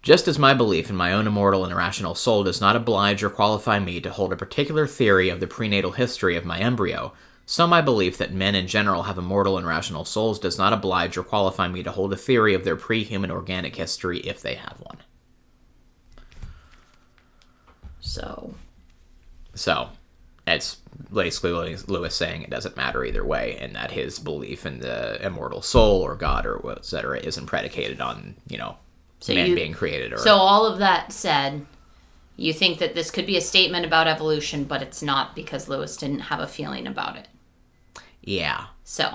Just 0.01 0.27
as 0.27 0.37
my 0.37 0.53
belief 0.53 0.89
in 0.89 0.95
my 0.95 1.13
own 1.13 1.27
immortal 1.27 1.63
and 1.63 1.71
irrational 1.71 2.15
soul 2.15 2.43
does 2.43 2.59
not 2.59 2.75
oblige 2.75 3.23
or 3.23 3.29
qualify 3.29 3.79
me 3.79 4.01
to 4.01 4.11
hold 4.11 4.33
a 4.33 4.37
particular 4.37 4.85
theory 4.85 5.29
of 5.29 5.39
the 5.39 5.47
prenatal 5.47 5.91
history 5.91 6.35
of 6.35 6.43
my 6.43 6.59
embryo, 6.59 7.13
so 7.45 7.67
my 7.67 7.81
belief 7.81 8.17
that 8.17 8.33
men 8.33 8.55
in 8.55 8.67
general 8.67 9.03
have 9.03 9.17
immortal 9.17 9.57
and 9.57 9.67
rational 9.67 10.05
souls 10.05 10.39
does 10.39 10.57
not 10.57 10.73
oblige 10.73 11.17
or 11.17 11.23
qualify 11.23 11.67
me 11.67 11.83
to 11.83 11.91
hold 11.91 12.11
a 12.11 12.17
theory 12.17 12.53
of 12.53 12.63
their 12.63 12.75
pre 12.75 13.03
human 13.03 13.31
organic 13.31 13.75
history 13.75 14.19
if 14.19 14.41
they 14.41 14.55
have 14.55 14.77
one. 14.79 14.97
So. 17.99 18.55
So, 19.55 19.89
it's 20.45 20.77
basically 21.13 21.75
Lewis 21.87 22.15
saying 22.15 22.43
it 22.43 22.49
doesn't 22.49 22.75
matter 22.77 23.03
either 23.03 23.23
way, 23.25 23.57
and 23.59 23.75
that 23.75 23.91
his 23.91 24.19
belief 24.19 24.65
in 24.65 24.79
the 24.79 25.23
immortal 25.25 25.61
soul 25.61 26.01
or 26.01 26.15
God 26.15 26.45
or 26.45 26.61
et 26.71 26.85
cetera 26.85 27.19
isn't 27.19 27.45
predicated 27.45 28.01
on 28.01 28.35
you 28.47 28.57
know 28.57 28.77
so 29.19 29.33
man 29.33 29.49
you, 29.49 29.55
being 29.55 29.73
created. 29.73 30.13
Or 30.13 30.17
so 30.17 30.35
all 30.35 30.65
of 30.65 30.79
that 30.79 31.13
said, 31.13 31.65
you 32.35 32.51
think 32.51 32.79
that 32.79 32.95
this 32.95 33.11
could 33.11 33.25
be 33.25 33.37
a 33.37 33.41
statement 33.41 33.85
about 33.85 34.07
evolution, 34.07 34.65
but 34.65 34.81
it's 34.81 35.01
not 35.01 35.35
because 35.35 35.69
Lewis 35.69 35.95
didn't 35.95 36.19
have 36.19 36.39
a 36.39 36.47
feeling 36.47 36.87
about 36.87 37.15
it. 37.15 37.27
Yeah. 38.21 38.65
So. 38.83 39.13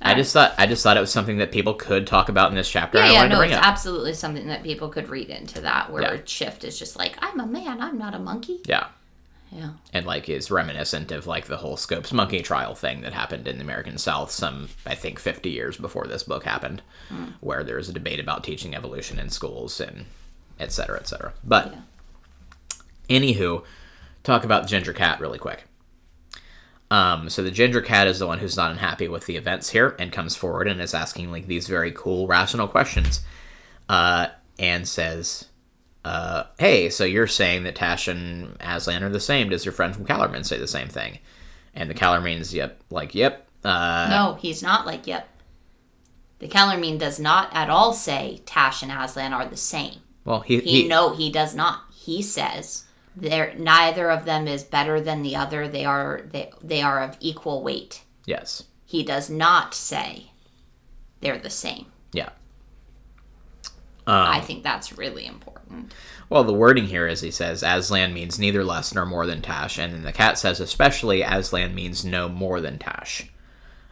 I 0.00 0.14
just 0.14 0.32
thought 0.32 0.54
I 0.58 0.66
just 0.66 0.82
thought 0.82 0.96
it 0.96 1.00
was 1.00 1.10
something 1.10 1.38
that 1.38 1.50
people 1.50 1.74
could 1.74 2.06
talk 2.06 2.28
about 2.28 2.50
in 2.50 2.56
this 2.56 2.70
chapter. 2.70 2.98
Yeah, 2.98 3.10
yeah, 3.10 3.26
no, 3.26 3.40
it's 3.40 3.54
up. 3.54 3.66
absolutely 3.66 4.14
something 4.14 4.46
that 4.46 4.62
people 4.62 4.88
could 4.88 5.08
read 5.08 5.28
into 5.28 5.60
that. 5.62 5.90
Where 5.90 6.02
yeah. 6.02 6.20
Shift 6.24 6.64
is 6.64 6.78
just 6.78 6.96
like, 6.96 7.16
I'm 7.18 7.40
a 7.40 7.46
man, 7.46 7.80
I'm 7.80 7.98
not 7.98 8.14
a 8.14 8.18
monkey. 8.18 8.60
Yeah. 8.64 8.88
Yeah. 9.50 9.70
And 9.92 10.06
like 10.06 10.28
is 10.28 10.50
reminiscent 10.50 11.10
of 11.10 11.26
like 11.26 11.46
the 11.46 11.56
whole 11.56 11.76
Scopes 11.76 12.12
monkey 12.12 12.42
trial 12.42 12.74
thing 12.74 13.00
that 13.00 13.12
happened 13.12 13.48
in 13.48 13.56
the 13.56 13.64
American 13.64 13.96
South 13.96 14.30
some 14.30 14.68
I 14.84 14.94
think 14.94 15.18
50 15.18 15.48
years 15.48 15.76
before 15.76 16.06
this 16.06 16.22
book 16.22 16.44
happened, 16.44 16.82
mm. 17.08 17.32
where 17.40 17.64
there 17.64 17.76
was 17.76 17.88
a 17.88 17.94
debate 17.94 18.20
about 18.20 18.44
teaching 18.44 18.74
evolution 18.74 19.18
in 19.18 19.30
schools 19.30 19.80
and 19.80 20.04
et 20.60 20.70
cetera, 20.70 20.98
et 20.98 21.08
cetera. 21.08 21.32
But 21.42 21.72
yeah. 21.72 23.18
anywho, 23.18 23.64
talk 24.22 24.44
about 24.44 24.68
ginger 24.68 24.92
cat 24.92 25.18
really 25.18 25.38
quick. 25.38 25.64
Um, 26.90 27.28
so 27.28 27.42
the 27.42 27.50
ginger 27.50 27.82
cat 27.82 28.06
is 28.06 28.18
the 28.18 28.26
one 28.26 28.38
who's 28.38 28.56
not 28.56 28.70
unhappy 28.70 29.08
with 29.08 29.26
the 29.26 29.36
events 29.36 29.68
here 29.70 29.94
and 29.98 30.10
comes 30.10 30.36
forward 30.36 30.68
and 30.68 30.80
is 30.80 30.94
asking 30.94 31.30
like 31.30 31.46
these 31.46 31.68
very 31.68 31.92
cool 31.92 32.26
rational 32.26 32.66
questions, 32.66 33.20
uh, 33.88 34.28
and 34.58 34.88
says, 34.88 35.46
uh, 36.04 36.44
hey, 36.58 36.88
so 36.88 37.04
you're 37.04 37.26
saying 37.26 37.64
that 37.64 37.76
Tash 37.76 38.08
and 38.08 38.56
Aslan 38.60 39.02
are 39.02 39.10
the 39.10 39.20
same. 39.20 39.50
Does 39.50 39.64
your 39.66 39.72
friend 39.72 39.94
from 39.94 40.06
Calormen 40.06 40.46
say 40.46 40.58
the 40.58 40.66
same 40.66 40.88
thing? 40.88 41.18
And 41.74 41.90
the 41.90 41.94
Calormen's, 41.94 42.54
yep, 42.54 42.80
like, 42.88 43.14
yep. 43.14 43.46
Uh, 43.62 44.06
no, 44.08 44.38
he's 44.40 44.62
not 44.62 44.86
like, 44.86 45.06
yep. 45.06 45.28
The 46.38 46.48
Calormen 46.48 46.98
does 46.98 47.20
not 47.20 47.50
at 47.52 47.68
all 47.68 47.92
say 47.92 48.40
Tash 48.46 48.82
and 48.82 48.92
Aslan 48.92 49.32
are 49.32 49.46
the 49.46 49.56
same. 49.56 49.96
Well, 50.24 50.40
he, 50.40 50.60
he, 50.60 50.82
he 50.82 50.88
no, 50.88 51.14
he 51.14 51.30
does 51.30 51.54
not. 51.54 51.82
He 51.92 52.22
says 52.22 52.84
they're 53.20 53.54
neither 53.56 54.10
of 54.10 54.24
them 54.24 54.46
is 54.46 54.62
better 54.62 55.00
than 55.00 55.22
the 55.22 55.36
other. 55.36 55.68
They 55.68 55.84
are 55.84 56.22
they 56.30 56.50
they 56.62 56.82
are 56.82 57.02
of 57.02 57.16
equal 57.20 57.62
weight. 57.62 58.02
Yes. 58.26 58.64
He 58.84 59.02
does 59.02 59.28
not 59.28 59.74
say 59.74 60.30
they're 61.20 61.38
the 61.38 61.50
same. 61.50 61.86
Yeah. 62.12 62.30
Um, 64.06 64.26
I 64.26 64.40
think 64.40 64.62
that's 64.62 64.96
really 64.96 65.26
important. 65.26 65.92
Well, 66.30 66.44
the 66.44 66.54
wording 66.54 66.86
here 66.86 67.06
is 67.06 67.20
he 67.20 67.30
says 67.30 67.62
Aslan 67.62 68.14
means 68.14 68.38
neither 68.38 68.64
less 68.64 68.94
nor 68.94 69.04
more 69.04 69.26
than 69.26 69.42
Tash, 69.42 69.78
and 69.78 69.92
then 69.92 70.02
the 70.02 70.12
cat 70.12 70.38
says 70.38 70.60
especially 70.60 71.22
Aslan 71.22 71.74
means 71.74 72.04
no 72.04 72.28
more 72.28 72.60
than 72.60 72.78
Tash, 72.78 73.28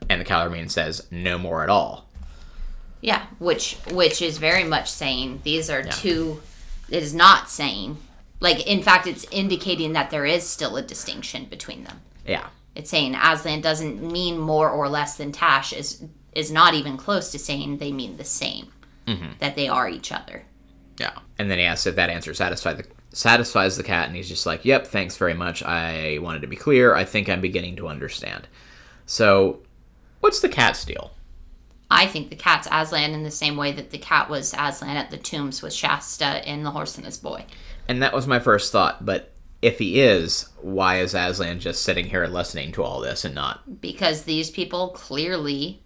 and 0.09 0.21
the 0.21 0.25
Calormen 0.25 0.71
says 0.71 1.07
no 1.11 1.37
more 1.37 1.63
at 1.63 1.69
all. 1.69 2.07
Yeah, 3.01 3.27
which 3.39 3.77
which 3.91 4.23
is 4.23 4.39
very 4.39 4.65
much 4.65 4.91
saying 4.91 5.41
these 5.45 5.69
are 5.69 5.81
yeah. 5.81 5.91
two. 5.91 6.41
It 6.89 7.03
is 7.03 7.15
not 7.15 7.51
saying 7.51 7.99
like 8.41 8.67
in 8.67 8.83
fact 8.83 9.07
it's 9.07 9.27
indicating 9.31 9.93
that 9.93 10.11
there 10.11 10.27
is 10.27 10.45
still 10.45 10.77
a 10.77 10.83
distinction 10.83 11.47
between 11.47 11.85
them. 11.85 12.01
Yeah, 12.27 12.49
it's 12.75 12.91
saying 12.91 13.15
Aslan 13.15 13.61
doesn't 13.61 14.03
mean 14.03 14.39
more 14.39 14.71
or 14.71 14.89
less 14.89 15.17
than 15.17 15.33
Tash 15.33 15.73
is 15.73 16.05
is 16.35 16.51
not 16.51 16.75
even 16.75 16.97
close 16.97 17.31
to 17.33 17.39
saying 17.39 17.79
they 17.79 17.93
mean 17.93 18.17
the 18.17 18.25
same 18.25 18.73
mm-hmm. 19.07 19.33
that 19.39 19.57
they 19.57 19.69
are 19.69 19.89
each 19.89 20.13
other. 20.13 20.45
Yeah. 20.99 21.19
And 21.39 21.51
then 21.51 21.59
he 21.59 21.65
asks 21.65 21.87
if 21.87 21.97
that 21.97 22.11
answer 22.11 22.35
satisfies 22.35 22.77
the 22.77 22.87
satisfies 23.13 23.77
the 23.77 23.83
cat, 23.83 24.09
and 24.09 24.17
he's 24.17 24.29
just 24.29 24.47
like, 24.47 24.65
"Yep, 24.65 24.87
thanks 24.87 25.17
very 25.17 25.35
much. 25.35 25.63
I 25.63 26.19
wanted 26.21 26.43
to 26.43 26.47
be 26.47 26.57
clear. 26.57 26.95
I 26.95 27.05
think 27.05 27.29
I'm 27.29 27.41
beginning 27.41 27.77
to 27.77 27.89
understand." 27.89 28.49
So, 29.07 29.63
what's 30.21 30.41
the 30.41 30.49
cat's 30.49 30.85
deal? 30.85 31.13
I 31.91 32.07
think 32.07 32.31
the 32.31 32.37
cat's 32.37 32.67
Aslan 32.71 33.13
in 33.13 33.23
the 33.23 33.31
same 33.31 33.57
way 33.57 33.73
that 33.73 33.91
the 33.91 33.99
cat 33.99 34.29
was 34.29 34.55
Aslan 34.59 34.97
at 34.97 35.11
the 35.11 35.19
tombs 35.19 35.63
with 35.63 35.73
Shasta 35.73 36.49
in 36.51 36.65
The 36.65 36.73
Horse 36.73 36.97
and 36.97 37.07
His 37.07 37.17
Boy. 37.17 37.47
And 37.89 38.03
that 38.03 38.13
was 38.13 38.27
my 38.27 38.39
first 38.39 38.73
thought, 38.73 39.05
but 39.05 39.33
if 39.63 39.79
he 39.79 40.01
is, 40.01 40.49
why 40.61 40.99
is 40.99 41.15
Aslan 41.15 41.61
just 41.61 41.83
sitting 41.83 42.07
here 42.07 42.27
listening 42.27 42.73
to 42.73 42.83
all 42.83 43.01
this 43.01 43.25
and 43.25 43.35
not? 43.35 43.81
Because 43.81 44.23
these 44.23 44.51
people 44.51 44.91
clearly 44.91 45.83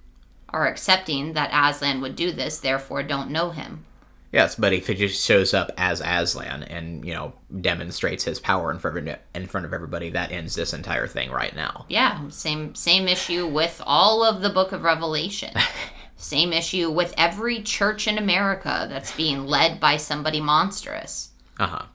are 0.48 0.66
accepting 0.66 1.34
that 1.34 1.50
Aslan 1.52 2.00
would 2.00 2.16
do 2.16 2.32
this, 2.32 2.58
therefore 2.58 3.02
don't 3.02 3.30
know 3.30 3.50
him. 3.50 3.84
Yes, 4.32 4.54
but 4.54 4.72
if 4.72 4.86
he 4.86 4.94
just 4.94 5.24
shows 5.24 5.54
up 5.54 5.72
as 5.76 6.00
Aslan 6.00 6.62
and 6.62 7.04
you 7.04 7.12
know 7.12 7.32
demonstrates 7.60 8.24
his 8.24 8.38
power 8.38 8.70
in 8.70 8.78
front 8.78 9.08
of 9.08 9.18
in 9.34 9.46
front 9.46 9.66
of 9.66 9.74
everybody, 9.74 10.10
that 10.10 10.30
ends 10.30 10.54
this 10.54 10.72
entire 10.72 11.08
thing 11.08 11.30
right 11.30 11.54
now. 11.54 11.84
Yeah, 11.88 12.28
same 12.28 12.74
same 12.76 13.08
issue 13.08 13.46
with 13.46 13.82
all 13.84 14.24
of 14.24 14.40
the 14.40 14.50
Book 14.50 14.70
of 14.70 14.82
Revelation. 14.82 15.52
same 16.16 16.52
issue 16.52 16.90
with 16.90 17.12
every 17.16 17.60
church 17.62 18.06
in 18.06 18.18
America 18.18 18.86
that's 18.88 19.16
being 19.16 19.46
led 19.46 19.80
by 19.80 19.96
somebody 19.96 20.40
monstrous. 20.40 21.29
Uh 21.60 21.66
huh. 21.66 21.86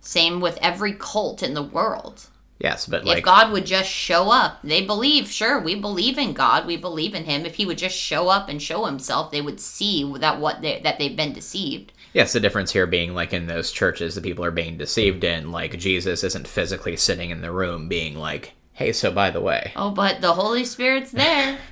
Same 0.00 0.40
with 0.40 0.58
every 0.60 0.92
cult 0.92 1.42
in 1.42 1.54
the 1.54 1.62
world. 1.62 2.26
Yes, 2.58 2.86
but 2.86 3.04
like, 3.04 3.18
if 3.18 3.24
God 3.24 3.52
would 3.52 3.66
just 3.66 3.88
show 3.88 4.30
up, 4.30 4.58
they 4.64 4.84
believe. 4.84 5.30
Sure, 5.30 5.60
we 5.60 5.76
believe 5.76 6.18
in 6.18 6.32
God. 6.32 6.66
We 6.66 6.76
believe 6.76 7.14
in 7.14 7.24
Him. 7.24 7.46
If 7.46 7.54
He 7.54 7.64
would 7.64 7.78
just 7.78 7.96
show 7.96 8.28
up 8.28 8.48
and 8.48 8.60
show 8.60 8.84
Himself, 8.84 9.30
they 9.30 9.40
would 9.40 9.60
see 9.60 10.12
that 10.18 10.40
what 10.40 10.60
they, 10.60 10.80
that 10.80 10.98
they've 10.98 11.16
been 11.16 11.32
deceived. 11.32 11.92
Yes, 12.12 12.32
the 12.32 12.40
difference 12.40 12.72
here 12.72 12.86
being 12.86 13.14
like 13.14 13.32
in 13.32 13.46
those 13.46 13.70
churches, 13.70 14.16
the 14.16 14.20
people 14.20 14.44
are 14.44 14.50
being 14.50 14.76
deceived 14.76 15.22
in. 15.22 15.52
Like 15.52 15.78
Jesus 15.78 16.24
isn't 16.24 16.48
physically 16.48 16.96
sitting 16.96 17.30
in 17.30 17.42
the 17.42 17.52
room, 17.52 17.88
being 17.88 18.16
like, 18.16 18.54
"Hey, 18.72 18.92
so 18.92 19.12
by 19.12 19.30
the 19.30 19.40
way." 19.40 19.72
Oh, 19.76 19.92
but 19.92 20.20
the 20.20 20.34
Holy 20.34 20.64
Spirit's 20.64 21.12
there. 21.12 21.58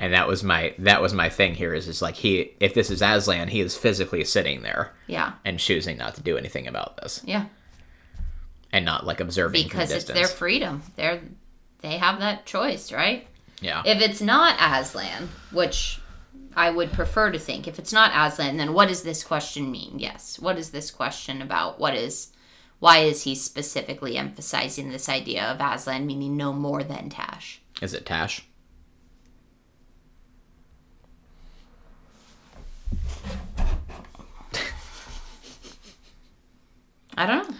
and 0.00 0.12
that 0.14 0.26
was 0.26 0.42
my 0.42 0.74
that 0.78 1.00
was 1.00 1.14
my 1.14 1.28
thing 1.28 1.54
here 1.54 1.72
is 1.72 1.86
is 1.86 2.02
like 2.02 2.16
he 2.16 2.52
if 2.58 2.74
this 2.74 2.90
is 2.90 3.02
Aslan, 3.02 3.48
he 3.48 3.60
is 3.60 3.76
physically 3.76 4.24
sitting 4.24 4.62
there. 4.62 4.92
Yeah. 5.06 5.34
And 5.44 5.60
choosing 5.60 5.96
not 5.96 6.16
to 6.16 6.22
do 6.22 6.36
anything 6.36 6.66
about 6.66 6.96
this. 6.96 7.22
Yeah 7.24 7.46
and 8.72 8.84
not 8.84 9.06
like 9.06 9.20
observing 9.20 9.62
because 9.62 9.90
it's 9.90 10.04
their 10.04 10.26
freedom. 10.26 10.82
They're 10.96 11.20
they 11.80 11.96
have 11.96 12.20
that 12.20 12.46
choice, 12.46 12.92
right? 12.92 13.26
Yeah. 13.60 13.82
If 13.84 14.00
it's 14.00 14.20
not 14.20 14.56
Aslan, 14.60 15.28
which 15.50 16.00
I 16.54 16.70
would 16.70 16.92
prefer 16.92 17.30
to 17.30 17.38
think, 17.38 17.66
if 17.66 17.78
it's 17.78 17.92
not 17.92 18.12
Aslan, 18.14 18.58
then 18.58 18.74
what 18.74 18.88
does 18.88 19.02
this 19.02 19.24
question 19.24 19.70
mean? 19.70 19.98
Yes. 19.98 20.38
What 20.38 20.58
is 20.58 20.70
this 20.70 20.90
question 20.90 21.40
about? 21.40 21.80
What 21.80 21.94
is 21.94 22.32
why 22.78 22.98
is 22.98 23.24
he 23.24 23.34
specifically 23.34 24.16
emphasizing 24.16 24.90
this 24.90 25.08
idea 25.08 25.44
of 25.44 25.60
Aslan 25.60 26.06
meaning 26.06 26.36
no 26.36 26.52
more 26.52 26.82
than 26.82 27.10
Tash? 27.10 27.60
Is 27.82 27.94
it 27.94 28.06
Tash? 28.06 28.46
I 37.20 37.26
don't 37.26 37.48
know. 37.48 37.54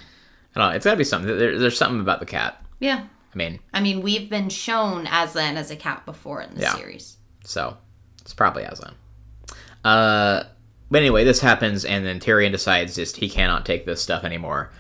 I 0.57 0.59
don't 0.61 0.71
know. 0.71 0.77
It's 0.77 0.85
got 0.85 0.93
to 0.93 0.97
be 0.97 1.05
something. 1.05 1.37
There, 1.39 1.59
there's 1.59 1.77
something 1.79 2.01
about 2.01 2.21
the 2.21 2.27
cat. 2.27 2.65
Yeah. 2.81 3.05
I 3.33 3.37
mean, 3.37 3.61
I 3.73 3.81
mean, 3.81 4.03
we've 4.03 4.29
been 4.29 4.49
shown 4.49 5.07
Aslan 5.07 5.57
as 5.57 5.71
a 5.71 5.77
cat 5.77 6.05
before 6.05 6.41
in 6.43 6.55
the 6.55 6.63
Yeah. 6.63 6.75
series. 6.75 7.17
so 7.45 7.77
it's 8.23 8.35
probably 8.35 8.65
Aslan. 8.65 8.95
Uh, 9.85 10.45
but 10.91 10.99
anyway, 10.99 11.25
this 11.25 11.41
happens, 11.41 11.85
and 11.85 12.05
then 12.05 12.19
Tirian 12.21 12.51
decides 12.53 12.97
just 12.97 13.17
he 13.19 13.29
cannot 13.29 13.65
take 13.65 13.87
this 13.87 14.03
stuff 14.03 14.25
anymore, 14.25 14.71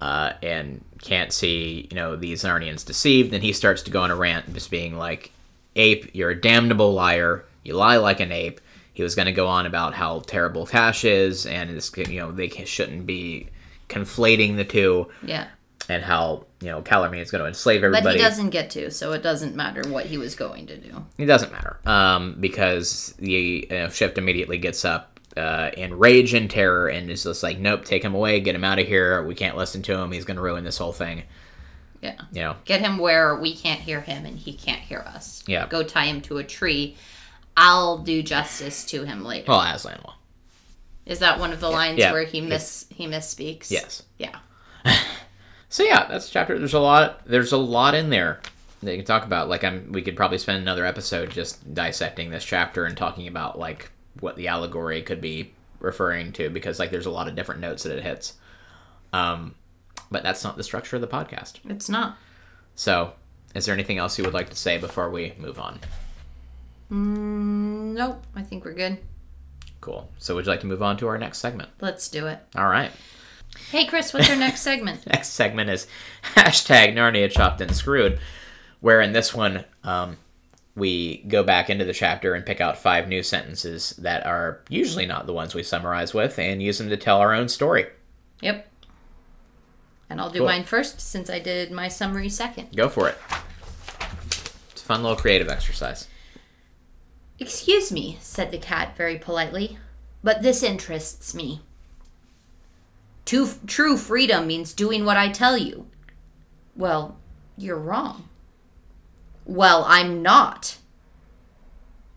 uh, 0.00 0.32
and 0.42 0.84
can't 1.02 1.32
see 1.32 1.88
you 1.90 1.96
know 1.96 2.14
these 2.16 2.44
Narnians 2.44 2.84
deceived. 2.86 3.32
Then 3.32 3.40
he 3.42 3.52
starts 3.52 3.82
to 3.82 3.90
go 3.90 4.02
on 4.02 4.10
a 4.10 4.16
rant, 4.16 4.52
just 4.54 4.70
being 4.70 4.96
like, 4.96 5.32
"Ape, 5.76 6.14
you're 6.14 6.30
a 6.30 6.40
damnable 6.40 6.92
liar. 6.94 7.44
You 7.64 7.74
lie 7.74 7.96
like 7.96 8.20
an 8.20 8.32
ape." 8.32 8.60
He 8.92 9.02
was 9.02 9.14
going 9.14 9.26
to 9.26 9.32
go 9.32 9.46
on 9.46 9.66
about 9.66 9.94
how 9.94 10.20
terrible 10.20 10.66
Tash 10.66 11.04
is, 11.04 11.46
and 11.46 11.70
this 11.76 11.90
you 11.96 12.20
know 12.20 12.30
they 12.30 12.48
shouldn't 12.48 13.06
be 13.06 13.48
conflating 13.90 14.56
the 14.56 14.64
two, 14.64 15.08
Yeah. 15.22 15.48
and 15.88 16.02
how 16.02 16.46
you 16.60 16.68
know 16.68 16.80
Calormen 16.82 17.20
is 17.20 17.30
going 17.30 17.42
to 17.42 17.48
enslave 17.48 17.82
everybody. 17.84 18.04
But 18.04 18.12
he 18.14 18.18
doesn't 18.22 18.50
get 18.50 18.70
to, 18.70 18.90
so 18.90 19.12
it 19.12 19.22
doesn't 19.22 19.54
matter 19.54 19.82
what 19.88 20.06
he 20.06 20.16
was 20.18 20.34
going 20.34 20.66
to 20.68 20.76
do. 20.78 21.04
It 21.18 21.26
doesn't 21.26 21.52
matter 21.52 21.78
um, 21.84 22.36
because 22.40 23.14
the 23.18 23.68
uh, 23.70 23.88
shift 23.90 24.16
immediately 24.18 24.58
gets 24.58 24.84
up 24.84 25.18
uh, 25.36 25.70
in 25.76 25.98
rage 25.98 26.34
and 26.34 26.50
terror 26.50 26.88
and 26.88 27.10
is 27.10 27.24
just 27.24 27.42
like, 27.42 27.58
nope, 27.58 27.84
take 27.84 28.02
him 28.02 28.14
away, 28.14 28.40
get 28.40 28.54
him 28.54 28.64
out 28.64 28.78
of 28.78 28.86
here. 28.86 29.22
We 29.24 29.34
can't 29.34 29.56
listen 29.56 29.82
to 29.82 29.96
him. 29.98 30.12
He's 30.12 30.24
going 30.24 30.36
to 30.36 30.42
ruin 30.42 30.64
this 30.64 30.78
whole 30.78 30.92
thing. 30.92 31.22
Yeah. 32.02 32.16
You 32.32 32.40
know, 32.42 32.56
Get 32.64 32.80
him 32.80 32.96
where 32.98 33.36
we 33.36 33.54
can't 33.54 33.80
hear 33.80 34.00
him 34.00 34.24
and 34.26 34.38
he 34.38 34.52
can't 34.54 34.80
hear 34.80 35.00
us. 35.00 35.44
Yeah. 35.46 35.66
Go 35.68 35.82
tie 35.82 36.06
him 36.06 36.20
to 36.22 36.38
a 36.38 36.44
tree. 36.44 36.96
I'll 37.56 37.98
do 37.98 38.22
justice 38.22 38.84
to 38.86 39.04
him 39.04 39.22
later. 39.24 39.44
well, 39.48 39.60
Aslan 39.60 39.98
will. 40.04 40.14
Is 41.10 41.18
that 41.18 41.38
one 41.38 41.52
of 41.52 41.60
the 41.60 41.68
lines 41.68 41.98
Yeah. 41.98 42.12
where 42.12 42.24
he 42.24 42.40
miss 42.40 42.86
he 42.88 43.06
misspeaks? 43.06 43.70
Yes. 43.70 44.02
Yeah. 44.18 44.38
So 45.72 45.84
yeah, 45.84 46.08
that's 46.08 46.26
the 46.26 46.32
chapter. 46.32 46.58
There's 46.58 46.74
a 46.74 46.80
lot. 46.80 47.24
There's 47.26 47.52
a 47.52 47.56
lot 47.56 47.94
in 47.94 48.10
there 48.10 48.40
that 48.82 48.90
you 48.90 48.96
can 48.98 49.06
talk 49.06 49.24
about. 49.24 49.48
Like 49.48 49.62
I'm, 49.62 49.92
we 49.92 50.02
could 50.02 50.16
probably 50.16 50.38
spend 50.38 50.58
another 50.60 50.84
episode 50.84 51.30
just 51.30 51.72
dissecting 51.72 52.30
this 52.30 52.44
chapter 52.44 52.86
and 52.86 52.96
talking 52.96 53.28
about 53.28 53.56
like 53.56 53.88
what 54.18 54.34
the 54.34 54.48
allegory 54.48 55.00
could 55.02 55.20
be 55.20 55.52
referring 55.78 56.32
to 56.32 56.50
because 56.50 56.80
like 56.80 56.90
there's 56.90 57.06
a 57.06 57.10
lot 57.10 57.28
of 57.28 57.36
different 57.36 57.60
notes 57.60 57.84
that 57.84 57.96
it 57.96 58.02
hits. 58.02 58.32
Um, 59.12 59.54
but 60.10 60.24
that's 60.24 60.42
not 60.42 60.56
the 60.56 60.64
structure 60.64 60.96
of 60.96 61.02
the 61.02 61.08
podcast. 61.08 61.60
It's 61.68 61.88
not. 61.88 62.18
So, 62.74 63.12
is 63.54 63.64
there 63.64 63.72
anything 63.72 63.98
else 63.98 64.18
you 64.18 64.24
would 64.24 64.34
like 64.34 64.50
to 64.50 64.56
say 64.56 64.76
before 64.76 65.08
we 65.08 65.34
move 65.38 65.60
on? 65.60 65.78
Mm, 66.90 67.94
nope. 67.94 68.24
I 68.34 68.42
think 68.42 68.64
we're 68.64 68.74
good. 68.74 68.98
Cool. 69.80 70.10
So, 70.18 70.34
would 70.34 70.44
you 70.46 70.50
like 70.52 70.60
to 70.60 70.66
move 70.66 70.82
on 70.82 70.96
to 70.98 71.08
our 71.08 71.16
next 71.18 71.38
segment? 71.38 71.70
Let's 71.80 72.08
do 72.08 72.26
it. 72.26 72.38
All 72.56 72.68
right. 72.68 72.90
Hey 73.70 73.84
Chris, 73.84 74.12
what's 74.12 74.30
our 74.30 74.36
next 74.36 74.60
segment? 74.60 75.04
Next 75.08 75.30
segment 75.30 75.70
is 75.70 75.88
hashtag 76.36 76.94
Narnia 76.94 77.28
Chopped 77.30 77.60
and 77.60 77.74
Screwed, 77.74 78.20
where 78.80 79.00
in 79.00 79.12
this 79.12 79.34
one, 79.34 79.64
um, 79.82 80.18
we 80.76 81.18
go 81.26 81.42
back 81.42 81.68
into 81.68 81.84
the 81.84 81.92
chapter 81.92 82.34
and 82.34 82.46
pick 82.46 82.60
out 82.60 82.78
five 82.78 83.08
new 83.08 83.24
sentences 83.24 83.90
that 83.98 84.24
are 84.24 84.60
usually 84.68 85.04
not 85.04 85.26
the 85.26 85.32
ones 85.32 85.52
we 85.54 85.64
summarize 85.64 86.14
with 86.14 86.38
and 86.38 86.62
use 86.62 86.78
them 86.78 86.88
to 86.90 86.96
tell 86.96 87.18
our 87.18 87.34
own 87.34 87.48
story. 87.48 87.86
Yep. 88.40 88.68
And 90.08 90.20
I'll 90.20 90.30
do 90.30 90.38
Cool. 90.40 90.46
mine 90.48 90.64
first 90.64 91.00
since 91.00 91.28
I 91.28 91.40
did 91.40 91.72
my 91.72 91.88
summary 91.88 92.28
second. 92.28 92.74
Go 92.76 92.88
for 92.88 93.08
it. 93.08 93.18
It's 94.70 94.82
a 94.82 94.84
fun 94.84 95.02
little 95.02 95.16
creative 95.18 95.48
exercise. 95.48 96.06
Excuse 97.40 97.90
me, 97.90 98.18
said 98.20 98.50
the 98.50 98.58
cat 98.58 98.96
very 98.96 99.18
politely, 99.18 99.78
but 100.22 100.42
this 100.42 100.62
interests 100.62 101.34
me. 101.34 101.62
True, 103.24 103.48
true 103.66 103.96
freedom 103.96 104.46
means 104.46 104.72
doing 104.74 105.04
what 105.04 105.16
I 105.16 105.30
tell 105.30 105.56
you. 105.56 105.86
Well, 106.76 107.16
you're 107.56 107.78
wrong. 107.78 108.28
Well, 109.46 109.84
I'm 109.88 110.22
not. 110.22 110.76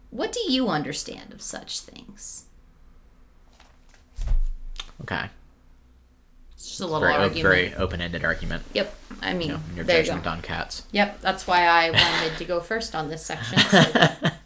What 0.09 0.31
do 0.31 0.39
you 0.51 0.67
understand 0.67 1.33
of 1.33 1.41
such 1.41 1.79
things? 1.79 2.43
Okay. 5.01 5.25
It's 6.53 6.67
just 6.67 6.81
a 6.81 6.85
little 6.85 6.99
Very, 7.01 7.13
argument. 7.13 7.41
very 7.41 7.73
open 7.75 8.01
ended 8.01 8.23
argument. 8.23 8.63
Yep. 8.73 8.95
I 9.21 9.33
mean, 9.33 9.51
in 9.51 9.61
Your 9.75 9.85
there 9.85 9.99
you 9.99 10.03
judgment 10.05 10.25
go. 10.25 10.29
on 10.31 10.41
cats. 10.41 10.83
Yep. 10.91 11.21
That's 11.21 11.47
why 11.47 11.63
I 11.65 11.91
wanted 11.91 12.37
to 12.37 12.45
go 12.45 12.59
first 12.59 12.93
on 12.93 13.09
this 13.09 13.25
section. 13.25 13.59
so- 13.59 14.29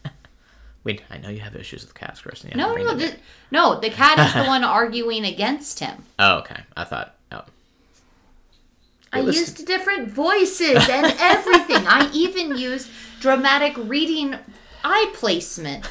Wait, 0.84 1.04
I 1.10 1.18
know 1.18 1.30
you 1.30 1.42
have 1.42 1.56
issues 1.56 1.84
with 1.84 1.94
cats, 1.94 2.22
Kristen. 2.22 2.52
You 2.52 2.58
no, 2.58 2.74
no, 2.76 2.96
the, 2.96 3.16
no. 3.52 3.80
The 3.80 3.90
cat 3.90 4.20
is 4.20 4.34
the 4.34 4.44
one 4.48 4.64
arguing 4.64 5.26
against 5.26 5.80
him. 5.80 6.04
Oh, 6.18 6.40
okay. 6.40 6.62
I 6.76 6.84
thought. 6.86 7.16
Oh. 7.32 7.44
I 9.12 9.22
was- 9.22 9.38
used 9.38 9.66
different 9.66 10.10
voices 10.10 10.88
and 10.90 11.14
everything. 11.20 11.86
I 11.88 12.10
even 12.14 12.58
used 12.58 12.90
dramatic 13.20 13.74
reading 13.78 14.36
eye 14.84 15.12
placement. 15.14 15.90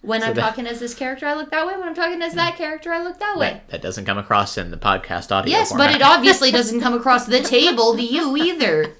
When 0.00 0.22
I'm 0.22 0.34
that- 0.34 0.40
talking 0.40 0.66
as 0.66 0.80
this 0.80 0.94
character, 0.94 1.26
I 1.26 1.34
look 1.34 1.50
that 1.50 1.66
way. 1.66 1.76
When 1.76 1.88
I'm 1.88 1.94
talking 1.94 2.22
as 2.22 2.34
that 2.34 2.54
mm. 2.54 2.56
character, 2.56 2.92
I 2.92 3.02
look 3.02 3.18
that 3.18 3.36
way. 3.36 3.50
That, 3.50 3.68
that 3.68 3.82
doesn't 3.82 4.04
come 4.04 4.18
across 4.18 4.56
in 4.56 4.70
the 4.70 4.76
podcast 4.76 5.30
audio. 5.30 5.50
yes, 5.50 5.72
but 5.72 5.90
it 5.94 6.02
obviously 6.02 6.50
doesn't 6.52 6.80
come 6.80 6.94
across 6.94 7.26
the 7.26 7.40
table 7.40 7.94
to 7.96 8.02
you 8.02 8.36
either. 8.36 8.94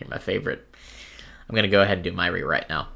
You're 0.00 0.08
my 0.08 0.18
favorite. 0.18 0.66
I'm 1.48 1.54
gonna 1.54 1.68
go 1.68 1.82
ahead 1.82 1.98
and 1.98 2.04
do 2.04 2.12
my 2.12 2.26
rewrite 2.26 2.68
now. 2.68 2.88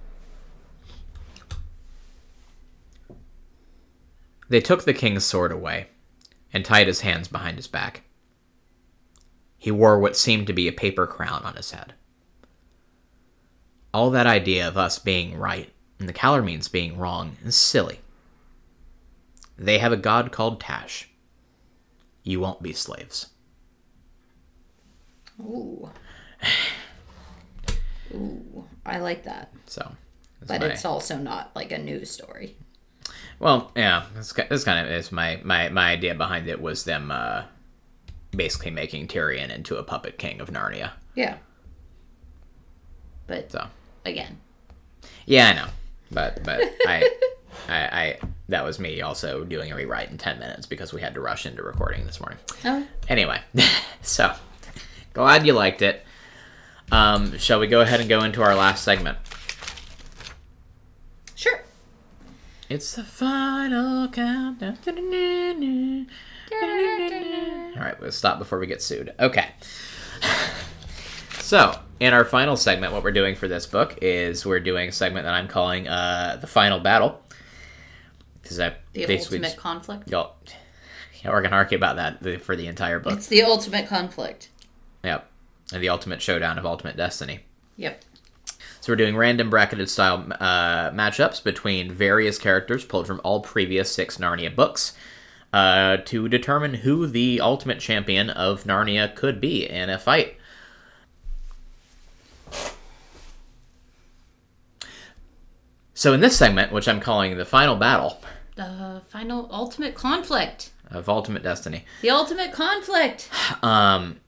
They 4.48 4.60
took 4.60 4.84
the 4.84 4.94
king's 4.94 5.24
sword 5.24 5.52
away 5.52 5.88
and 6.52 6.64
tied 6.64 6.86
his 6.86 7.00
hands 7.00 7.28
behind 7.28 7.56
his 7.56 7.66
back. 7.66 8.02
He 9.58 9.70
wore 9.70 9.98
what 9.98 10.16
seemed 10.16 10.46
to 10.46 10.52
be 10.52 10.68
a 10.68 10.72
paper 10.72 11.06
crown 11.06 11.42
on 11.42 11.56
his 11.56 11.70
head. 11.70 11.94
All 13.92 14.10
that 14.10 14.26
idea 14.26 14.66
of 14.66 14.76
us 14.76 14.98
being 14.98 15.38
right 15.38 15.72
and 15.98 16.08
the 16.08 16.12
Calormenes 16.12 16.70
being 16.70 16.98
wrong 16.98 17.36
is 17.44 17.56
silly. 17.56 18.00
They 19.56 19.78
have 19.78 19.92
a 19.92 19.96
god 19.96 20.32
called 20.32 20.60
Tash. 20.60 21.08
You 22.22 22.40
won't 22.40 22.62
be 22.62 22.72
slaves. 22.72 23.28
Ooh. 25.40 25.90
Ooh. 28.14 28.64
I 28.86 28.98
like 28.98 29.24
that. 29.24 29.52
So, 29.66 29.92
But 30.46 30.60
my- 30.60 30.66
it's 30.68 30.84
also 30.84 31.16
not 31.18 31.50
like 31.54 31.72
a 31.72 31.78
news 31.78 32.10
story. 32.10 32.56
Well, 33.40 33.72
yeah, 33.76 34.04
that's, 34.14 34.32
that's 34.32 34.64
kind 34.64 34.86
of 34.86 34.92
is 34.92 35.10
my, 35.12 35.40
my 35.44 35.68
my 35.68 35.90
idea 35.90 36.14
behind 36.14 36.48
it 36.48 36.60
was 36.62 36.84
them 36.84 37.10
uh, 37.10 37.42
basically 38.30 38.70
making 38.70 39.08
Tirian 39.08 39.50
into 39.54 39.76
a 39.76 39.82
puppet 39.82 40.16
king 40.18 40.40
of 40.40 40.50
Narnia. 40.50 40.92
Yeah. 41.14 41.36
But 43.26 43.50
So 43.50 43.66
again, 44.04 44.38
yeah, 45.26 45.48
I 45.48 45.52
know, 45.54 45.66
but 46.12 46.44
but 46.44 46.60
I, 46.86 47.10
I 47.68 47.74
I 47.76 48.18
that 48.48 48.64
was 48.64 48.78
me 48.78 49.00
also 49.02 49.44
doing 49.44 49.72
a 49.72 49.76
rewrite 49.76 50.10
in 50.10 50.18
ten 50.18 50.38
minutes 50.38 50.66
because 50.66 50.92
we 50.92 51.00
had 51.00 51.14
to 51.14 51.20
rush 51.20 51.46
into 51.46 51.62
recording 51.62 52.06
this 52.06 52.20
morning. 52.20 52.38
oh, 52.64 52.86
Anyway, 53.08 53.40
so 54.02 54.32
glad 55.12 55.46
you 55.46 55.54
liked 55.54 55.82
it. 55.82 56.04
Um, 56.92 57.36
shall 57.38 57.60
we 57.60 57.66
go 57.66 57.80
ahead 57.80 58.00
and 58.00 58.08
go 58.08 58.22
into 58.22 58.42
our 58.42 58.54
last 58.54 58.84
segment? 58.84 59.18
sure. 61.34 61.62
It's 62.68 62.94
the 62.94 63.04
final 63.04 64.08
countdown. 64.08 64.78
All 67.76 67.82
right, 67.82 68.00
we'll 68.00 68.12
stop 68.12 68.38
before 68.38 68.58
we 68.58 68.66
get 68.66 68.82
sued. 68.82 69.12
Okay. 69.18 69.48
So, 71.40 71.78
in 72.00 72.14
our 72.14 72.24
final 72.24 72.56
segment, 72.56 72.94
what 72.94 73.04
we're 73.04 73.12
doing 73.12 73.34
for 73.34 73.46
this 73.48 73.66
book 73.66 73.98
is 74.00 74.46
we're 74.46 74.60
doing 74.60 74.88
a 74.88 74.92
segment 74.92 75.24
that 75.26 75.34
I'm 75.34 75.46
calling 75.46 75.86
uh, 75.86 76.38
the 76.40 76.46
final 76.46 76.80
battle. 76.80 77.20
Because 78.40 78.58
I 78.58 78.76
The 78.94 79.04
basically 79.04 79.40
ultimate 79.40 79.58
conflict. 79.58 80.10
y'all, 80.10 80.36
yeah, 81.22 81.30
we're 81.30 81.42
gonna 81.42 81.56
argue 81.56 81.76
about 81.76 81.96
that 81.96 82.40
for 82.40 82.56
the 82.56 82.66
entire 82.66 82.98
book. 82.98 83.12
It's 83.12 83.26
the 83.26 83.42
ultimate 83.42 83.86
conflict. 83.88 84.48
Yep, 85.04 85.30
and 85.74 85.82
the 85.82 85.88
ultimate 85.88 86.22
showdown 86.22 86.58
of 86.58 86.64
ultimate 86.64 86.96
destiny. 86.96 87.40
Yep. 87.76 88.02
So 88.80 88.92
we're 88.92 88.96
doing 88.96 89.16
random 89.16 89.50
bracketed 89.50 89.88
style 89.90 90.26
uh, 90.40 90.90
matchups 90.90 91.42
between 91.42 91.90
various 91.90 92.38
characters 92.38 92.84
pulled 92.84 93.06
from 93.06 93.20
all 93.24 93.40
previous 93.40 93.90
six 93.90 94.18
Narnia 94.18 94.54
books 94.54 94.92
uh, 95.52 95.96
to 96.04 96.28
determine 96.28 96.74
who 96.74 97.06
the 97.06 97.40
ultimate 97.40 97.80
champion 97.80 98.28
of 98.30 98.64
Narnia 98.64 99.14
could 99.14 99.40
be 99.40 99.68
in 99.68 99.88
a 99.88 99.98
fight. 99.98 100.36
So 105.94 106.12
in 106.12 106.20
this 106.20 106.36
segment, 106.36 106.72
which 106.72 106.88
I'm 106.88 107.00
calling 107.00 107.36
the 107.36 107.44
final 107.44 107.76
battle 107.76 108.20
The 108.56 109.02
final 109.08 109.48
ultimate 109.50 109.94
conflict. 109.94 110.70
of 110.90 111.08
Ultimate 111.08 111.42
Destiny, 111.42 111.84
The 112.02 112.10
ultimate 112.10 112.52
conflict. 112.52 113.30
Um. 113.62 114.20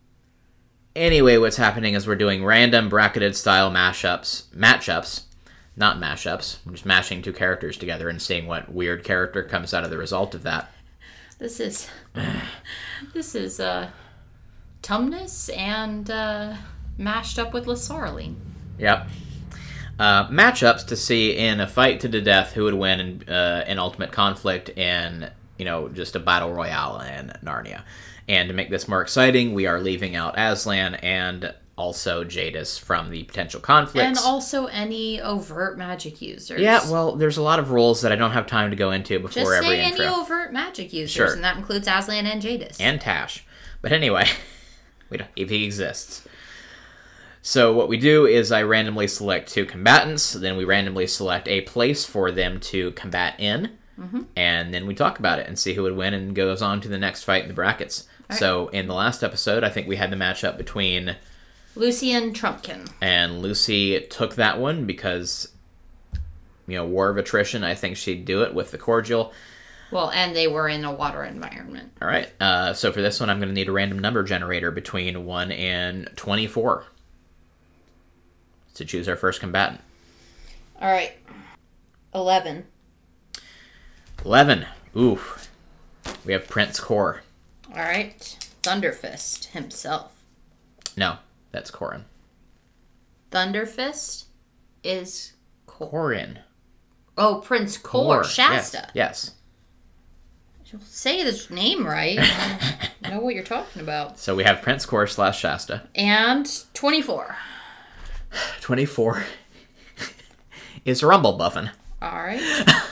Anyway, 0.96 1.36
what's 1.36 1.58
happening 1.58 1.94
is 1.94 2.06
we're 2.06 2.16
doing 2.16 2.44
random 2.44 2.88
bracketed 2.88 3.36
style 3.36 3.70
mashups, 3.70 4.44
matchups 4.46 5.24
not 5.76 5.98
mashups. 5.98 6.58
We're 6.64 6.72
just 6.72 6.86
mashing 6.86 7.22
two 7.22 7.32
characters 7.32 7.76
together 7.76 8.08
and 8.08 8.20
seeing 8.20 8.46
what 8.46 8.72
weird 8.72 9.04
character 9.04 9.42
comes 9.42 9.74
out 9.74 9.84
of 9.84 9.90
the 9.90 9.98
result 9.98 10.34
of 10.34 10.42
that. 10.44 10.70
This 11.38 11.60
is 11.60 11.88
this 13.12 13.34
is 13.34 13.60
uh 13.60 13.90
Tumnus 14.82 15.54
and 15.56 16.10
uh 16.10 16.56
mashed 16.96 17.38
up 17.38 17.52
with 17.52 17.66
Lasaraleen. 17.66 18.36
Yep. 18.78 19.08
Uh, 19.98 20.28
matchups 20.28 20.86
to 20.86 20.96
see 20.96 21.36
in 21.36 21.58
a 21.60 21.66
fight 21.66 22.00
to 22.00 22.08
the 22.08 22.20
death 22.20 22.52
who 22.52 22.64
would 22.64 22.74
win 22.74 23.00
in 23.00 23.28
uh, 23.28 23.64
an 23.66 23.78
ultimate 23.78 24.12
conflict 24.12 24.68
in 24.70 25.30
you 25.58 25.64
know 25.64 25.88
just 25.88 26.16
a 26.16 26.20
battle 26.20 26.52
royale 26.52 27.00
in 27.00 27.32
Narnia. 27.44 27.82
And 28.28 28.48
to 28.48 28.54
make 28.54 28.70
this 28.70 28.88
more 28.88 29.02
exciting, 29.02 29.54
we 29.54 29.66
are 29.66 29.80
leaving 29.80 30.16
out 30.16 30.34
Aslan 30.36 30.96
and 30.96 31.54
also 31.76 32.24
Jadis 32.24 32.78
from 32.78 33.10
the 33.10 33.22
potential 33.24 33.60
conflicts. 33.60 34.04
And 34.04 34.18
also 34.18 34.66
any 34.66 35.20
overt 35.20 35.76
magic 35.78 36.20
users. 36.22 36.60
yeah, 36.60 36.90
well, 36.90 37.16
there's 37.16 37.36
a 37.36 37.42
lot 37.42 37.58
of 37.58 37.70
rules 37.70 38.00
that 38.02 38.12
I 38.12 38.16
don't 38.16 38.32
have 38.32 38.46
time 38.46 38.70
to 38.70 38.76
go 38.76 38.90
into 38.90 39.18
before 39.18 39.42
Just 39.42 39.62
every 39.62 39.76
say 39.76 39.84
intro. 39.84 40.06
any 40.06 40.14
overt 40.14 40.52
magic 40.52 40.92
users, 40.92 41.12
Sure. 41.12 41.32
and 41.34 41.44
that 41.44 41.56
includes 41.56 41.86
Aslan 41.86 42.26
and 42.26 42.40
Jadis. 42.40 42.80
and 42.80 43.00
Tash. 43.00 43.44
But 43.82 43.92
anyway, 43.92 44.26
we 45.10 45.18
don't, 45.18 45.30
if 45.36 45.50
he 45.50 45.64
exists. 45.64 46.26
So 47.42 47.72
what 47.72 47.88
we 47.88 47.96
do 47.96 48.26
is 48.26 48.50
I 48.50 48.62
randomly 48.62 49.06
select 49.06 49.52
two 49.52 49.66
combatants, 49.66 50.32
then 50.32 50.56
we 50.56 50.64
randomly 50.64 51.06
select 51.06 51.46
a 51.46 51.60
place 51.60 52.04
for 52.04 52.32
them 52.32 52.58
to 52.60 52.90
combat 52.92 53.38
in, 53.38 53.76
mm-hmm. 54.00 54.22
and 54.34 54.74
then 54.74 54.86
we 54.86 54.94
talk 54.94 55.20
about 55.20 55.38
it 55.38 55.46
and 55.46 55.56
see 55.56 55.74
who 55.74 55.82
would 55.84 55.94
win 55.94 56.12
and 56.12 56.34
goes 56.34 56.60
on 56.60 56.80
to 56.80 56.88
the 56.88 56.98
next 56.98 57.22
fight 57.22 57.42
in 57.42 57.48
the 57.48 57.54
brackets. 57.54 58.08
So 58.30 58.68
in 58.68 58.86
the 58.88 58.94
last 58.94 59.22
episode, 59.22 59.62
I 59.62 59.68
think 59.68 59.86
we 59.86 59.96
had 59.96 60.10
the 60.10 60.16
matchup 60.16 60.56
between 60.58 61.16
Lucy 61.76 62.12
and 62.12 62.34
Trumpkin. 62.34 62.90
and 63.00 63.40
Lucy 63.40 64.00
took 64.00 64.34
that 64.34 64.58
one 64.58 64.84
because 64.86 65.52
you 66.66 66.76
know 66.76 66.84
war 66.84 67.08
of 67.08 67.16
attrition. 67.18 67.62
I 67.62 67.74
think 67.74 67.96
she'd 67.96 68.24
do 68.24 68.42
it 68.42 68.54
with 68.54 68.70
the 68.72 68.78
cordial. 68.78 69.32
Well, 69.92 70.10
and 70.10 70.34
they 70.34 70.48
were 70.48 70.68
in 70.68 70.84
a 70.84 70.92
water 70.92 71.22
environment. 71.22 71.92
All 72.02 72.08
right. 72.08 72.28
Uh, 72.40 72.72
so 72.72 72.90
for 72.90 73.00
this 73.00 73.20
one, 73.20 73.30
I'm 73.30 73.38
going 73.38 73.50
to 73.50 73.54
need 73.54 73.68
a 73.68 73.72
random 73.72 74.00
number 74.00 74.24
generator 74.24 74.72
between 74.72 75.24
1 75.24 75.52
and 75.52 76.10
24 76.16 76.84
to 78.74 78.84
choose 78.84 79.08
our 79.08 79.14
first 79.14 79.38
combatant. 79.38 79.80
All 80.80 80.90
right. 80.90 81.12
11. 82.12 82.66
11. 84.24 84.66
Ooh. 84.96 85.20
We 86.24 86.32
have 86.32 86.48
Prince 86.48 86.80
Cor. 86.80 87.22
All 87.76 87.82
right. 87.82 88.48
Thunderfist 88.62 89.46
himself. 89.46 90.12
No, 90.96 91.18
that's 91.52 91.70
Corin. 91.70 92.06
Thunderfist 93.30 94.24
is 94.82 95.34
Cor. 95.66 95.90
Corin. 95.90 96.38
Oh, 97.18 97.42
Prince 97.44 97.76
Cor, 97.76 98.24
Shasta. 98.24 98.88
Yes. 98.94 99.32
Say 100.80 101.22
this 101.22 101.48
name 101.50 101.86
right. 101.86 102.18
I 102.20 102.90
know 103.10 103.20
what 103.20 103.34
you're 103.34 103.44
talking 103.44 103.82
about. 103.82 104.18
So 104.18 104.34
we 104.34 104.44
have 104.44 104.62
Prince 104.62 104.84
Cor 104.84 105.06
slash 105.06 105.38
Shasta. 105.38 105.88
And 105.94 106.50
24. 106.74 107.36
24 108.60 109.24
is 110.84 111.02
Rumblebuffin. 111.02 111.70
All 112.02 112.22
right. 112.22 112.42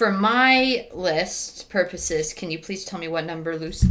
For 0.00 0.10
my 0.10 0.88
list 0.94 1.68
purposes, 1.68 2.32
can 2.32 2.50
you 2.50 2.58
please 2.58 2.86
tell 2.86 2.98
me 2.98 3.06
what 3.06 3.26
number 3.26 3.54
Lucy 3.58 3.88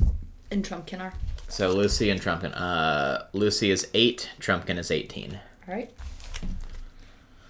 and 0.49 0.65
Trumpkin 0.65 0.99
are? 0.99 1.13
So 1.49 1.69
Lucy 1.69 2.09
and 2.09 2.19
Trumpkin. 2.19 2.51
Uh, 2.59 3.25
Lucy 3.33 3.69
is 3.69 3.87
8, 3.93 4.27
Trumpkin 4.39 4.79
is 4.79 4.89
18. 4.89 5.39
All 5.67 5.75
right. 5.75 5.91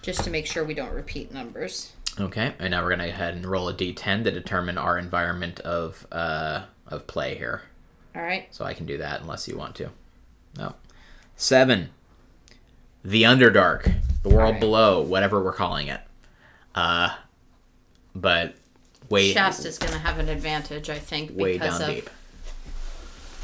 Just 0.02 0.24
to 0.24 0.30
make 0.30 0.44
sure 0.44 0.62
we 0.62 0.74
don't 0.74 0.92
repeat 0.92 1.32
numbers. 1.32 1.92
Okay, 2.20 2.52
and 2.58 2.72
now 2.72 2.82
we're 2.84 2.90
gonna 2.90 3.06
go 3.06 3.08
ahead 3.08 3.32
and 3.34 3.46
roll 3.46 3.66
a 3.70 3.72
d10 3.72 4.24
to 4.24 4.30
determine 4.30 4.76
our 4.76 4.98
environment 4.98 5.60
of 5.60 6.06
uh, 6.12 6.64
of 6.86 7.06
play 7.06 7.36
here. 7.36 7.62
All 8.14 8.20
right. 8.20 8.46
So 8.54 8.66
I 8.66 8.74
can 8.74 8.84
do 8.84 8.98
that 8.98 9.22
unless 9.22 9.48
you 9.48 9.56
want 9.56 9.74
to. 9.76 9.88
No. 10.58 10.74
Seven. 11.34 11.88
The 13.02 13.22
Underdark, 13.22 13.90
the 14.22 14.28
world 14.28 14.56
Alright. 14.56 14.60
below, 14.60 15.00
whatever 15.00 15.42
we're 15.42 15.54
calling 15.54 15.88
it. 15.88 16.02
Uh, 16.74 17.14
but 18.14 18.54
way 19.08 19.32
Shasta's 19.32 19.78
going 19.78 19.92
to 19.92 19.98
have 19.98 20.18
an 20.18 20.28
advantage, 20.28 20.90
I 20.90 20.98
think, 20.98 21.30
way 21.34 21.54
because 21.54 21.78
down 21.78 21.90
of 21.90 21.96
deep. 21.96 22.10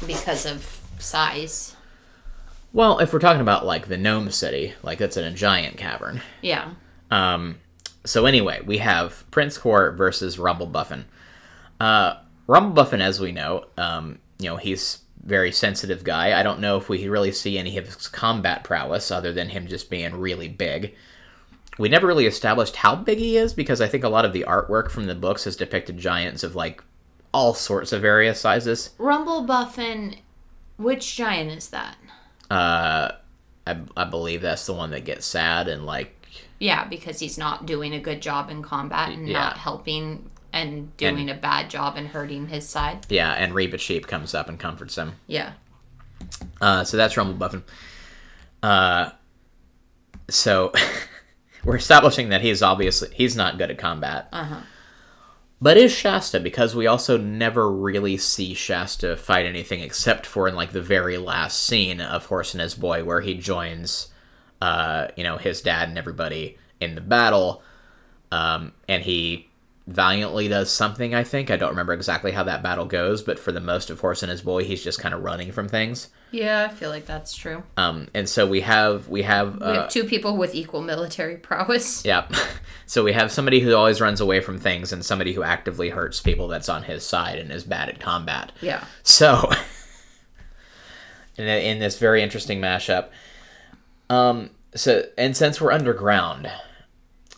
because 0.05 0.45
of 0.45 0.81
size. 0.99 1.75
Well, 2.73 2.99
if 2.99 3.13
we're 3.13 3.19
talking 3.19 3.41
about 3.41 3.65
like 3.65 3.87
the 3.87 3.97
gnome 3.97 4.31
city, 4.31 4.73
like 4.83 4.99
that's 4.99 5.17
in 5.17 5.23
a 5.23 5.31
giant 5.31 5.77
cavern. 5.77 6.21
Yeah. 6.41 6.71
Um, 7.09 7.59
so 8.05 8.25
anyway, 8.25 8.61
we 8.65 8.79
have 8.79 9.29
Prince 9.31 9.57
Cor 9.57 9.91
versus 9.91 10.37
Rumblebuffin. 10.37 11.05
Uh, 11.79 12.15
Rumblebuffin, 12.47 13.01
as 13.01 13.19
we 13.19 13.31
know, 13.31 13.65
um, 13.77 14.19
you 14.39 14.49
know, 14.49 14.57
he's 14.57 14.99
very 15.23 15.51
sensitive 15.51 16.03
guy. 16.03 16.39
I 16.39 16.43
don't 16.43 16.61
know 16.61 16.77
if 16.77 16.87
we 16.87 17.07
really 17.07 17.31
see 17.31 17.57
any 17.57 17.77
of 17.77 17.85
his 17.85 18.07
combat 18.07 18.63
prowess 18.63 19.11
other 19.11 19.33
than 19.33 19.49
him 19.49 19.67
just 19.67 19.89
being 19.89 20.15
really 20.15 20.47
big. 20.47 20.95
We 21.79 21.89
never 21.89 22.07
really 22.07 22.25
established 22.25 22.77
how 22.77 22.95
big 22.95 23.19
he 23.19 23.37
is 23.37 23.53
because 23.53 23.81
I 23.81 23.87
think 23.87 24.03
a 24.03 24.09
lot 24.09 24.25
of 24.25 24.33
the 24.33 24.45
artwork 24.47 24.89
from 24.89 25.05
the 25.05 25.15
books 25.15 25.43
has 25.43 25.55
depicted 25.55 25.97
giants 25.97 26.43
of 26.43 26.55
like 26.55 26.83
all 27.33 27.53
sorts 27.53 27.91
of 27.91 28.01
various 28.01 28.39
sizes. 28.39 28.91
Rumblebuffin, 28.97 30.17
which 30.77 31.15
giant 31.15 31.51
is 31.51 31.69
that? 31.69 31.95
Uh, 32.49 33.11
I, 33.67 33.77
I 33.95 34.05
believe 34.05 34.41
that's 34.41 34.65
the 34.65 34.73
one 34.73 34.91
that 34.91 35.05
gets 35.05 35.25
sad 35.25 35.67
and 35.67 35.85
like 35.85 36.15
Yeah, 36.59 36.85
because 36.85 37.19
he's 37.19 37.37
not 37.37 37.65
doing 37.65 37.93
a 37.93 37.99
good 37.99 38.21
job 38.21 38.49
in 38.49 38.63
combat 38.63 39.09
and 39.09 39.27
Yeah. 39.27 39.39
not 39.39 39.57
helping 39.57 40.31
and 40.53 40.95
doing 40.97 41.29
a 41.29 41.35
bad 41.35 41.69
job 41.69 41.95
and 41.97 42.07
hurting 42.07 42.47
his 42.47 42.67
side. 42.67 43.05
yeah, 43.09 43.33
and 43.33 43.53
Reepicheep 43.53 44.07
comes 44.07 44.33
up 44.33 44.49
and 44.49 44.57
comforts 44.59 44.95
him. 44.97 45.13
Yeah. 45.27 45.51
Uh, 46.59 46.83
so 46.83 46.97
that's 46.97 47.13
Rumblebuffin. 47.13 47.61
Uh, 48.63 49.11
so 50.29 50.71
we're 51.67 51.75
establishing 51.75 52.29
that 52.29 52.41
he's 52.41 52.63
obviously 52.63 53.09
he's 53.13 53.35
not 53.35 53.57
good 53.57 53.69
at 53.69 53.77
combat, 53.77 54.29
Uh 54.31 54.43
huh. 54.45 54.61
but 55.61 55.75
is 55.77 55.91
Shasta 55.91 56.39
because 56.39 56.73
we 56.75 56.87
also 56.87 57.17
never 57.17 57.69
really 57.69 58.15
see 58.17 58.53
Shasta 58.53 59.17
fight 59.17 59.45
anything 59.45 59.81
except 59.81 60.25
for 60.25 60.47
in 60.47 60.55
like 60.55 60.71
the 60.71 60.81
very 60.81 61.17
last 61.17 61.61
scene 61.63 61.99
of 62.01 62.25
Horse 62.27 62.53
and 62.53 62.61
His 62.61 62.73
Boy 62.73 63.03
where 63.03 63.21
he 63.21 63.33
joins, 63.33 64.07
uh, 64.61 65.07
you 65.17 65.23
know, 65.23 65.37
his 65.37 65.61
dad 65.61 65.89
and 65.89 65.97
everybody 65.97 66.57
in 66.79 66.95
the 66.95 67.01
battle, 67.01 67.61
um, 68.31 68.71
and 68.87 69.03
he 69.03 69.49
valiantly 69.87 70.49
does 70.49 70.69
something. 70.69 71.15
I 71.15 71.23
think 71.23 71.49
I 71.49 71.55
don't 71.55 71.69
remember 71.69 71.93
exactly 71.93 72.33
how 72.33 72.43
that 72.43 72.61
battle 72.61 72.85
goes, 72.85 73.21
but 73.21 73.39
for 73.39 73.53
the 73.53 73.61
most 73.61 73.89
of 73.89 74.01
Horse 74.01 74.21
and 74.21 74.29
His 74.29 74.41
Boy, 74.41 74.65
he's 74.65 74.83
just 74.83 74.99
kind 74.99 75.15
of 75.15 75.23
running 75.23 75.53
from 75.53 75.69
things. 75.69 76.09
Yeah, 76.29 76.67
I 76.69 76.73
feel 76.73 76.89
like 76.89 77.05
that's 77.05 77.33
true. 77.33 77.63
Um, 77.77 78.09
and 78.13 78.27
so 78.27 78.45
we 78.45 78.61
have 78.61 79.07
we 79.07 79.21
have 79.23 79.55
We 79.55 79.65
uh, 79.65 79.81
have 79.81 79.89
two 79.89 80.03
people 80.03 80.35
with 80.35 80.53
equal 80.53 80.81
military 80.81 81.37
prowess. 81.37 82.03
yeah. 82.05 82.27
So 82.85 83.03
we 83.03 83.13
have 83.13 83.31
somebody 83.31 83.61
who 83.61 83.73
always 83.73 84.01
runs 84.01 84.19
away 84.19 84.41
from 84.41 84.57
things, 84.57 84.91
and 84.91 85.05
somebody 85.05 85.33
who 85.33 85.43
actively 85.43 85.89
hurts 85.89 86.21
people 86.21 86.49
that's 86.49 86.69
on 86.69 86.83
his 86.83 87.05
side 87.05 87.39
and 87.39 87.51
is 87.51 87.63
bad 87.63 87.87
at 87.87 87.99
combat. 87.99 88.51
Yeah. 88.61 88.83
So, 89.03 89.49
in, 91.37 91.47
in 91.47 91.79
this 91.79 91.97
very 91.97 92.21
interesting 92.21 92.59
mashup, 92.59 93.07
um, 94.09 94.49
so 94.75 95.03
and 95.17 95.35
since 95.35 95.61
we're 95.61 95.71
underground, 95.71 96.51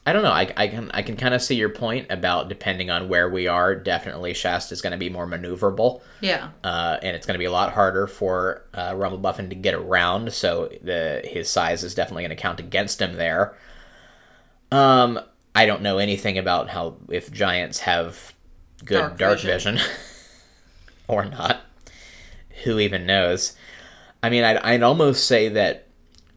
I 0.10 0.14
don't 0.14 0.24
know. 0.24 0.32
I, 0.32 0.52
I 0.58 0.68
can 0.68 0.90
I 0.92 1.04
can 1.04 1.18
kind 1.18 1.36
of 1.36 1.42
see 1.44 1.54
your 1.54 1.70
point 1.70 2.08
about 2.10 2.50
depending 2.50 2.90
on 2.90 3.10
where 3.10 3.30
we 3.30 3.48
are. 3.48 3.76
Definitely, 3.76 4.34
Shasta 4.34 4.74
is 4.74 4.82
going 4.82 4.92
to 4.92 4.98
be 4.98 5.08
more 5.10 5.28
maneuverable 5.28 6.02
Yeah. 6.20 6.50
uh, 6.64 6.98
and 7.04 7.16
it's 7.16 7.28
going 7.28 7.36
to 7.36 7.40
be 7.40 7.46
a 7.46 7.52
lot 7.52 7.74
harder 7.74 8.08
for 8.08 8.64
uh, 8.74 8.94
Rumblebuffin 8.94 9.50
to 9.50 9.56
get 9.56 9.76
around. 9.76 10.34
So 10.34 10.72
the 10.82 11.22
his 11.24 11.48
size 11.48 11.84
is 11.84 11.94
definitely 11.94 12.24
going 12.24 12.36
to 12.36 12.42
count 12.42 12.60
against 12.60 13.00
him 13.00 13.18
there. 13.18 13.56
Um, 14.72 15.20
I 15.54 15.68
don't 15.68 15.84
know 15.84 16.00
anything 16.00 16.40
about 16.40 16.70
how 16.70 16.96
if 17.10 17.32
giants 17.32 17.82
have 17.82 18.34
good 18.86 18.98
dark, 19.00 19.18
Dark 19.20 19.40
vision, 19.42 19.76
vision. 19.76 19.92
or 21.08 21.26
not. 21.26 21.62
Who 22.64 22.80
even 22.80 23.06
knows? 23.06 23.56
I 24.24 24.32
mean, 24.32 24.44
I'd, 24.44 24.58
I'd 24.58 24.82
almost 24.82 25.26
say 25.28 25.50
that 25.50 25.86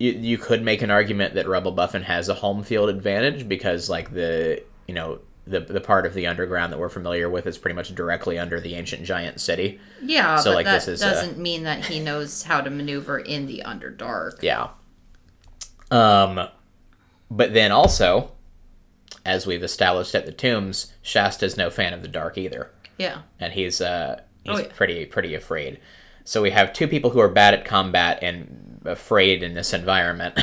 you, 0.02 0.12
you 0.12 0.38
could 0.38 0.62
make 0.62 0.82
an 0.82 0.90
argument 0.90 1.34
that 1.34 1.46
Rebel 1.46 1.72
Buffin 1.72 2.02
has 2.02 2.28
a 2.28 2.34
home 2.34 2.62
field 2.62 2.88
advantage 2.88 3.48
because, 3.48 3.88
like 3.88 4.12
the 4.12 4.62
you 4.88 4.94
know 4.94 5.20
the 5.46 5.60
the 5.60 5.80
part 5.80 6.06
of 6.06 6.14
the 6.14 6.26
underground 6.26 6.72
that 6.72 6.78
we're 6.78 6.88
familiar 6.88 7.28
with 7.30 7.46
is 7.46 7.58
pretty 7.58 7.74
much 7.74 7.94
directly 7.94 8.38
under 8.38 8.58
the 8.60 8.74
ancient 8.74 9.04
giant 9.04 9.40
city. 9.40 9.80
Yeah, 10.02 10.36
So, 10.36 10.50
but 10.50 10.54
like, 10.56 10.64
that 10.66 10.74
this 10.74 10.88
is, 10.88 11.02
uh, 11.02 11.10
doesn't 11.10 11.38
mean 11.38 11.62
that 11.64 11.84
he 11.86 12.00
knows 12.00 12.42
how 12.44 12.60
to 12.60 12.70
maneuver 12.70 13.18
in 13.18 13.46
the 13.46 13.62
Underdark. 13.64 14.42
Yeah. 14.42 14.68
Um, 15.90 16.48
but 17.30 17.54
then 17.54 17.70
also, 17.72 18.32
as 19.24 19.46
we've 19.46 19.62
established 19.62 20.14
at 20.14 20.26
the 20.26 20.32
tombs, 20.32 20.92
Shasta's 21.02 21.56
no 21.56 21.70
fan 21.70 21.92
of 21.92 22.02
the 22.02 22.08
dark 22.08 22.38
either, 22.38 22.70
Yeah. 22.98 23.22
and 23.38 23.52
he's 23.52 23.80
uh 23.80 24.20
he's 24.44 24.54
Oh, 24.54 24.58
yeah. 24.58 24.68
pretty 24.74 25.06
pretty 25.06 25.34
afraid. 25.34 25.80
So 26.24 26.40
we 26.40 26.50
have 26.50 26.72
two 26.72 26.86
people 26.88 27.10
who 27.10 27.20
are 27.20 27.28
bad 27.28 27.52
at 27.54 27.64
combat 27.64 28.18
and 28.22 28.71
afraid 28.84 29.42
in 29.42 29.54
this 29.54 29.72
environment. 29.72 30.38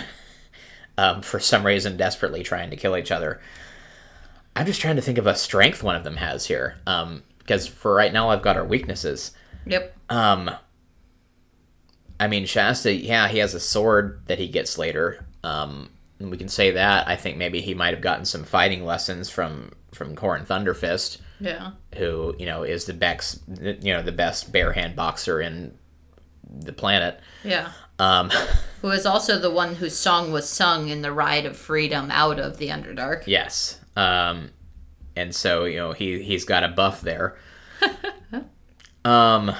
um, 0.97 1.21
for 1.21 1.39
some 1.39 1.65
reason, 1.65 1.97
desperately 1.97 2.43
trying 2.43 2.69
to 2.71 2.75
kill 2.77 2.95
each 2.97 3.11
other. 3.11 3.39
I'm 4.55 4.65
just 4.65 4.81
trying 4.81 4.95
to 4.97 5.01
think 5.01 5.17
of 5.17 5.27
a 5.27 5.35
strength 5.35 5.83
one 5.83 5.95
of 5.95 6.03
them 6.03 6.17
has 6.17 6.45
here. 6.47 6.77
Um, 6.85 7.23
because 7.39 7.65
for 7.65 7.93
right 7.95 8.13
now, 8.13 8.29
I've 8.29 8.41
got 8.43 8.57
our 8.57 8.65
weaknesses. 8.65 9.31
Yep. 9.65 9.95
Um, 10.09 10.51
I 12.19 12.27
mean, 12.27 12.45
Shasta, 12.45 12.93
yeah, 12.93 13.27
he 13.27 13.37
has 13.39 13.53
a 13.53 13.59
sword 13.59 14.21
that 14.27 14.39
he 14.39 14.47
gets 14.47 14.77
later. 14.77 15.25
Um, 15.43 15.89
and 16.19 16.29
we 16.29 16.37
can 16.37 16.49
say 16.49 16.71
that. 16.71 17.07
I 17.07 17.15
think 17.15 17.37
maybe 17.37 17.61
he 17.61 17.73
might 17.73 17.93
have 17.93 18.01
gotten 18.03 18.25
some 18.25 18.43
fighting 18.43 18.85
lessons 18.85 19.29
from 19.29 19.71
from 19.93 20.15
Corin 20.15 20.45
Thunderfist, 20.45 21.17
Yeah. 21.39 21.71
who 21.95 22.35
you 22.37 22.45
know 22.45 22.61
is 22.63 22.85
the 22.85 22.93
best, 22.93 23.41
you 23.59 23.93
know, 23.93 24.03
the 24.03 24.11
best 24.11 24.51
bare 24.51 24.73
hand 24.73 24.95
boxer 24.95 25.41
in 25.41 25.75
the 26.47 26.73
planet. 26.73 27.19
Yeah. 27.43 27.71
Um, 27.99 28.31
Who 28.81 28.91
is 28.91 29.05
also 29.05 29.37
the 29.37 29.51
one 29.51 29.75
whose 29.75 29.95
song 29.97 30.31
was 30.31 30.47
sung 30.49 30.87
in 30.87 31.01
the 31.01 31.11
Ride 31.11 31.45
of 31.45 31.57
Freedom 31.57 32.09
out 32.11 32.39
of 32.39 32.57
the 32.57 32.69
Underdark. 32.69 33.23
yes. 33.27 33.77
Um, 33.97 34.51
and 35.17 35.35
so 35.35 35.65
you 35.65 35.75
know 35.75 35.91
he 35.91 36.23
he's 36.23 36.45
got 36.45 36.63
a 36.63 36.69
buff 36.69 37.01
there. 37.01 37.35
um, 39.03 39.51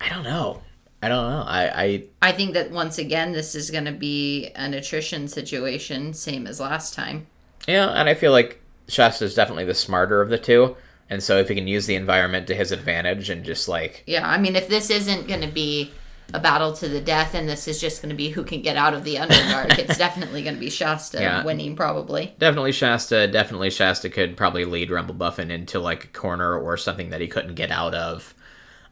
I 0.00 0.08
don't 0.08 0.24
know. 0.24 0.62
I 1.02 1.08
don't 1.08 1.30
know. 1.30 1.44
I 1.46 1.82
I 1.84 2.04
I 2.22 2.32
think 2.32 2.54
that 2.54 2.70
once 2.70 2.96
again, 2.96 3.32
this 3.32 3.54
is 3.54 3.70
going 3.70 3.84
to 3.84 3.92
be 3.92 4.48
an 4.54 4.72
attrition 4.72 5.28
situation, 5.28 6.14
same 6.14 6.46
as 6.46 6.60
last 6.60 6.94
time. 6.94 7.26
Yeah, 7.68 7.88
and 7.88 8.08
I 8.08 8.14
feel 8.14 8.32
like 8.32 8.62
Shasta 8.88 9.26
is 9.26 9.34
definitely 9.34 9.66
the 9.66 9.74
smarter 9.74 10.22
of 10.22 10.30
the 10.30 10.38
two. 10.38 10.76
And 11.10 11.22
so 11.22 11.36
if 11.36 11.48
he 11.48 11.54
can 11.54 11.68
use 11.68 11.84
the 11.84 11.96
environment 11.96 12.46
to 12.46 12.54
his 12.54 12.72
advantage 12.72 13.28
and 13.28 13.44
just 13.44 13.68
like 13.68 14.02
Yeah, 14.06 14.26
I 14.26 14.38
mean, 14.38 14.56
if 14.56 14.68
this 14.68 14.88
isn't 14.88 15.28
going 15.28 15.42
to 15.42 15.48
be 15.52 15.92
a 16.32 16.40
battle 16.40 16.72
to 16.72 16.88
the 16.88 17.00
death 17.00 17.34
and 17.34 17.48
this 17.48 17.68
is 17.68 17.80
just 17.80 18.00
going 18.02 18.08
to 18.10 18.16
be 18.16 18.30
who 18.30 18.42
can 18.44 18.62
get 18.62 18.76
out 18.76 18.94
of 18.94 19.04
the 19.04 19.16
Underdark, 19.16 19.78
it's 19.78 19.98
definitely 19.98 20.42
going 20.42 20.54
to 20.54 20.60
be 20.60 20.70
Shasta 20.70 21.20
Yeah. 21.20 21.44
winning, 21.44 21.76
probably. 21.76 22.34
definitely 22.38 22.72
Shasta, 22.72 23.28
definitely 23.28 23.70
Shasta 23.70 24.08
could 24.08 24.36
probably 24.36 24.64
lead 24.64 24.88
Rumblebuffin 24.90 25.50
into 25.50 25.78
like 25.78 26.04
a 26.04 26.08
corner 26.08 26.56
or 26.58 26.76
something 26.76 27.10
that 27.10 27.20
he 27.20 27.28
couldn't 27.28 27.54
get 27.54 27.70
out 27.70 27.94
of. 27.94 28.34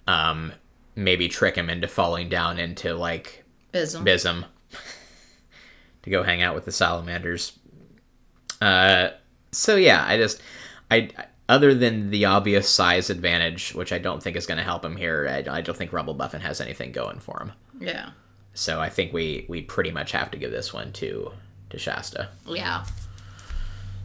Um 0.06 0.52
maybe 0.94 1.26
trick 1.28 1.56
him 1.56 1.70
into 1.70 1.88
falling 1.88 2.28
down 2.28 2.58
into 2.58 2.94
like 2.94 3.44
Bism. 3.72 4.04
Bism 4.04 4.44
to 6.02 6.10
go 6.10 6.22
hang 6.22 6.42
out 6.42 6.54
with 6.54 6.66
the 6.66 6.72
salamanders. 6.72 7.58
Uh, 8.60 9.08
so 9.52 9.76
yeah, 9.76 10.04
I 10.06 10.16
just 10.18 10.40
I 10.90 11.08
other 11.52 11.74
than 11.74 12.08
the 12.08 12.24
obvious 12.24 12.66
size 12.66 13.10
advantage, 13.10 13.74
which 13.74 13.92
I 13.92 13.98
don't 13.98 14.22
think 14.22 14.36
is 14.36 14.46
going 14.46 14.56
to 14.56 14.64
help 14.64 14.82
him 14.82 14.96
here, 14.96 15.28
I, 15.28 15.58
I 15.58 15.60
don't 15.60 15.76
think 15.76 15.90
Rumblebuffin 15.90 16.40
has 16.40 16.62
anything 16.62 16.92
going 16.92 17.18
for 17.20 17.38
him. 17.40 17.52
Yeah. 17.78 18.10
So 18.54 18.80
I 18.80 18.88
think 18.88 19.12
we 19.12 19.44
we 19.48 19.60
pretty 19.60 19.90
much 19.90 20.12
have 20.12 20.30
to 20.30 20.38
give 20.38 20.50
this 20.50 20.72
one 20.72 20.92
to 20.92 21.30
to 21.68 21.78
Shasta. 21.78 22.30
Yeah. 22.46 22.86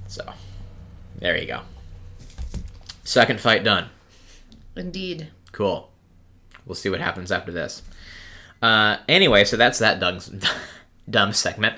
So 0.07 0.29
there 1.19 1.37
you 1.37 1.47
go. 1.47 1.61
Second 3.05 3.39
fight 3.39 3.63
done. 3.63 3.89
Indeed. 4.75 5.29
Cool. 5.53 5.89
We'll 6.65 6.75
see 6.75 6.89
what 6.89 6.99
happens 6.99 7.31
after 7.31 7.53
this. 7.53 7.81
Uh, 8.61 8.97
anyway, 9.07 9.45
so 9.45 9.55
that's 9.55 9.79
that 9.79 10.01
dumb, 10.01 10.19
dumb 11.09 11.31
segment. 11.31 11.75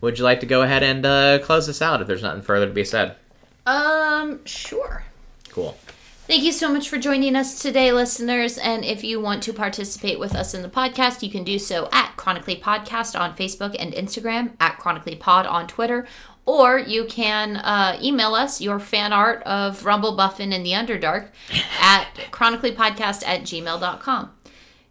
Would 0.00 0.18
you 0.18 0.24
like 0.24 0.38
to 0.40 0.46
go 0.46 0.62
ahead 0.62 0.84
and 0.84 1.04
uh, 1.04 1.38
close 1.40 1.66
this 1.66 1.82
out 1.82 2.00
if 2.00 2.06
there's 2.06 2.22
nothing 2.22 2.42
further 2.42 2.66
to 2.66 2.72
be 2.72 2.84
said? 2.84 3.16
Um, 3.68 4.42
sure. 4.46 5.04
Cool. 5.50 5.76
Thank 6.26 6.42
you 6.42 6.52
so 6.52 6.72
much 6.72 6.88
for 6.88 6.96
joining 6.96 7.36
us 7.36 7.60
today, 7.60 7.92
listeners. 7.92 8.56
And 8.56 8.82
if 8.82 9.04
you 9.04 9.20
want 9.20 9.42
to 9.42 9.52
participate 9.52 10.18
with 10.18 10.34
us 10.34 10.54
in 10.54 10.62
the 10.62 10.70
podcast, 10.70 11.22
you 11.22 11.30
can 11.30 11.44
do 11.44 11.58
so 11.58 11.88
at 11.92 12.16
Chronically 12.16 12.56
Podcast 12.56 13.18
on 13.18 13.36
Facebook 13.36 13.76
and 13.78 13.92
Instagram, 13.92 14.52
at 14.58 14.78
Chronically 14.78 15.16
Pod 15.16 15.44
on 15.44 15.66
Twitter, 15.66 16.06
or 16.46 16.78
you 16.78 17.04
can 17.04 17.56
uh, 17.56 17.98
email 18.02 18.34
us 18.34 18.58
your 18.58 18.78
fan 18.78 19.12
art 19.12 19.42
of 19.42 19.82
Rumblebuffin 19.82 20.50
in 20.52 20.62
the 20.62 20.72
Underdark 20.72 21.28
at 21.82 22.06
chronicallypodcast 22.30 23.26
at 23.26 23.42
gmail.com. 23.42 24.30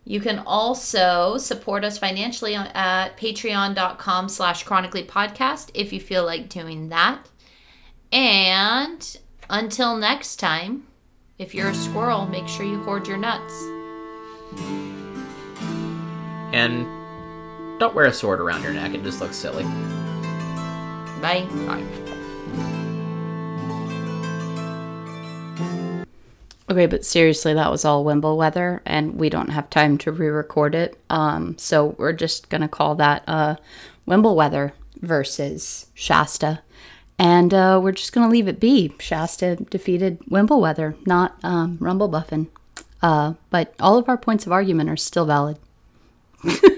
You 0.05 0.19
can 0.19 0.39
also 0.45 1.37
support 1.39 1.83
us 1.83 1.97
financially 1.97 2.53
at 2.53 3.17
patreon.com 3.17 4.29
slash 4.29 4.63
chronically 4.63 5.03
podcast 5.03 5.71
if 5.73 5.91
you 5.91 5.99
feel 5.99 6.23
like 6.25 6.47
doing 6.47 6.89
that. 6.89 7.27
And 8.11 9.17
until 9.49 9.97
next 9.97 10.37
time, 10.37 10.87
if 11.37 11.53
you're 11.53 11.69
a 11.69 11.75
squirrel, 11.75 12.25
make 12.25 12.47
sure 12.47 12.65
you 12.65 12.81
hoard 12.83 13.07
your 13.07 13.17
nuts. 13.17 13.53
And 16.53 16.87
don't 17.79 17.93
wear 17.93 18.05
a 18.05 18.13
sword 18.13 18.39
around 18.39 18.63
your 18.63 18.73
neck, 18.73 18.93
it 18.93 19.03
just 19.03 19.21
looks 19.21 19.35
silly. 19.35 19.63
Bye. 21.21 21.45
Bye. 21.65 21.83
Okay, 26.69 26.85
but 26.85 27.05
seriously, 27.05 27.53
that 27.53 27.71
was 27.71 27.85
all 27.85 28.03
Wimbleweather, 28.03 28.81
and 28.85 29.15
we 29.15 29.29
don't 29.29 29.49
have 29.49 29.69
time 29.69 29.97
to 29.99 30.11
re-record 30.11 30.75
it. 30.75 30.99
Um, 31.09 31.57
so 31.57 31.95
we're 31.97 32.13
just 32.13 32.49
gonna 32.49 32.67
call 32.67 32.95
that 32.95 33.23
uh, 33.25 33.55
Wimbleweather 34.05 34.73
versus 35.01 35.87
Shasta, 35.93 36.61
and 37.19 37.53
uh, 37.53 37.79
we're 37.81 37.91
just 37.91 38.13
gonna 38.13 38.29
leave 38.29 38.47
it 38.47 38.59
be. 38.59 38.93
Shasta 38.99 39.55
defeated 39.55 40.19
Wimbleweather, 40.29 40.95
not 41.05 41.37
um, 41.43 41.77
Rumblebuffin. 41.79 42.47
Uh, 43.01 43.33
but 43.49 43.73
all 43.79 43.97
of 43.97 44.09
our 44.09 44.17
points 44.17 44.45
of 44.45 44.51
argument 44.51 44.89
are 44.89 44.97
still 44.97 45.25
valid. 45.25 45.57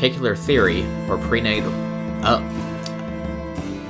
particular 0.00 0.34
theory 0.34 0.82
or 1.10 1.18
prenatal. 1.18 1.70
Oh. 2.24 2.38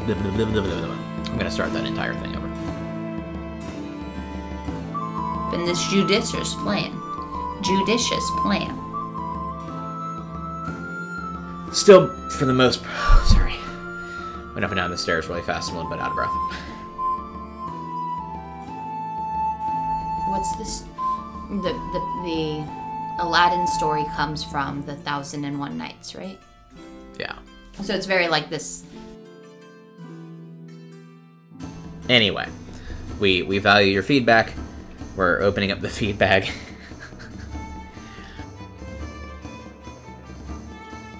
I'm 0.08 1.38
gonna 1.38 1.48
start 1.48 1.72
that 1.72 1.86
entire 1.86 2.14
thing 2.14 2.34
over. 2.34 2.48
In 5.54 5.64
this 5.64 5.80
judicious 5.88 6.56
plan. 6.56 6.90
Judicious 7.62 8.28
plan. 8.42 8.76
Still, 11.72 12.08
for 12.30 12.44
the 12.44 12.54
most. 12.54 12.82
Oh, 12.92 13.24
sorry. 13.32 13.54
Went 14.54 14.64
up 14.64 14.72
and 14.72 14.78
down 14.78 14.90
the 14.90 14.98
stairs 14.98 15.28
really 15.28 15.42
fast, 15.42 15.70
I'm 15.70 15.76
a 15.76 15.78
little 15.78 15.92
bit 15.92 16.00
out 16.00 16.10
of 16.10 16.16
breath. 16.16 16.30
What's 20.28 20.56
this? 20.56 20.80
The, 21.50 21.72
the, 21.92 22.00
the 22.24 22.79
Aladdin 23.20 23.66
story 23.66 24.04
comes 24.16 24.42
from 24.42 24.82
the 24.86 24.96
Thousand 24.96 25.44
and 25.44 25.60
One 25.60 25.76
Nights, 25.76 26.14
right? 26.14 26.38
Yeah. 27.18 27.36
So 27.82 27.94
it's 27.94 28.06
very 28.06 28.28
like 28.28 28.48
this. 28.48 28.82
Anyway, 32.08 32.48
we 33.20 33.42
we 33.42 33.58
value 33.58 33.92
your 33.92 34.02
feedback. 34.02 34.54
We're 35.16 35.42
opening 35.42 35.70
up 35.70 35.80
the 35.80 35.88
feedback. 35.90 36.50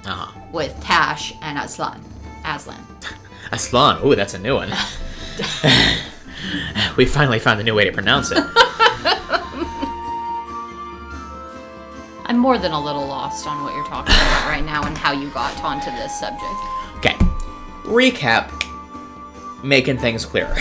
uh 0.07 0.15
huh. 0.15 0.41
with 0.53 0.75
Tash 0.83 1.35
and 1.43 1.59
Aslan. 1.59 2.03
Aslan. 2.47 2.81
Aslan. 3.53 4.07
Ooh, 4.07 4.17
that's 4.17 4.33
a 4.33 4.39
new 4.39 4.55
one. 4.55 4.71
we 6.97 7.05
finally 7.05 7.39
found 7.39 7.61
a 7.61 7.63
new 7.63 7.75
way 7.75 7.85
to 7.85 7.93
pronounce 7.93 8.33
it. 8.33 8.43
More 12.41 12.59
than 12.59 12.73
a 12.73 12.81
little 12.81 13.07
lost 13.07 13.47
on 13.47 13.63
what 13.63 13.75
you're 13.75 13.87
talking 13.87 14.15
about 14.15 14.49
right 14.49 14.65
now 14.65 14.83
and 14.85 14.97
how 14.97 15.13
you 15.13 15.29
got 15.31 15.63
onto 15.63 15.91
this 15.91 16.19
subject. 16.19 16.45
Okay. 16.97 17.15
Recap. 17.85 18.51
Making 19.63 19.99
things 19.99 20.25
clearer. 20.25 20.57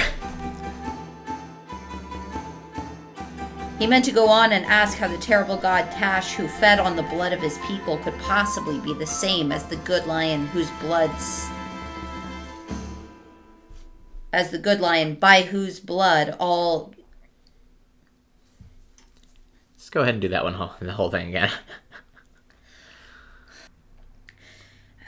He 3.80 3.88
meant 3.88 4.04
to 4.06 4.12
go 4.12 4.28
on 4.28 4.52
and 4.52 4.66
ask 4.66 4.98
how 4.98 5.08
the 5.08 5.18
terrible 5.18 5.56
god 5.56 5.90
Tash, 5.90 6.34
who 6.34 6.50
fed 6.50 6.80
on 6.80 6.98
the 6.98 7.04
blood 7.04 7.32
of 7.32 7.40
his 7.40 7.58
people, 7.60 7.98
could 8.00 8.18
possibly 8.20 8.78
be 8.82 8.94
the 8.94 9.08
same 9.08 9.54
as 9.54 9.64
the 9.64 9.78
good 9.78 10.06
lion 10.06 10.48
whose 10.48 10.70
blood's. 10.82 11.48
As 14.34 14.52
the 14.52 14.58
good 14.58 14.82
lion 14.82 15.16
by 15.16 15.44
whose 15.44 15.80
blood 15.80 16.36
all. 16.40 16.94
Let's 19.90 19.96
go 19.96 20.02
ahead 20.02 20.14
and 20.14 20.22
do 20.22 20.28
that 20.28 20.44
one, 20.44 20.54
whole- 20.54 20.76
the 20.80 20.92
whole 20.92 21.10
thing 21.10 21.30
again. 21.30 21.50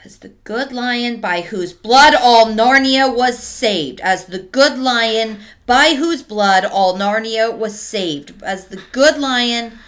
as 0.04 0.16
the 0.16 0.30
good 0.42 0.72
lion 0.72 1.20
by 1.20 1.42
whose 1.42 1.72
blood 1.72 2.16
all 2.16 2.46
Narnia 2.46 3.14
was 3.14 3.38
saved. 3.38 4.00
As 4.00 4.24
the 4.24 4.40
good 4.40 4.76
lion 4.76 5.38
by 5.66 5.94
whose 5.94 6.24
blood 6.24 6.64
all 6.64 6.96
Narnia 6.96 7.56
was 7.56 7.80
saved. 7.80 8.42
As 8.42 8.66
the 8.66 8.82
good 8.90 9.18
lion 9.18 9.78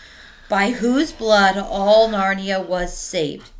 by 0.48 0.70
whose 0.70 1.10
blood 1.10 1.56
all 1.58 2.08
Narnia 2.08 2.64
was 2.64 2.96
saved. 2.96 3.50